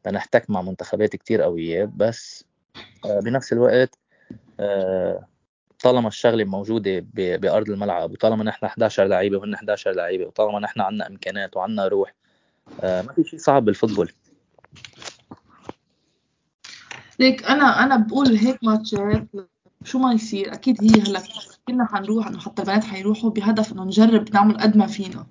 لنحتك 0.05 0.49
مع 0.49 0.61
منتخبات 0.61 1.15
كتير 1.15 1.41
قوية 1.41 1.91
بس 1.95 2.45
آه، 3.05 3.19
بنفس 3.19 3.53
الوقت 3.53 3.99
آه، 4.59 5.28
طالما 5.84 6.07
الشغلة 6.07 6.43
موجودة 6.43 7.05
بأرض 7.13 7.69
الملعب 7.69 8.11
وطالما 8.11 8.43
نحن 8.43 8.65
11 8.65 9.03
لعيبة 9.03 9.38
وهن 9.38 9.53
11 9.53 9.91
لعيبة 9.91 10.26
وطالما 10.26 10.59
نحن 10.59 10.82
عندنا 10.82 11.07
إمكانات 11.07 11.57
وعندنا 11.57 11.88
روح 11.88 12.09
آه، 12.09 12.22
ما 12.84 13.14
في 13.16 13.24
شيء 13.24 13.39
صعب 13.39 13.66
بال 13.66 13.74
football. 13.74 14.11
ليك 17.20 17.43
أنا 17.43 17.84
أنا 17.84 17.97
بقول 17.97 18.38
هيك 18.38 18.64
ماتشات 18.64 19.28
شو 19.84 19.99
ما 19.99 20.14
يصير 20.14 20.53
أكيد 20.53 20.84
هي 20.84 21.01
هلأ 21.01 21.24
كلنا 21.68 21.86
حنروح 21.86 22.28
انه 22.28 22.39
حتى 22.39 22.61
البنات 22.61 22.84
حيروحوا 22.84 23.30
بهدف 23.30 23.74
إنه 23.74 23.84
نجرب 23.84 24.34
نعمل 24.34 24.57
قد 24.57 24.78
ما 24.78 24.88
فينا. 24.88 25.26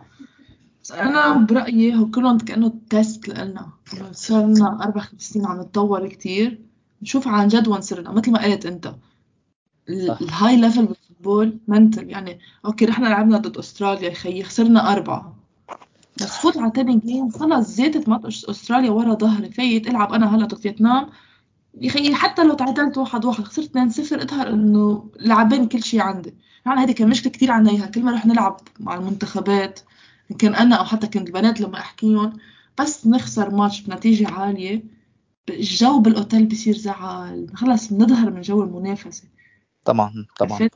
بس 0.82 0.92
أنا 0.92 1.32
برأيي 1.32 1.96
هو 1.96 2.10
كلهم 2.10 2.38
كأنه 2.38 2.72
test 2.90 3.28
لنا. 3.28 3.68
صار 4.12 4.46
لنا 4.46 4.82
أربع 4.82 5.00
خمس 5.00 5.22
سنين 5.22 5.46
عم 5.46 5.60
نتطور 5.60 6.08
كتير. 6.08 6.60
نشوف 7.02 7.28
عن 7.28 7.48
جد 7.48 7.68
وين 7.68 7.80
صرنا 7.80 8.10
مثل 8.10 8.32
ما 8.32 8.44
قلت 8.44 8.66
أنت. 8.66 8.94
ال 9.88 10.56
high 10.56 10.69
level 10.69 10.86
بال 10.86 11.01
football 11.01 11.58
منتل 11.68 12.10
يعني 12.10 12.40
أوكي 12.64 12.84
رحنا 12.84 13.08
لعبنا 13.08 13.38
ضد 13.38 13.58
أستراليا 13.58 14.08
يا 14.08 14.14
خيي 14.14 14.44
خسرنا 14.44 14.92
أربعة. 14.92 15.41
فوت 16.26 16.58
على 16.58 16.70
تاني 16.70 16.98
game 16.98 17.30
خلص 17.30 17.66
زادت 17.68 18.08
ماتش 18.08 18.44
أستراليا 18.44 18.90
ورا 18.90 19.14
ظهري 19.14 19.50
فايت 19.50 19.86
العب 19.86 20.12
أنا 20.12 20.36
هلا 20.36 20.46
ضد 20.46 20.58
فيتنام. 20.58 21.08
يا 21.80 21.90
خيي 21.90 22.14
حتى 22.14 22.44
لو 22.44 22.54
تعادلت 22.54 22.98
واحد 22.98 23.24
واحد 23.24 23.44
خسرت 23.44 23.66
2 23.66 23.90
0 23.90 24.22
إظهر 24.22 24.48
إنه 24.48 25.10
لاعبين 25.20 25.68
كل 25.68 25.82
شيء 25.82 26.00
عندي. 26.00 26.34
يعني 26.66 26.80
هذه 26.80 26.92
كان 26.92 27.08
مشكلة 27.08 27.32
كثير 27.32 27.50
عنا 27.50 27.70
إياها. 27.70 27.86
كل 27.86 28.02
ما 28.02 28.12
رح 28.12 28.26
نلعب 28.26 28.60
مع 28.80 28.94
المنتخبات 28.94 29.80
كان 30.38 30.54
أنا 30.54 30.76
أو 30.76 30.84
حتى 30.84 31.06
كنت 31.06 31.28
البنات 31.28 31.60
لما 31.60 31.78
احكيهم 31.78 32.32
بس 32.80 33.06
نخسر 33.06 33.50
ماتش 33.54 33.80
بنتيجة 33.80 34.28
عالية. 34.28 34.84
الجو 35.48 36.00
بالأوتيل 36.00 36.46
بصير 36.46 36.76
زعل. 36.76 37.46
خلص 37.54 37.92
بنظهر 37.92 38.30
من 38.30 38.40
جو 38.40 38.62
المنافسة. 38.62 39.24
طبعا 39.84 40.26
طبعا. 40.38 40.68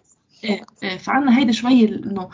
إيه 0.44 0.66
إيه 0.82 0.99
فعنا 0.99 1.38
هيدا 1.38 1.53
شوي 1.53 1.88
إنه 1.88 2.28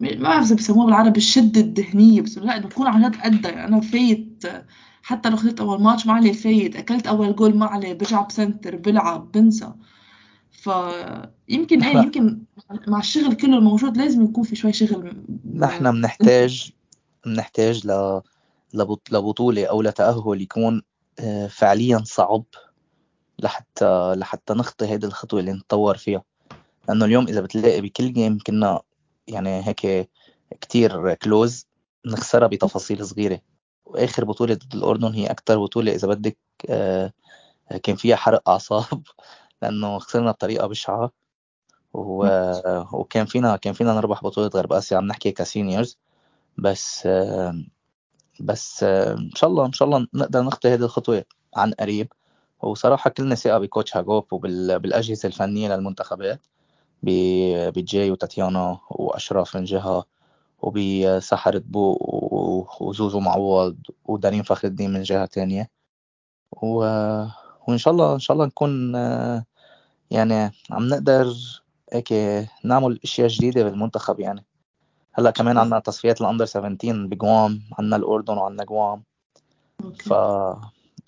ما 0.00 0.14
بعرف 0.14 0.46
إذا 0.46 0.54
بسموها 0.54 0.86
بالعربي 0.86 1.18
الشدة 1.18 1.60
الذهنيه 1.60 2.20
بس 2.20 2.38
لا 2.38 2.58
تكون 2.58 2.86
عن 2.86 3.10
جد 3.10 3.16
قدها 3.16 3.50
يعني. 3.50 3.68
أنا 3.68 3.80
فايت 3.80 4.44
حتى 5.02 5.30
لو 5.30 5.36
خسرت 5.36 5.60
أول 5.60 5.82
ماتش 5.82 6.06
ما 6.06 6.12
عليه 6.12 6.32
فايت 6.32 6.76
أكلت 6.76 7.06
أول 7.06 7.36
جول 7.36 7.56
ما 7.56 7.66
عليه 7.66 7.92
برجع 7.92 8.22
ب 8.22 8.30
center 8.30 8.76
بلعب 8.76 9.32
بنسى. 9.32 9.72
فيمكن 10.50 11.82
إيه 11.82 11.96
يمكن 11.96 12.42
مع 12.88 12.98
الشغل 12.98 13.34
كله 13.34 13.58
الموجود 13.58 13.96
لازم 13.96 14.24
يكون 14.24 14.44
في 14.44 14.56
شوي 14.56 14.72
شغل. 14.72 15.24
نحن 15.54 15.92
بنحتاج 15.92 16.72
بنحتاج 17.26 17.86
ل 17.86 18.20
لبطولة 19.12 19.66
أو 19.66 19.82
لتأهل 19.82 20.42
يكون 20.42 20.82
آه، 21.20 21.46
فعليا 21.46 22.02
صعب 22.04 22.44
لحتى 23.38 24.14
لحتى 24.16 24.54
نخطي 24.54 24.86
هيدي 24.86 25.06
الخطوة 25.06 25.40
اللي 25.40 25.52
نتطور 25.52 25.96
فيها. 25.96 26.22
لأنه 26.88 27.04
اليوم 27.04 27.26
إذا 27.28 27.40
بتلاقي 27.40 27.80
بكل 27.80 28.12
جيم 28.12 28.38
كنا 28.46 28.80
يعني 29.28 29.68
هيك 29.68 30.10
كتير 30.60 31.14
كلوز 31.14 31.66
نخسرها 32.06 32.48
بتفاصيل 32.48 33.06
صغيرة. 33.06 33.40
وآخر 33.86 34.24
بطولة 34.24 34.54
ضد 34.54 34.74
الأردن 34.74 35.14
هي 35.14 35.26
أكتر 35.26 35.58
بطولة 35.58 35.94
إذا 35.94 36.08
بدك 36.08 36.38
آه، 36.70 37.12
كان 37.82 37.96
فيها 37.96 38.16
حرق 38.16 38.48
أعصاب 38.48 39.02
لأنه 39.62 39.98
خسرنا 39.98 40.30
بطريقة 40.32 40.66
بشعة. 40.66 41.10
وكان 42.92 43.26
فينا 43.26 43.56
كان 43.56 43.72
فينا 43.72 43.94
نربح 43.94 44.22
بطولة 44.24 44.48
غرب 44.54 44.72
آسيا 44.72 44.96
عم 44.96 45.04
نحكي 45.06 45.32
ك 45.32 45.39
seniors. 45.39 45.98
بس 46.58 47.08
بس 48.40 48.82
إن 48.82 49.30
شاء 49.34 49.50
الله 49.50 49.66
إن 49.66 49.72
شاء 49.72 49.88
الله 49.88 50.06
نقدر 50.14 50.42
نخطي 50.42 50.68
هذه 50.68 50.82
الخطوة 50.84 51.24
عن 51.56 51.72
قريب. 51.72 52.12
وصراحة 52.62 53.10
كلنا 53.10 53.34
ثقة 53.34 53.58
ب 53.58 53.64
coach 53.64 53.96
هاجوب 53.96 54.32
وبالاجهزه 54.32 55.26
الفنية 55.26 55.74
للمنتخبات. 55.76 56.40
بجاي 57.02 58.10
وتاتيانا 58.10 58.78
واشرف 58.90 59.56
من 59.56 59.64
جهة 59.64 60.04
وبسحر 60.62 61.58
بو 61.58 61.98
وزوزو 62.80 63.20
معوض 63.20 63.76
ودارين 64.04 64.42
فخر 64.42 64.68
الدين 64.68 64.92
من 64.92 65.02
جهة 65.02 65.26
تانية. 65.26 65.70
و... 66.52 66.76
وإن 67.68 67.78
شاء 67.78 67.92
الله 67.94 68.14
إن 68.14 68.18
شاء 68.18 68.34
الله 68.34 68.46
نكون 68.46 68.94
يعني 70.10 70.52
عم 70.70 70.88
نقدر 70.88 71.34
هيك 71.92 72.12
نعمل 72.64 73.00
أشياء 73.04 73.28
جديدة 73.28 73.62
بالمنتخب 73.62 74.20
يعني. 74.20 74.44
هلأ 75.12 75.30
كمان 75.30 75.58
عندنا 75.58 75.78
تصفيات 75.78 76.20
الأندر 76.20 76.44
17 76.44 77.06
بجوام 77.06 77.62
عندنا 77.78 77.96
الأردن 77.96 78.38
وعندنا 78.38 78.64
جوام. 78.64 79.02
ف 80.00 80.12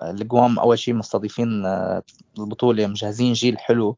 الجوام 0.02 0.58
أول 0.58 0.78
شيء 0.78 0.94
مستضيفين 0.94 1.66
آه، 1.66 2.02
البطولة 2.38 2.86
مجهزين 2.86 3.32
جيل 3.32 3.58
حلو. 3.58 3.96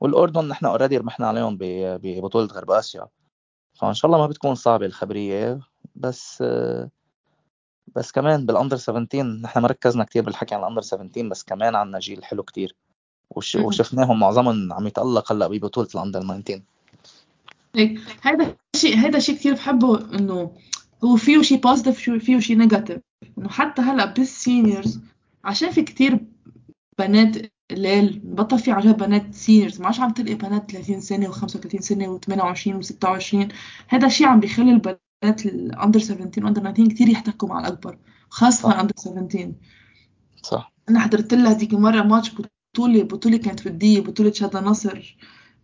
والأردن 0.00 0.48
نحن 0.48 0.66
اوريدي 0.66 0.96
ربحنا 0.96 1.26
عليهم 1.26 1.58
ببطولة 1.60 2.46
غرب 2.46 2.70
آسيا. 2.70 3.06
فإن 3.74 3.94
شاء 3.94 4.10
الله 4.10 4.18
ما 4.18 4.26
بتكون 4.26 4.54
صعبة 4.54 4.86
الخبرية 4.86 5.60
بس 5.94 6.42
بس 7.96 8.12
كمان 8.12 8.46
بال 8.46 8.55
under 8.55 8.76
17 8.76 9.22
نحن 9.22 9.60
ما 9.60 9.68
ركزنا 9.68 10.04
كثير 10.04 10.22
بالحكي 10.22 10.54
عن 10.54 10.60
ال 10.60 10.64
under 10.64 10.82
17 10.82 11.28
بس 11.28 11.44
كمان 11.44 11.74
عندنا 11.74 11.98
جيل 11.98 12.24
حلو 12.24 12.42
كثير 12.42 12.76
وشفناهم 13.56 14.20
معظمهم 14.20 14.72
عم 14.72 14.86
يتألق 14.86 15.32
هلأ 15.32 15.48
ببطولة 15.48 15.88
ال 15.94 15.98
under 15.98 16.20
19 16.20 16.62
هيك 17.74 18.00
هذا 18.22 18.56
شيء 18.76 18.96
هذا 18.96 19.18
شيء 19.18 19.34
كثير 19.34 19.54
بحبه 19.54 20.14
إنه 20.18 20.52
هو 21.04 21.16
فيه 21.16 21.42
شيء 21.42 21.60
positive 21.60 22.10
فيه 22.24 22.40
شيء 22.40 22.56
negative 22.56 23.00
إنه 23.38 23.48
حتى 23.48 23.82
هلأ 23.82 24.04
بال 24.04 24.25
seniors 24.25 25.00
عشان 25.44 25.70
في 25.70 25.82
كثير 25.82 26.20
بنات 26.98 27.36
قلال 27.70 28.20
بطل 28.24 28.58
في 28.58 28.70
عجب 28.70 28.96
بنات 28.96 29.34
seniors 29.34 29.80
ما 29.80 29.86
عادش 29.86 30.00
عم 30.00 30.10
تلقي 30.10 30.34
بنات 30.34 30.70
30 30.70 31.00
سنة 31.00 31.32
و35 31.32 31.80
سنة 31.80 32.18
و28 32.18 32.84
و26 32.84 33.52
هذا 33.88 34.06
الشيء 34.06 34.26
عم 34.26 34.40
بيخلي 34.40 34.70
البنات 34.70 35.46
ال 35.46 35.55
under 35.55 36.00
17 36.00 36.44
و 36.44 36.47
under 36.47 36.60
19 36.60 36.88
كثير 36.88 37.08
يحتكوا 37.08 37.48
مع 37.48 37.60
الأكبر 37.60 37.98
خاصة 38.28 38.72
ال 38.72 38.75
under 38.75 38.92
17 38.96 39.52
صح. 40.42 40.72
أنا 40.88 41.00
حضرت 41.00 41.34
لها 41.34 41.50
هذيك 41.50 41.74
مرة 41.74 42.02
ماتش 42.02 42.32
بطولة 42.74 43.02
بطولة 43.02 43.36
كانت 43.36 43.66
وديه 43.66 44.00
بطولة 44.00 44.32
شادة 44.32 44.60
نصر 44.60 45.16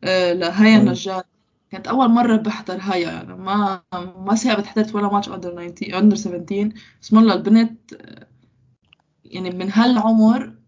آه 0.05 0.32
لهيا 0.32 0.78
نجار. 0.78 1.24
كانت 1.70 1.88
أول 1.88 2.09
مرة 2.09 2.36
بحضر 2.36 2.78
هاي 2.80 3.03
يعني 3.03 3.34
ما 3.34 3.82
ما 4.16 4.34
سابت 4.34 4.66
حضرت 4.66 4.94
ولا 4.94 5.12
match 5.12 5.28
under 5.28 5.68
19 5.68 5.98
under 5.99 6.16
17 6.16 6.72
بسم 7.03 7.18
الله 7.18 7.34
البنت 7.34 7.92
يعني 9.24 9.50
من 9.50 9.70
هالعمر 9.72 10.61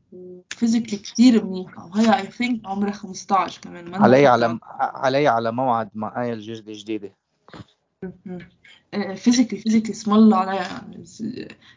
physically 0.55 0.99
كثير 0.99 1.45
منيحة 1.45 1.87
وهي 1.87 2.17
I 2.17 2.27
think 2.27 2.61
عمرها 2.67 2.93
15 2.93 3.61
كمان 3.61 3.95
علي 3.95 4.27
على 4.27 4.59
علي 4.79 5.29
على 5.29 5.53
موعد 5.53 5.91
مع 5.95 6.23
آية 6.23 6.33
الجديدة 6.33 6.73
جديدة. 6.73 7.13
فيزيكلي 9.15 9.61
فيزيكلي 9.61 9.93
اسم 9.93 10.15
الله 10.15 10.37
عليها 10.37 10.63
يعني 10.63 11.05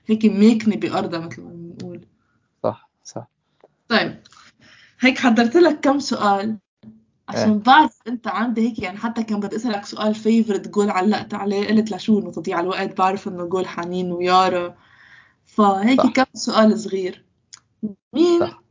هيك 0.05 0.25
ميكني 0.25 0.75
بأرضها 0.75 1.19
مثل 1.19 1.41
ما 1.41 1.49
بنقول. 1.49 2.05
صح 2.63 2.89
صح. 3.03 3.27
طيب 3.87 4.19
هيك 4.99 5.17
حضرت 5.17 5.55
لك 5.55 5.79
كم 5.79 5.99
سؤال؟ 5.99 6.57
عشان 7.29 7.51
إيه. 7.51 7.59
بعرف 7.59 7.99
أنت 8.07 8.27
عندي 8.27 8.69
هيك 8.69 8.79
يعني 8.79 8.97
حتى 8.97 9.23
كان 9.23 9.39
بدي 9.39 9.55
أسألك 9.55 9.85
سؤال 9.85 10.15
فيفرت 10.15 10.67
جول 10.67 10.89
علقت 10.89 11.33
عليه 11.33 11.67
قلت 11.67 11.91
لشو 11.91 12.19
انه 12.19 12.31
تضيع 12.31 12.59
الوقت 12.59 12.97
بعرف 12.97 13.27
إنه 13.27 13.45
جول 13.45 13.67
حنين 13.67 14.11
ويارا. 14.11 14.75
فهيك 15.45 16.01
صح. 16.01 16.11
كم 16.11 16.25
سؤال 16.33 16.79
صغير؟ 16.79 17.25
مين 18.13 18.39
صح. 18.39 18.66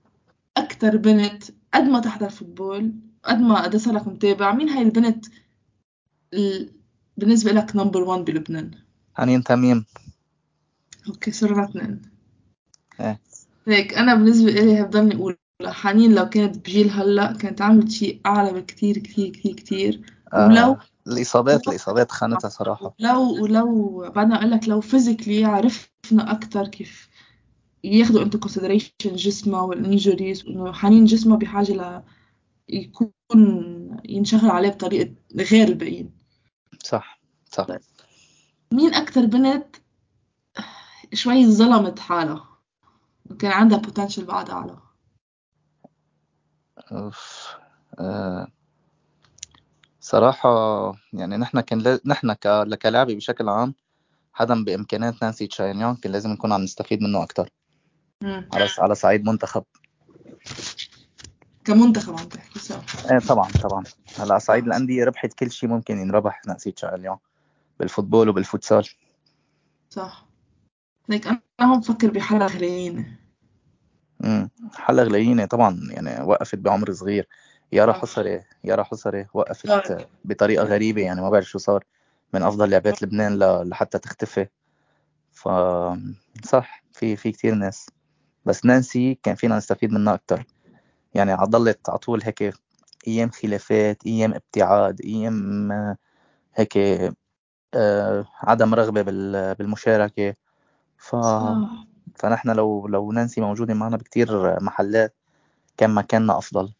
أكثر 0.76 0.96
بنت 0.96 1.44
قد 1.74 1.82
ما 1.82 2.00
تحضر 2.00 2.28
football 2.28 2.92
قد 3.22 3.40
ما 3.40 3.62
قد 3.62 3.76
صار 3.76 3.94
لك 3.94 4.08
متابع 4.08 4.54
مين 4.54 4.68
هاي 4.68 4.82
البنت 4.82 5.26
ال... 6.34 6.72
بالنسبة 7.16 7.52
لك 7.52 7.76
number 7.76 8.02
1 8.02 8.24
بلبنان؟ 8.24 8.70
حنين 9.14 9.44
تميم 9.44 9.84
أوكي 11.08 11.30
صرنا 11.30 11.64
اثنين. 11.64 12.02
إيه. 13.00 13.20
هيك 13.68 13.94
أنا 13.94 14.14
بالنسبة 14.14 14.50
لي 14.50 14.82
بضلني 14.82 15.14
أقول 15.14 15.36
حنين 15.64 16.14
لو 16.14 16.28
كانت 16.28 16.58
بجيل 16.58 16.90
هلأ 16.90 17.32
كانت 17.32 17.62
عملت 17.62 17.90
شيء 17.90 18.20
أعلى 18.26 18.52
بكثير 18.52 18.98
كثير 18.98 19.28
كثير 19.28 19.54
كثير 19.54 20.00
آه، 20.32 20.46
ولو 20.46 20.76
الإصابات 21.06 21.68
الإصابات 21.68 22.12
خانتها 22.12 22.48
صراحة. 22.48 22.94
لو 22.98 23.42
ولو 23.42 23.98
بعدنا 24.14 24.36
أقول 24.36 24.50
لك 24.50 24.68
لو 24.68 24.80
physically 24.80 25.44
عرفنا 25.44 26.32
أكثر 26.32 26.68
كيف 26.68 27.08
ياخذوا 27.86 28.22
into 28.22 28.38
consideration 28.38 28.92
جسمها 29.04 29.60
وال 29.60 29.78
injuries 29.78 30.46
وإنه 30.46 30.72
حنين 30.72 31.04
جسمها 31.04 31.36
بحاجة 31.36 31.72
ل 31.72 32.02
يكون 32.68 33.12
ينشغل 34.04 34.50
عليه 34.50 34.68
بطريقة 34.68 35.14
غير 35.36 35.68
الباقيين 35.68 36.10
صح 36.84 37.20
صح. 37.52 37.66
مين 38.72 38.94
أكثر 38.94 39.26
بنت 39.26 39.76
شوي 41.14 41.46
ظلمت 41.46 41.98
حالها 41.98 42.48
كان 43.38 43.50
عندها 43.50 43.78
potential 43.78 44.24
بعد 44.24 44.50
أعلى 44.50 44.78
أوف. 46.92 47.48
آه. 47.98 48.48
صراحة 50.00 50.48
يعني 51.12 51.36
نحن 51.36 51.60
كان 51.60 51.82
ل... 51.82 52.00
نحن 52.06 52.32
ك... 52.32 52.78
كلاعبي 52.82 53.14
بشكل 53.14 53.48
عام 53.48 53.74
حدا 54.32 54.64
بإمكانات 54.64 55.22
نانسي 55.22 55.46
تشانيان 55.46 55.96
كان 55.96 56.12
لازم 56.12 56.30
نكون 56.30 56.52
عم 56.52 56.62
نستفيد 56.62 57.02
منه 57.02 57.18
على 58.24 58.68
على 58.78 58.94
صعيد 58.94 59.24
منتخب. 59.24 59.64
كمنتخب 61.64 62.18
عم 62.18 62.28
تحكي 62.28 62.58
صح 62.58 63.10
إيه 63.10 63.18
طبعا 63.18 63.50
طبعا. 63.62 63.84
هلا 64.18 64.32
على 64.32 64.40
صعيد 64.40 64.66
الأندية 64.66 65.04
ربحت 65.04 65.32
كل 65.32 65.50
شيء 65.50 65.68
ممكن 65.68 65.98
ينربح 65.98 66.42
نانسي 66.46 66.70
تشاينيان 66.70 67.16
بال 67.80 67.90
football 67.90 68.28
وبال 68.28 68.46
futsal. 68.46 68.88
صح. 69.90 70.26
ليك 71.08 71.26
أنا 71.26 71.40
هون 71.62 71.80
بفكر 71.80 72.10
بحلا 72.10 72.46
غلاييني 72.46 73.18
امم 74.24 74.50
حلا 74.74 75.02
غلاييني 75.02 75.46
طبعا 75.46 75.80
يعني 75.90 76.22
وقفت 76.24 76.58
بعمر 76.58 76.92
صغير. 76.92 77.28
يارا 77.72 77.92
حصري 77.92 78.42
يارا 78.64 78.82
حصري 78.82 79.26
وقفت 79.34 80.08
بطريقة 80.24 80.64
غريبة 80.64 81.02
يعني 81.02 81.20
ما 81.20 81.30
بعرف 81.30 81.46
شو 81.46 81.58
صار. 81.58 81.84
من 82.34 82.42
أفضل 82.42 82.70
لاعبات 82.70 83.02
لبنان 83.02 83.38
لحتى 83.62 83.98
تختفي. 83.98 84.46
ف 85.32 85.48
صح 86.44 86.82
في 86.92 87.16
في 87.16 87.32
كثير 87.32 87.54
ناس. 87.54 87.90
بس 88.46 88.64
نانسي 88.64 89.14
كان 89.22 89.34
فينا 89.34 89.56
نستفيد 89.56 89.92
منها 89.92 90.14
أكتر. 90.14 90.46
يعني 91.14 91.32
عضلت 91.32 91.88
على 91.88 91.98
طول 91.98 92.22
هيك 92.22 92.54
أيام 93.08 93.30
خلافات 93.30 94.06
أيام 94.06 94.34
ابتعاد 94.34 95.00
أيام 95.00 95.72
هيك 96.54 96.78
آه 97.74 98.26
عدم 98.42 98.74
رغبة 98.74 99.02
بالمشاركة. 99.52 100.34
ف 100.98 101.16
فنحن 102.16 102.50
لو 102.50 102.86
لو 102.88 103.12
نانسي 103.12 103.40
موجودة 103.40 103.74
معنا 103.74 103.96
بكتير 103.96 104.60
محلات 104.62 105.14
كان 105.76 105.94
مكاننا 105.94 106.38
أفضل. 106.38 106.72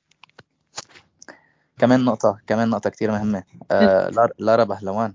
كمان 1.78 2.04
نقطة 2.04 2.38
كمان 2.46 2.68
نقطة 2.70 2.90
كتير 2.90 3.10
مهمة. 3.10 3.44
آه 3.70 4.30
لارا 4.38 4.64
بهلوان. 4.64 5.14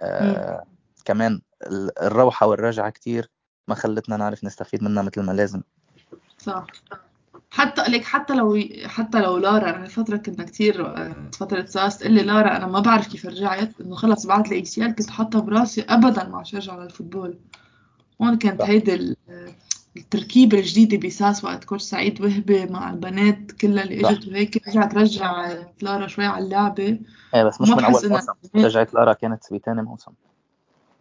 آه 0.00 0.64
كمان 1.04 1.40
الروحة 2.02 2.46
والرجعة 2.46 2.90
كتير. 2.90 3.30
ما 3.68 3.74
خلتنا 3.74 4.16
نعرف 4.16 4.44
نستفيد 4.44 4.84
منها 4.84 5.02
مثل 5.02 5.22
ما 5.22 5.32
لازم. 5.32 5.62
صح. 6.38 6.66
حتى 7.50 7.82
لك 7.82 8.04
حتى 8.04 8.34
لو 8.34 8.58
حتى 8.84 9.20
لو 9.20 9.36
لارا 9.36 9.70
أنا 9.70 9.84
فترة 9.84 10.16
كنا 10.16 10.44
كثير 10.44 10.94
فترة 11.32 11.64
ساس 11.64 11.98
تقول 11.98 12.12
لي 12.12 12.22
لارا 12.22 12.56
أنا 12.56 12.66
ما 12.66 12.80
بعرف 12.80 13.08
كيف 13.08 13.26
رجعت 13.26 13.80
إنه 13.80 13.94
خلص 13.94 14.26
بعد 14.26 14.46
ال 14.46 14.64
ACL 14.64 14.94
كنت 14.94 15.10
حاطها 15.10 15.40
براسي 15.40 15.82
ابدا 15.82 16.28
ما 16.28 16.38
أرجع 16.54 16.72
على 16.72 16.84
ال 16.84 16.90
football 16.90 17.38
هون 18.22 18.38
كانت 18.38 18.62
هيدي 18.62 19.16
التركيبة 19.96 20.58
الجديدة 20.58 21.08
بساس 21.08 21.44
وقت 21.44 21.64
coach 21.64 21.82
سعيد 21.82 22.20
وهبة 22.20 22.64
مع 22.64 22.90
البنات 22.90 23.52
كلها 23.52 23.84
اللي 23.84 24.10
إجت 24.10 24.28
وهيك 24.28 24.68
رجعت 24.68 24.94
رجع 24.94 25.52
كلارا 25.80 26.06
شوي 26.06 26.26
على 26.26 26.44
اللعبة. 26.44 26.98
إيه 27.34 27.44
بس 27.44 27.60
مش 27.60 27.68
من 27.68 27.84
أول 27.84 28.08
موسم. 28.08 28.32
رجعت 28.56 28.90
كلارا 28.90 29.12
كانت 29.12 29.44
بثاني 29.52 29.82
موسم. 29.82 30.12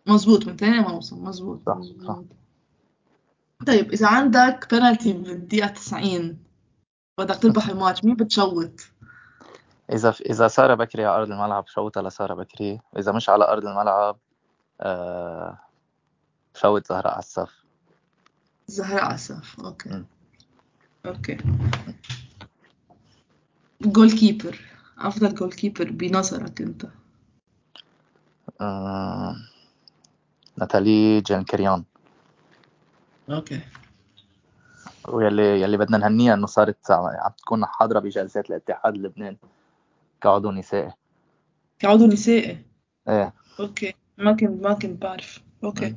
مزبوط 0.08 0.48
من 0.48 0.58
ثاني 0.58 0.80
موسم 0.80 1.24
مزبوط 1.24 1.62
صح 1.66 1.78
صح. 2.08 2.20
طيب 3.68 3.92
إذا 3.92 4.08
عندك 4.08 4.68
بنالتي 4.72 5.14
بالدقيقة 5.14 5.68
90 5.68 6.38
بدك 7.20 7.36
تربح 7.36 7.70
الماتش 7.70 8.04
مين 8.04 8.16
بتشوت؟ 8.16 8.82
إذا 9.92 10.14
إذا 10.30 10.48
سارة 10.48 10.74
بكري 10.74 11.06
على 11.06 11.18
أرض 11.18 11.32
الملعب 11.32 11.68
شوتها 11.68 12.04
لساره 12.04 12.34
بكري. 12.34 12.80
واذا 12.94 13.12
مش 13.12 13.30
على 13.30 13.48
أرض 13.48 13.66
الملعب 13.66 14.18
آه 14.82 15.58
فوت 16.54 16.88
زهراء 16.88 17.18
عساف 17.18 17.64
زهراء 18.68 19.06
عساف 19.06 19.60
okay. 19.60 19.90
م. 19.90 20.06
Okay. 21.06 21.38
Goalkeeper 23.82 24.60
أفضل 25.00 25.36
goalkeeper 25.36 25.92
بنظرك 25.92 26.62
أنت. 26.62 26.86
آه... 28.62 29.36
ناتالي 30.58 31.22
جانكريان 31.22 31.84
okay. 33.30 33.60
ويلي 35.08 35.62
يلي 35.62 35.78
بدنا 35.78 35.98
نهنيها 35.98 36.34
إنه 36.34 36.46
صارت 36.46 36.92
عم 36.92 37.32
تكون 37.38 37.66
حاضرة 37.66 38.00
بجلسات 38.00 38.50
الاتحاد 38.50 38.96
اللبناني 38.96 39.38
كعضو 40.22 40.52
نسائي. 40.52 40.92
كعضو 41.80 42.08
نسائي؟ 42.08 42.58
إيه. 43.10 43.34
Okay. 43.60 43.94
ما 44.18 44.32
كنت 44.32 44.64
ما 44.64 44.74
كنت 44.74 45.02
بعرف. 45.02 45.42
Okay. 45.64 45.90
م. 45.90 45.96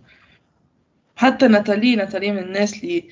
حتى 1.16 1.48
ناتالي 1.48 1.96
ناتالي 1.96 2.32
من 2.32 2.38
الناس 2.38 2.74
اللي 2.74 3.08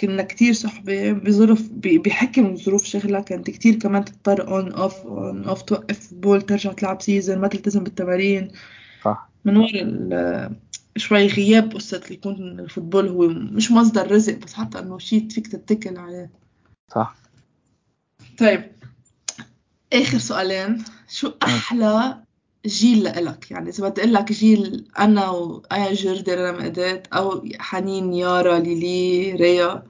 كنا 0.00 0.22
كتير 0.22 0.52
صحبة 0.52 1.12
بظروف 1.12 1.68
بحكي 1.72 2.40
من 2.40 2.56
ظروف 2.56 2.84
شغلها 2.84 3.20
كانت 3.20 3.50
كتير 3.50 3.74
كمان 3.74 4.04
تضطر 4.04 4.48
on 4.48 4.72
off 4.72 5.06
on 5.06 5.44
off 5.44 5.62
توقف 5.62 6.14
football 6.14 6.42
ترجع 6.42 6.72
تلعب 6.72 7.02
season 7.02 7.38
ما 7.38 7.48
تلتزم 7.48 7.84
بالتمارين. 7.84 8.52
صح. 9.04 9.28
من 9.44 9.56
وراء 9.56 10.52
شوي 10.96 11.26
غياب 11.26 11.72
قصة 11.74 11.96
اللي 11.96 12.14
يكون 12.14 12.60
ال 12.60 12.65
football 12.65 13.08
هو 13.08 13.28
مش 13.28 13.70
مصدر 13.70 14.12
رزق 14.12 14.34
بس 14.38 14.54
حتى 14.54 14.78
إنه 14.78 14.98
شيء 14.98 15.28
فيك 15.28 15.46
تتكل 15.46 15.96
عليه. 15.96 16.30
صح. 16.94 17.16
طيب. 18.38 18.72
آخر 19.92 20.18
سؤالين. 20.18 20.84
شو 21.08 21.32
أحلى 21.42 22.22
جيل 22.66 23.04
لإلك؟ 23.04 23.50
يعني 23.50 23.68
إذا 23.70 23.88
بدي 23.88 24.00
أقول 24.00 24.14
لك 24.14 24.32
جيل 24.32 24.88
أنا 24.98 25.30
وآيا 25.30 25.94
جردي 25.94 26.34
رنا 26.34 26.52
مقدات 26.52 27.06
أو 27.06 27.44
حنين 27.58 28.12
يارا 28.12 28.58
ليلي 28.58 29.32
ريا 29.32 29.82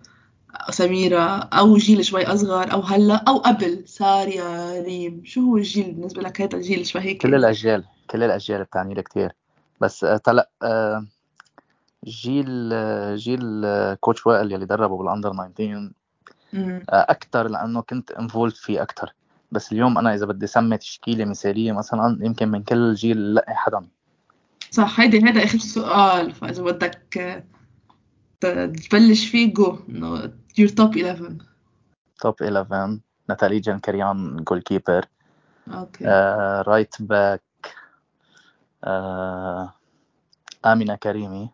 سميرة 0.70 1.38
أو 1.38 1.76
جيل 1.76 2.05
شوي 2.05 2.26
أصغر 2.26 2.72
أو 2.72 2.80
هلأ 2.80 3.24
أو 3.28 3.38
قبل 3.38 3.82
ساريا 3.86 4.80
ريم. 4.82 5.22
شو 5.24 5.40
هو 5.40 5.57
الجيل 5.57 5.92
بالنسبة 5.92 6.22
لك؟ 6.22 6.40
هذا 6.40 6.57
الجيل 6.57 6.86
شوي 6.86 7.03
هيك. 7.03 7.22
كل 7.22 7.34
الأجيال 7.34 7.84
كل 8.11 8.22
الأجيال 8.22 8.64
بتعني 8.64 8.94
لي 8.94 9.03
كتير 9.03 9.32
بس 9.83 10.05
آه، 10.05 10.16
طلع 10.16 10.47
آه، 10.62 11.07
جيل 12.05 12.70
آه، 12.72 13.16
جيل 13.16 13.66
coach 14.01 14.26
وائل 14.26 14.53
يلي 14.53 14.66
دربه 14.66 14.99
بال 14.99 15.08
under 15.08 15.33
19 15.33 15.91
أكثر 16.89 17.49
لأنه 17.49 17.83
كنت 17.83 18.11
involved 18.11 18.55
فيه 18.55 18.83
أكثر 18.83 19.14
بس 19.53 19.72
اليوم 19.72 19.99
أنا 19.99 20.14
إذا 20.14 20.26
بدي 20.26 20.47
سمي 20.47 20.78
تشكيلة 20.78 21.24
مثالية 21.24 21.72
مثلا 21.72 22.18
يمكن 22.20 22.49
من 22.49 22.62
كل 22.62 22.95
جيل 22.95 23.35
لاقي 23.35 23.55
حدا. 23.55 23.89
صح 24.70 25.01
هيدي 25.01 25.20
هذا 25.20 25.45
آخر 25.45 25.59
سؤال. 25.59 26.33
فإذا 26.33 26.62
بدك 26.62 27.45
تبلش 28.41 29.26
فيه 29.26 29.55
جو 29.55 29.78
إنه 29.89 30.33
يور 30.59 30.68
توب 30.68 30.97
11 30.99 31.37
توب 32.20 32.43
11 32.43 32.99
ناتالي 33.28 33.61
جانكريان 33.61 34.37
goalkeeper 34.37 35.07
okay. 35.68 36.05
آه 36.07 36.62
right 36.62 37.03
back 37.03 37.43
آمنة 40.64 40.95
كريمي 40.97 41.51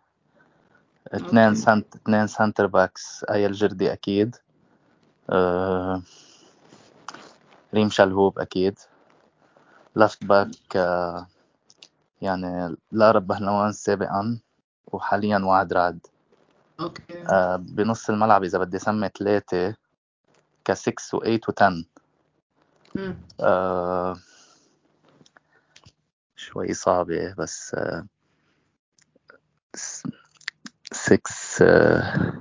اثنين 1.13 1.55
cent- 1.55 1.95
اثنين 1.97 2.27
center 2.27 2.67
backs 2.67 3.25
آية 3.25 3.47
الجردي 3.47 3.93
أكيد. 3.93 4.37
آه 5.31 6.03
ريم 7.75 7.91
شلهوب 7.91 8.39
أكيد. 8.39 8.79
Left 9.97 10.25
back 10.25 10.77
آه 10.77 11.27
يعني 12.23 12.77
لارا 12.93 13.27
بهلوان 13.27 13.73
سابقا 13.73 14.39
وحاليا 14.87 15.39
وعد 15.39 15.73
رعد. 15.73 16.07
okay. 16.81 17.03
آه 17.29 17.57
بنص 17.57 18.11
الملعب 18.11 18.45
إذا 18.45 18.59
بدي 18.59 18.77
اسمي 18.77 19.09
ثلاثة 19.19 19.75
ك 20.65 20.73
6 20.73 20.93
و 21.15 21.21
8 21.21 21.41
و 21.49 21.53
10 21.53 21.85
آه 23.41 24.17
شوي 26.49 26.75
صعبة 26.75 27.35
بس 27.39 27.75
آه 27.75 28.07
6 30.93 31.21
آه 31.63 32.33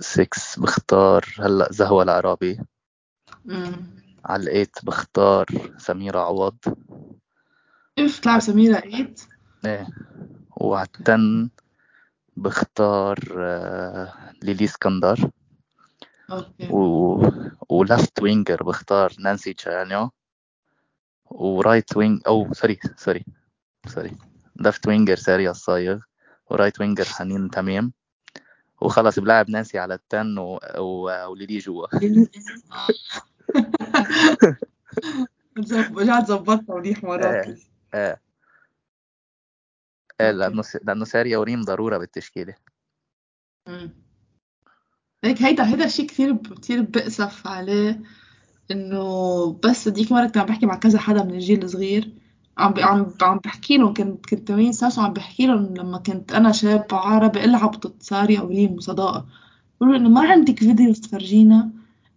6 0.00 0.62
بختار 0.62 1.24
هلأ 1.38 1.68
زهوة 1.72 2.02
العرابي. 2.02 2.60
على 4.24 4.42
ال 4.42 4.49
eight 4.49 4.84
بختار 4.84 5.46
سميرة 5.78 6.20
عوض. 6.20 6.58
كيف 7.96 8.18
تلعب 8.18 8.40
سميرة 8.40 8.76
eight؟ 8.84 9.22
إيه. 9.64 9.86
وعلى 10.56 10.88
ال 10.98 11.11
ten 11.11 11.50
بختار 12.36 13.18
آه، 13.38 14.32
ليلي 14.42 14.64
اسكندر. 14.64 15.30
okay. 16.30 16.68
و... 16.70 17.30
و 17.68 17.79
left 17.79 18.22
winger 18.22 18.62
بختار 18.62 19.12
نانسي 19.18 19.52
تشانيان 19.52 20.10
و 21.30 21.41
right 21.41 21.96
wing 21.96 22.20
أو 22.26 22.52
sorry 22.52 22.78
sorry 22.96 23.24
sorry. 23.86 24.16
Left 24.56 24.88
winger 24.88 25.16
سارية 25.16 25.50
الصايغ. 25.50 25.98
و 26.50 26.55
right 26.55 26.80
winger 26.80 27.04
حنين 27.04 27.50
تميم 27.50 27.92
وخلص 28.80 29.18
بلعب 29.18 29.50
نانسي 29.50 29.78
على 29.78 29.94
ال 29.94 30.05
ten 30.05 30.38
و... 30.38 30.60
و... 30.78 31.30
وليلي 31.30 31.58
جوا. 31.58 31.86
رجعت 35.96 36.26
ظبطت 36.26 36.70
وليح 36.70 37.04
مراكز 37.04 37.68
إيه 37.94 38.20
لأنه 40.20 40.62
لأنه 40.82 41.04
سارية 41.04 41.36
وريم 41.36 41.62
ضرورة 41.62 41.98
بالتشكيلة. 41.98 42.54
هيك 45.24 45.42
هيدا 45.42 45.66
هيدا 45.66 45.88
شيء 45.88 46.06
كثير 46.06 46.36
كثير 46.36 46.82
بأسف 46.82 47.46
عليه. 47.46 48.02
إنه 48.70 49.52
بس 49.64 49.88
ديك 49.88 50.12
مرة 50.12 50.26
كنت 50.26 50.36
عم 50.36 50.46
بحكي 50.46 50.66
مع 50.66 50.74
كذا 50.74 50.98
حدا 50.98 51.24
من 51.24 51.34
الجيل 51.34 51.62
الصغير. 51.64 52.12
عم 52.58 52.74
عم 52.78 53.06
عم 53.22 53.38
بحكي 53.44 53.76
لهم 53.76 53.94
كنت 53.94 54.26
كنت 54.26 54.48
تمرين 54.48 54.72
ساس 54.72 54.98
وعم 54.98 55.12
بحكي 55.12 55.46
لهم 55.46 55.74
لما 55.74 55.98
كنت 55.98 56.32
أنا 56.32 56.52
شباب 56.52 56.86
عربي 56.92 57.44
ألعب 57.44 57.70
ضد 57.70 57.94
سارية 58.00 58.40
وريم 58.40 58.72
وصداقة 58.72 59.26
بقولوا 59.80 59.96
إنه 59.96 60.08
ما 60.08 60.20
عندك 60.30 60.58
فيديو 60.58 60.92
تفرجينا. 60.94 61.70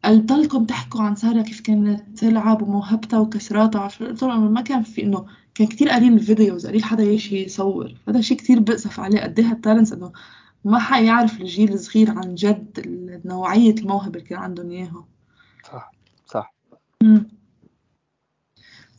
قال 0.05 0.25
ضلكم 0.25 0.65
تحكوا 0.65 1.01
عن 1.01 1.15
سارية 1.15 1.41
كيف 1.41 1.61
كانت 1.61 2.19
تلعب 2.19 2.61
وموهبتها 2.61 3.19
وكسراتها. 3.19 3.87
قلت 3.87 4.23
لهم 4.23 4.53
ما 4.53 4.61
كان 4.61 4.83
في 4.83 5.03
إنه 5.03 5.25
كان 5.55 5.67
كتير 5.67 5.89
قليل 5.89 6.13
ال 6.13 6.21
videos 6.21 6.67
قليل 6.67 6.83
حدا 6.83 7.03
يجي 7.03 7.45
يصور. 7.45 7.95
هذا 8.07 8.21
شيء 8.21 8.37
كتير 8.37 8.59
بأسف 8.59 8.99
عليه. 8.99 9.21
قد 9.21 9.39
إيه 9.39 9.51
هال 9.51 9.61
talents 9.61 9.93
إنه 9.93 10.11
ما 10.65 10.79
حيعرف 10.79 11.41
الجيل 11.41 11.73
الصغير 11.73 12.11
عن 12.11 12.35
جد 12.35 12.83
نوعية 13.25 13.75
الموهبة 13.75 14.19
اللي 14.19 14.29
كان 14.29 14.39
عندهم 14.39 14.71
إياها. 14.71 15.10
مم. 17.01 17.29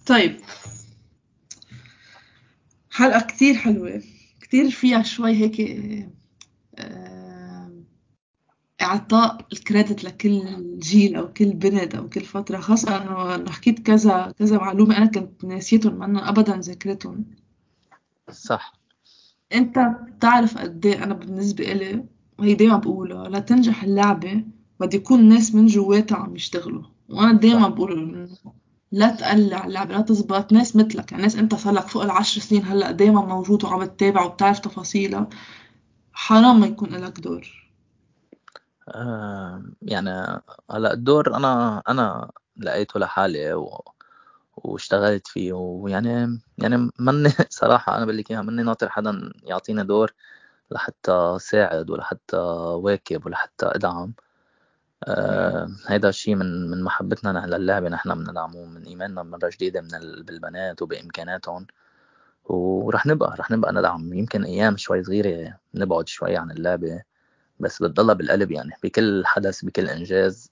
طيب. 0.07 0.40
حلقة 2.90 3.20
كتير 3.20 3.55
حلوة. 3.55 4.03
كتير 4.40 4.70
فيها 4.70 5.03
شوي 5.03 5.32
هيك 5.32 5.61
إعطاء 8.82 9.46
الكريدت 9.53 10.05
لكل 10.05 10.42
جيل 10.78 11.16
أو 11.16 11.32
كل 11.32 11.53
بنت 11.53 11.94
أو 11.94 12.09
كل 12.09 12.20
فترة. 12.20 12.59
خاصة 12.61 12.96
إنه 13.36 13.50
حكيت 13.50 13.78
كذا 13.78 14.34
كذا 14.38 14.57
معلومة 14.59 14.96
أنا 14.96 15.07
كنت 15.07 15.44
ناسيتهم 15.44 16.12
ما 16.12 16.28
أبدا 16.28 16.57
ذاكرتهم. 16.57 17.24
صح. 18.30 18.72
أنت 19.53 19.78
بتعرف 20.09 20.59
قد 20.59 20.86
إيه 20.86 21.05
أنا 21.05 21.14
بالنسبة 21.14 21.72
إلي 21.72 22.05
وهي 22.38 22.55
دايما 22.55 22.76
بقولها 22.76 23.28
لتنجح 23.28 23.82
اللعبة 23.82 24.44
بدي 24.80 24.96
يكون 24.96 25.28
ناس 25.28 25.55
من 25.55 25.66
جواتها 25.66 26.16
عم 26.16 26.36
يشتغلوا. 26.36 26.84
وأنا 27.09 27.32
دايما 27.32 27.68
بقول 27.68 28.28
لا 28.92 29.11
تقلع 29.16 29.64
اللعبة 29.64 29.94
لا 29.94 30.00
تزبط 30.00 30.53
ناس 30.53 30.76
مثلك 30.76 31.12
يعني 31.12 31.22
ناس 31.22 31.36
أنت 31.36 31.55
صار 31.55 31.74
لك 31.74 31.86
فوق 31.88 32.03
العشر 32.03 32.40
سنين 32.40 32.64
هلأ 32.64 32.90
دايما 32.90 33.20
موجود 33.20 33.64
وعم 33.64 33.84
تتابع 33.84 34.24
وبتعرف 34.24 34.59
تفاصيلها. 34.59 35.28
حرام 36.12 36.61
ما 36.61 36.66
يكون 36.66 36.88
لك 36.88 37.20
دور. 37.20 37.70
آه، 38.88 39.62
يعني 39.82 40.11
هلأ 40.70 40.92
الدور 40.92 41.36
أنا 41.36 41.82
أنا 41.88 42.30
لقيته 42.57 43.00
لحالي 43.00 43.55
و... 43.55 43.84
واشتغلت 44.57 45.26
فيه. 45.26 45.53
ويعني 45.53 46.40
يعني 46.59 46.90
مني 46.98 47.28
صراحة 47.50 47.96
أنا 47.96 48.05
بقول 48.05 48.18
لك 48.18 48.30
إياها 48.30 48.42
مني 48.42 48.62
ناطر 48.62 48.88
حدا 48.88 49.32
يعطيني 49.44 49.84
دور 49.84 50.14
لحتى 50.70 51.36
ساعد 51.40 51.90
ولحتى 51.90 52.36
واكب 52.36 53.26
ولحتى 53.26 53.66
أدعم. 53.66 54.14
آه 55.05 55.68
هيدا 55.86 56.09
الشيء 56.09 56.34
من 56.34 56.70
من 56.70 56.82
محبتنا 56.82 57.46
للعبة 57.46 57.88
نحن 57.88 58.14
بندعمه 58.24 58.64
من 58.64 58.82
إيماننا 58.82 59.22
مرة 59.22 59.50
جديدة 59.53 59.80
من 59.80 59.94
ال... 59.94 60.22
بالبنات 60.22 60.82
وبإمكاناتهم. 60.82 61.66
ورح 62.44 63.07
نبقى 63.07 63.36
رح 63.38 63.50
نبقى 63.50 63.72
ندعم. 63.72 64.12
يمكن 64.14 64.44
أيام 64.44 64.76
شوي 64.76 65.05
صغيرة 65.05 65.59
نبعد 65.74 66.09
شوي 66.09 66.36
عن 66.36 66.50
اللعبة 66.50 67.03
بس 67.61 67.82
بتضلها 67.82 68.14
بالقلب 68.14 68.50
يعني. 68.50 68.72
بكل 68.82 69.22
حدث 69.26 69.64
بكل 69.64 69.88
إنجاز 69.88 70.50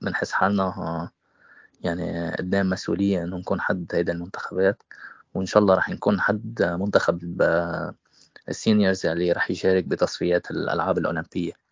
بنحس 0.00 0.32
حالنا 0.32 1.10
يعني 1.80 2.30
قدام 2.34 2.70
مسؤولية 2.70 3.24
إنه 3.24 3.36
نكون 3.36 3.60
حد 3.60 3.86
هيدا 3.94 4.12
المنتخبات. 4.12 4.82
وإن 5.34 5.46
شاء 5.46 5.62
الله 5.62 5.74
رح 5.74 5.88
نكون 5.88 6.20
حد 6.20 6.62
منتخب 6.80 7.42
السينيورز 8.48 9.06
اللي 9.06 9.32
رح 9.32 9.50
يشارك 9.50 9.84
بتصفيات 9.84 10.50
الألعاب 10.50 10.98
الأولمبية. 10.98 11.67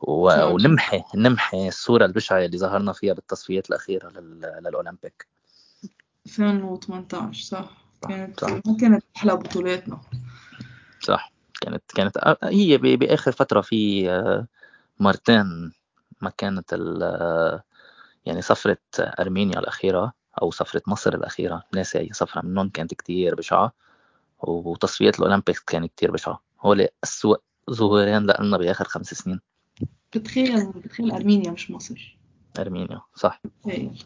ونمحي 0.00 1.02
نمحي 1.14 1.68
الصورة 1.68 2.04
البشعة 2.04 2.44
اللي 2.44 2.58
ظهرنا 2.58 2.92
فيها 2.92 3.14
بالتصفيات 3.14 3.70
الأخيرة 3.70 4.08
للأولمبيك. 4.60 5.26
2018 6.26 7.42
صح. 7.42 7.70
كانت 8.08 8.40
صح. 8.40 8.60
كانت 8.80 9.04
أحلى 9.16 9.36
بطولاتنا. 9.36 10.00
صح. 11.00 11.32
كانت 11.60 11.82
كانت 11.94 12.18
هي 12.42 12.76
بآخر 12.78 13.32
فترة 13.32 13.60
في 13.60 14.10
آه، 14.10 14.46
مرتين 15.00 15.72
ما 16.20 16.30
كانت 16.30 16.72
يعني 18.26 18.42
سفرة 18.42 18.78
أرمينيا 18.98 19.58
الأخيرة 19.58 20.12
أو 20.42 20.50
سفرة 20.50 20.82
مصر 20.86 21.14
الأخيرة. 21.14 21.62
ناسي 21.74 21.98
أي 21.98 22.08
سفرة 22.12 22.42
منهم 22.42 22.68
كانت 22.68 22.94
كتير 22.94 23.34
بشعة. 23.34 23.72
وتصفيات 24.38 25.18
ال 25.18 25.23
Olympics 25.23 25.60
كانت 25.60 25.92
كتير 25.92 26.10
بشعة. 26.10 26.42
هول 26.60 26.88
أسوأ 27.04 27.36
ظهورين 27.70 28.22
لنا 28.22 28.58
بآخر 28.58 28.84
خمس 28.84 29.14
سنين. 29.14 29.40
بتخيل 30.16 30.72
بتخيل 30.72 31.10
أرمينيا 31.10 31.50
مش 31.50 31.70
مصر. 31.70 32.18
أرمينيا 32.58 33.00
صح. 33.14 33.42
بتخيل 33.44 34.04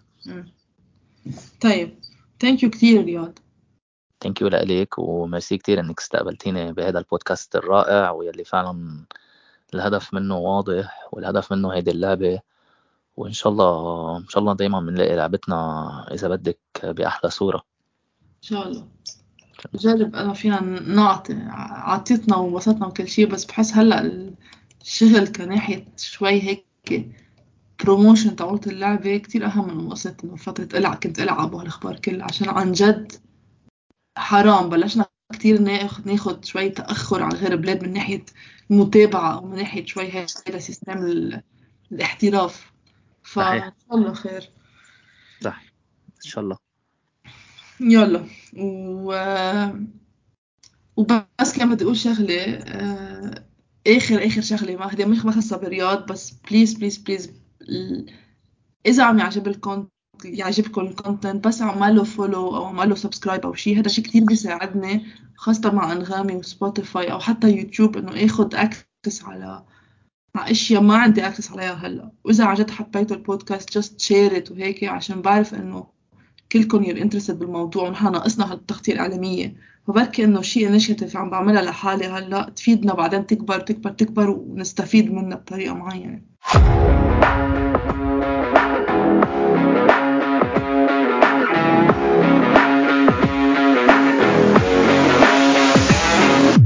طيب. 1.61 1.99
Thank 2.41 2.63
you 2.63 2.71
كثير 2.71 3.05
رياض. 3.05 3.39
Thank 4.21 4.41
you 4.41 4.49
لك 4.49 4.99
وميرسي 4.99 5.59
كثير 5.59 5.81
إنك 5.81 6.01
استقبلتيني 6.01 6.73
بهذا 6.73 6.99
البودكاست 6.99 7.57
الرائع 7.57 8.11
واللي 8.11 8.45
فعلا 8.45 9.05
الهدف 9.75 10.15
منه 10.15 10.39
واضح 10.39 11.09
والهدف 11.13 11.53
منه 11.53 11.73
هيدي 11.73 11.91
اللعبة. 11.91 12.41
وإن 13.17 13.33
شاء 13.33 13.53
الله 13.53 14.17
إن 14.17 14.29
شاء 14.29 14.41
الله 14.41 14.55
دايما 14.55 14.81
بنلاقي 14.81 15.17
لعبتنا 15.17 16.09
إذا 16.13 16.29
بدك 16.29 16.59
بأحلى 16.83 17.31
صورة. 17.31 17.65
إن 18.23 18.43
شاء 18.43 18.69
الله. 18.69 18.89
جرب 19.75 20.17
أنا 20.17 20.33
فينا 20.33 20.61
نعطي 20.81 21.35
عطيتنا 21.51 22.37
وانبسطنا 22.37 22.87
وكل 22.87 23.09
شيء 23.09 23.27
بس 23.27 23.45
بحس 23.45 23.73
هلأ 23.73 24.33
الشغل 24.85 25.27
كناحية 25.29 25.87
شوي 25.97 26.43
هيك 26.43 26.67
بروموشن 27.85 28.37
تبعت 28.37 28.67
اللعبة 28.67 29.17
كتير 29.17 29.47
أهم 29.47 29.79
من 29.79 29.89
قصة 29.89 30.17
إنه 30.25 30.37
فترة 30.37 30.79
ألعب 30.79 30.97
كنت 30.97 31.21
ألعب 31.21 31.55
وهالأخبار 31.55 31.99
كلها 31.99 32.25
عشان 32.25 32.49
عن 32.49 32.73
جد 32.73 33.13
حرام 34.17 34.69
بلشنا 34.69 35.07
كتير 35.33 35.61
ناخد 35.61 36.09
ناخد 36.09 36.45
شوي 36.45 36.69
تأخر 36.69 37.23
عن 37.23 37.33
غير 37.33 37.57
بلاد 37.57 37.83
من 37.85 37.93
ناحية 37.93 38.25
المتابعة 38.71 39.35
أو 39.35 39.47
من 39.47 39.57
ناحية 39.57 39.87
شوي 39.87 40.11
هذا 40.11 40.59
system 40.59 41.07
الاحتراف. 41.93 42.73
فإن 43.23 43.61
شاء 43.61 43.97
الله 43.99 44.13
خير. 44.13 44.51
صح. 45.41 45.63
إن 46.09 46.31
شاء 46.31 46.45
الله. 46.45 46.57
يلا. 47.81 48.27
و... 48.57 49.15
وبس 50.97 51.59
كان 51.59 51.75
بدي 51.75 51.85
أقول 51.85 51.97
شغلة 51.97 52.43
آه، 52.43 53.45
آخر 53.87 54.27
آخر 54.27 54.41
شغلة 54.41 54.77
ما 54.77 54.93
هدي 54.93 55.05
مش 55.05 55.21
خاصة 55.21 55.57
برياض 55.57 56.13
بس 56.13 56.31
please 56.51 56.75
please 56.75 56.97
please 56.97 57.31
إذا 58.87 59.05
عم 59.05 59.19
يعجبكم 59.19 59.89
يعجبكم 60.25 60.81
ال 60.81 60.89
content 60.89 61.47
بس 61.47 61.63
اعملوا 61.63 62.05
follow 62.05 62.57
أو 62.57 62.65
اعملوا 62.67 62.97
subscribe 62.97 63.47
أو 63.47 63.55
شيء 63.55 63.79
هذا 63.79 63.89
شيء 63.89 64.05
كثير 64.05 64.25
بيساعدني 64.25 65.07
خاصة 65.37 65.73
مع 65.73 65.93
أنغامي 65.93 66.37
وسبوتيفاي 66.37 67.13
أو 67.13 67.19
حتى 67.21 67.51
يوتيوب 67.51 67.97
إنه 67.97 68.25
اخذ 68.25 68.55
access 68.55 69.25
على 69.25 69.65
مع 70.35 70.51
أشياء 70.51 70.83
ما 70.83 70.97
عندي 70.97 71.27
access 71.27 71.51
عليها 71.53 71.73
هلأ. 71.75 72.11
وإذا 72.25 72.45
عن 72.45 72.55
جد 72.55 72.71
حبيتوا 72.71 73.17
البودكاست 73.17 73.79
just 73.79 74.01
share 74.01 74.37
it 74.37 74.51
وهيك 74.51 74.85
عشان 74.85 75.23
بعرف 75.23 75.55
إنه 75.55 75.87
كلكم 76.53 76.85
you're 76.85 76.99
interested 77.03 77.39
بالموضوع 77.39 77.89
ونحن 77.89 78.13
ناقصنا 78.13 78.53
هالتغطية 78.53 78.93
الإعلامية 78.93 79.57
ف 79.87 79.94
بركي 79.94 80.25
إنه 80.25 80.43
شيء 80.43 80.69
initiative 80.69 81.17
عم 81.17 81.31
بعملها 81.31 81.63
لحالي 81.63 82.07
هلأ 82.07 82.51
تفيدنا 82.57 82.95
بعدين 82.95 83.27
تكبر 83.27 83.61
تكبر 83.61 83.91
تكبر 83.91 84.31
ونستفيد 84.31 85.13
منها 85.13 85.37
بطريقة 85.37 85.75
معينة. 85.75 86.21